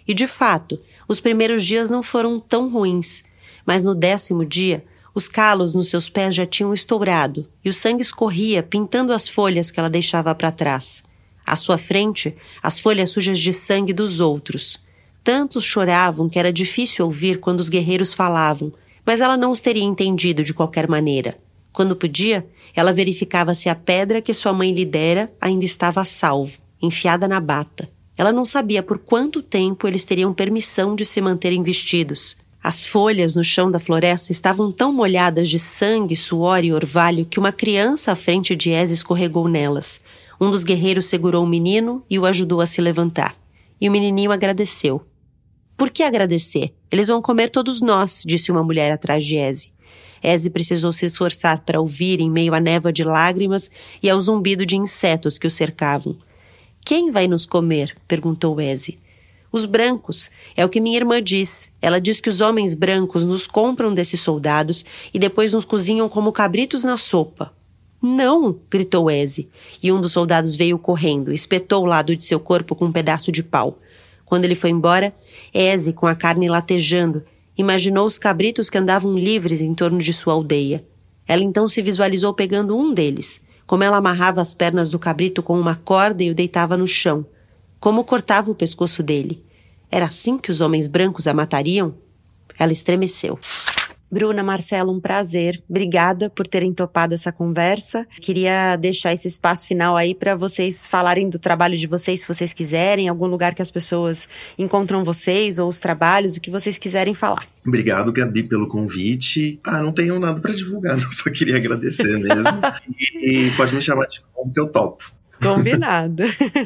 E 0.07 0.13
de 0.13 0.27
fato, 0.27 0.79
os 1.07 1.19
primeiros 1.19 1.65
dias 1.65 1.89
não 1.89 2.03
foram 2.03 2.39
tão 2.39 2.69
ruins, 2.69 3.23
mas 3.65 3.81
no 3.81 3.95
décimo 3.95 4.45
dia, 4.45 4.85
os 5.15 5.27
calos 5.27 5.73
nos 5.73 5.89
seus 5.89 6.07
pés 6.07 6.35
já 6.35 6.45
tinham 6.45 6.71
estourado 6.71 7.47
e 7.65 7.69
o 7.69 7.73
sangue 7.73 8.03
escorria, 8.03 8.61
pintando 8.61 9.11
as 9.11 9.27
folhas 9.27 9.71
que 9.71 9.79
ela 9.79 9.89
deixava 9.89 10.35
para 10.35 10.51
trás. 10.51 11.01
À 11.43 11.55
sua 11.55 11.79
frente, 11.79 12.35
as 12.61 12.79
folhas 12.79 13.09
sujas 13.09 13.39
de 13.39 13.53
sangue 13.53 13.91
dos 13.91 14.19
outros. 14.19 14.79
Tantos 15.23 15.63
choravam 15.63 16.29
que 16.29 16.37
era 16.37 16.53
difícil 16.53 17.05
ouvir 17.07 17.39
quando 17.39 17.59
os 17.59 17.69
guerreiros 17.69 18.13
falavam, 18.13 18.71
mas 19.09 19.21
ela 19.21 19.35
não 19.35 19.49
os 19.49 19.59
teria 19.59 19.81
entendido 19.81 20.43
de 20.43 20.53
qualquer 20.53 20.87
maneira. 20.87 21.35
Quando 21.73 21.95
podia, 21.95 22.45
ela 22.75 22.93
verificava 22.93 23.55
se 23.55 23.67
a 23.67 23.73
pedra 23.73 24.21
que 24.21 24.35
sua 24.35 24.53
mãe 24.53 24.71
lhe 24.71 24.85
dera 24.85 25.33
ainda 25.41 25.65
estava 25.65 25.99
a 25.99 26.05
salvo, 26.05 26.59
enfiada 26.79 27.27
na 27.27 27.39
bata. 27.39 27.89
Ela 28.15 28.31
não 28.31 28.45
sabia 28.45 28.83
por 28.83 28.99
quanto 28.99 29.41
tempo 29.41 29.87
eles 29.87 30.05
teriam 30.05 30.31
permissão 30.31 30.95
de 30.95 31.05
se 31.05 31.19
manterem 31.21 31.63
vestidos. 31.63 32.37
As 32.63 32.85
folhas 32.85 33.33
no 33.33 33.43
chão 33.43 33.71
da 33.71 33.79
floresta 33.79 34.31
estavam 34.31 34.71
tão 34.71 34.93
molhadas 34.93 35.49
de 35.49 35.57
sangue, 35.57 36.15
suor 36.15 36.63
e 36.63 36.71
orvalho 36.71 37.25
que 37.25 37.39
uma 37.39 37.51
criança 37.51 38.11
à 38.11 38.15
frente 38.15 38.55
de 38.55 38.69
Ez 38.69 38.91
escorregou 38.91 39.47
nelas. 39.47 39.99
Um 40.39 40.51
dos 40.51 40.63
guerreiros 40.63 41.07
segurou 41.07 41.43
o 41.43 41.49
menino 41.49 42.03
e 42.07 42.19
o 42.19 42.27
ajudou 42.27 42.61
a 42.61 42.67
se 42.67 42.79
levantar. 42.79 43.35
E 43.81 43.89
o 43.89 43.91
menininho 43.91 44.31
agradeceu. 44.31 45.03
Por 45.79 45.89
que 45.89 46.03
agradecer? 46.03 46.73
Eles 46.91 47.07
vão 47.07 47.21
comer 47.21 47.49
todos 47.49 47.79
nós, 47.79 48.21
disse 48.25 48.51
uma 48.51 48.61
mulher 48.61 48.91
atrás 48.91 49.25
de 49.25 49.37
Eze. 49.37 49.71
Eze 50.21 50.49
precisou 50.49 50.91
se 50.91 51.05
esforçar 51.05 51.63
para 51.63 51.79
ouvir 51.79 52.19
em 52.19 52.29
meio 52.29 52.53
à 52.53 52.59
névoa 52.59 52.91
de 52.91 53.01
lágrimas 53.05 53.71
e 54.03 54.09
ao 54.09 54.19
zumbido 54.19 54.65
de 54.65 54.75
insetos 54.75 55.37
que 55.37 55.47
o 55.47 55.49
cercavam. 55.49 56.17
Quem 56.83 57.11
vai 57.11 57.29
nos 57.29 57.45
comer? 57.45 57.95
perguntou 58.09 58.59
Eze. 58.59 58.99
Os 59.53 59.63
brancos. 59.63 60.29
É 60.53 60.65
o 60.65 60.69
que 60.69 60.81
minha 60.81 60.97
irmã 60.97 61.23
diz. 61.23 61.69
Ela 61.81 62.01
diz 62.01 62.19
que 62.19 62.29
os 62.29 62.41
homens 62.41 62.73
brancos 62.73 63.23
nos 63.23 63.47
compram 63.47 63.93
desses 63.93 64.19
soldados 64.19 64.83
e 65.13 65.17
depois 65.17 65.53
nos 65.53 65.63
cozinham 65.63 66.09
como 66.09 66.33
cabritos 66.33 66.83
na 66.83 66.97
sopa. 66.97 67.53
Não! 68.01 68.59
gritou 68.69 69.09
Eze. 69.09 69.47
E 69.81 69.93
um 69.93 70.01
dos 70.01 70.11
soldados 70.11 70.57
veio 70.57 70.77
correndo, 70.77 71.31
espetou 71.31 71.83
o 71.83 71.87
lado 71.87 72.17
de 72.17 72.25
seu 72.25 72.37
corpo 72.37 72.75
com 72.75 72.87
um 72.87 72.91
pedaço 72.91 73.31
de 73.31 73.41
pau. 73.41 73.79
Quando 74.29 74.45
ele 74.45 74.53
foi 74.53 74.69
embora, 74.69 75.11
Eze, 75.53 75.93
com 75.93 76.07
a 76.07 76.15
carne 76.15 76.49
latejando, 76.49 77.23
imaginou 77.57 78.05
os 78.05 78.17
cabritos 78.17 78.69
que 78.69 78.77
andavam 78.77 79.17
livres 79.17 79.61
em 79.61 79.73
torno 79.73 79.99
de 79.99 80.13
sua 80.13 80.33
aldeia. 80.33 80.85
Ela 81.27 81.43
então 81.43 81.67
se 81.67 81.81
visualizou 81.81 82.33
pegando 82.33 82.77
um 82.77 82.93
deles, 82.93 83.41
como 83.67 83.83
ela 83.83 83.97
amarrava 83.97 84.41
as 84.41 84.53
pernas 84.53 84.89
do 84.89 84.97
cabrito 84.97 85.43
com 85.43 85.59
uma 85.59 85.75
corda 85.75 86.23
e 86.23 86.31
o 86.31 86.35
deitava 86.35 86.75
no 86.75 86.87
chão, 86.87 87.25
como 87.79 88.03
cortava 88.03 88.49
o 88.49 88.55
pescoço 88.55 89.03
dele. 89.03 89.43
Era 89.91 90.05
assim 90.05 90.37
que 90.37 90.51
os 90.51 90.61
homens 90.61 90.87
brancos 90.87 91.27
a 91.27 91.33
matariam? 91.33 91.95
Ela 92.57 92.71
estremeceu. 92.71 93.37
Bruna, 94.11 94.43
Marcelo, 94.43 94.91
um 94.91 94.99
prazer. 94.99 95.61
Obrigada 95.69 96.29
por 96.29 96.47
terem 96.47 96.73
topado 96.73 97.13
essa 97.13 97.31
conversa. 97.31 98.07
Queria 98.21 98.75
deixar 98.75 99.13
esse 99.13 99.27
espaço 99.27 99.67
final 99.67 99.95
aí 99.95 100.15
para 100.15 100.35
vocês 100.35 100.87
falarem 100.87 101.29
do 101.29 101.37
trabalho 101.37 101.77
de 101.77 101.87
vocês, 101.87 102.21
se 102.21 102.27
vocês 102.27 102.53
quiserem, 102.53 103.07
algum 103.07 103.27
lugar 103.27 103.53
que 103.53 103.61
as 103.61 103.69
pessoas 103.69 104.27
encontram 104.57 105.03
vocês 105.03 105.59
ou 105.59 105.69
os 105.69 105.77
trabalhos, 105.77 106.37
o 106.37 106.41
que 106.41 106.49
vocês 106.49 106.77
quiserem 106.77 107.13
falar. 107.13 107.47
Obrigado, 107.67 108.11
Gabi, 108.11 108.43
pelo 108.43 108.67
convite. 108.67 109.59
Ah, 109.63 109.81
não 109.81 109.91
tenho 109.91 110.19
nada 110.19 110.39
para 110.41 110.53
divulgar, 110.53 110.95
não. 110.97 111.11
só 111.11 111.29
queria 111.29 111.57
agradecer 111.57 112.17
mesmo. 112.17 112.59
e 113.21 113.51
pode 113.51 113.75
me 113.75 113.81
chamar 113.81 114.07
de 114.07 114.21
novo 114.35 114.51
que 114.51 114.59
eu 114.59 114.67
topo. 114.67 115.11
Combinado. 115.41 116.23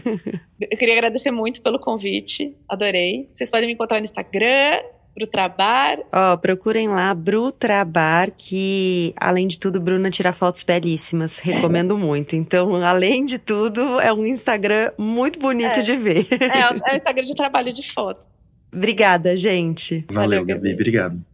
eu 0.60 0.78
queria 0.78 0.96
agradecer 0.96 1.32
muito 1.32 1.62
pelo 1.62 1.80
convite, 1.80 2.56
adorei. 2.68 3.30
Vocês 3.34 3.52
podem 3.52 3.68
me 3.68 3.74
encontrar 3.74 4.00
no 4.00 4.06
Instagram, 4.06 4.80
Brutrabar. 5.16 6.00
Ó, 6.12 6.34
oh, 6.34 6.38
procurem 6.38 6.90
lá 6.90 7.14
Brutrabar, 7.14 8.32
que 8.36 9.14
além 9.16 9.48
de 9.48 9.60
tudo, 9.60 9.80
Bruna 9.80 10.10
tira 10.10 10.34
fotos 10.34 10.64
belíssimas. 10.64 11.38
Recomendo 11.38 11.98
muito. 11.98 12.36
Então, 12.36 12.84
além 12.84 13.24
de 13.24 13.38
tudo, 13.38 14.00
é 14.00 14.12
um 14.12 14.26
Instagram 14.26 14.92
muito 14.98 15.38
bonito 15.40 15.80
é. 15.80 15.82
de 15.82 15.96
ver. 15.96 16.28
É, 16.32 16.62
é 16.62 16.70
um 16.70 16.96
Instagram 16.96 17.26
de 17.26 17.36
trabalho 17.36 17.72
de 17.72 17.94
foto. 17.94 18.26
Obrigada, 18.74 19.38
gente. 19.38 20.04
Valeu, 20.10 20.40
Valeu 20.42 20.46
Gabi. 20.46 20.60
Gabi. 20.62 20.74
Obrigado. 20.74 21.26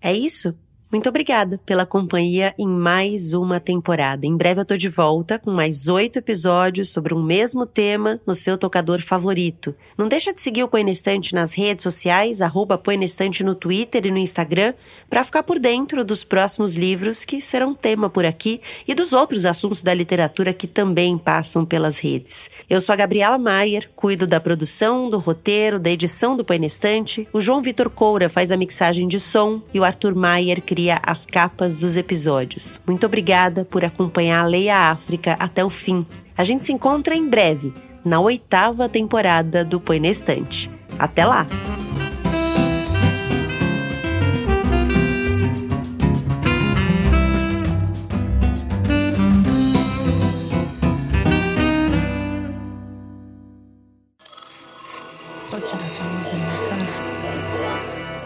É 0.00 0.12
isso? 0.12 0.54
Muito 0.88 1.08
obrigada 1.08 1.60
pela 1.66 1.84
companhia 1.84 2.54
em 2.56 2.68
mais 2.68 3.34
uma 3.34 3.58
temporada. 3.58 4.24
Em 4.24 4.36
breve 4.36 4.60
eu 4.60 4.64
tô 4.64 4.76
de 4.76 4.88
volta 4.88 5.36
com 5.36 5.50
mais 5.50 5.88
oito 5.88 6.20
episódios 6.20 6.90
sobre 6.90 7.12
um 7.12 7.20
mesmo 7.20 7.66
tema 7.66 8.20
no 8.24 8.36
seu 8.36 8.56
tocador 8.56 9.00
favorito. 9.00 9.74
Não 9.98 10.06
deixa 10.06 10.32
de 10.32 10.40
seguir 10.40 10.62
o 10.62 10.68
Põe 10.68 10.84
na 10.84 10.92
Estante 10.92 11.34
nas 11.34 11.52
redes 11.52 11.82
sociais, 11.82 12.40
arroba 12.40 12.78
Põe 12.78 12.98
na 12.98 13.04
Estante 13.04 13.42
no 13.42 13.56
Twitter 13.56 14.06
e 14.06 14.12
no 14.12 14.18
Instagram, 14.18 14.74
para 15.10 15.24
ficar 15.24 15.42
por 15.42 15.58
dentro 15.58 16.04
dos 16.04 16.22
próximos 16.22 16.76
livros 16.76 17.24
que 17.24 17.40
serão 17.40 17.74
tema 17.74 18.08
por 18.08 18.24
aqui 18.24 18.60
e 18.86 18.94
dos 18.94 19.12
outros 19.12 19.44
assuntos 19.44 19.82
da 19.82 19.92
literatura 19.92 20.52
que 20.52 20.68
também 20.68 21.18
passam 21.18 21.64
pelas 21.64 21.98
redes. 21.98 22.48
Eu 22.70 22.80
sou 22.80 22.92
a 22.92 22.96
Gabriela 22.96 23.38
Maier, 23.38 23.90
cuido 23.96 24.24
da 24.24 24.38
produção, 24.38 25.10
do 25.10 25.18
roteiro, 25.18 25.80
da 25.80 25.90
edição 25.90 26.36
do 26.36 26.44
Põe 26.44 26.60
na 26.60 26.66
Estante. 26.66 27.26
O 27.32 27.40
João 27.40 27.60
Vitor 27.60 27.90
Coura 27.90 28.28
faz 28.28 28.52
a 28.52 28.56
mixagem 28.56 29.08
de 29.08 29.18
som 29.18 29.60
e 29.74 29.80
o 29.80 29.84
Arthur 29.84 30.14
Maier 30.14 30.62
as 31.02 31.24
capas 31.24 31.76
dos 31.76 31.96
episódios. 31.96 32.80
Muito 32.86 33.06
obrigada 33.06 33.64
por 33.64 33.84
acompanhar 33.84 34.42
a 34.42 34.46
Leia 34.46 34.90
África 34.90 35.36
até 35.38 35.64
o 35.64 35.70
fim. 35.70 36.06
A 36.36 36.44
gente 36.44 36.66
se 36.66 36.72
encontra 36.72 37.14
em 37.14 37.28
breve, 37.28 37.74
na 38.04 38.20
oitava 38.20 38.88
temporada 38.88 39.64
do 39.64 39.80
Põe 39.80 39.98
na 39.98 40.08
Estante. 40.08 40.70
Até 40.98 41.24
lá! 41.24 41.46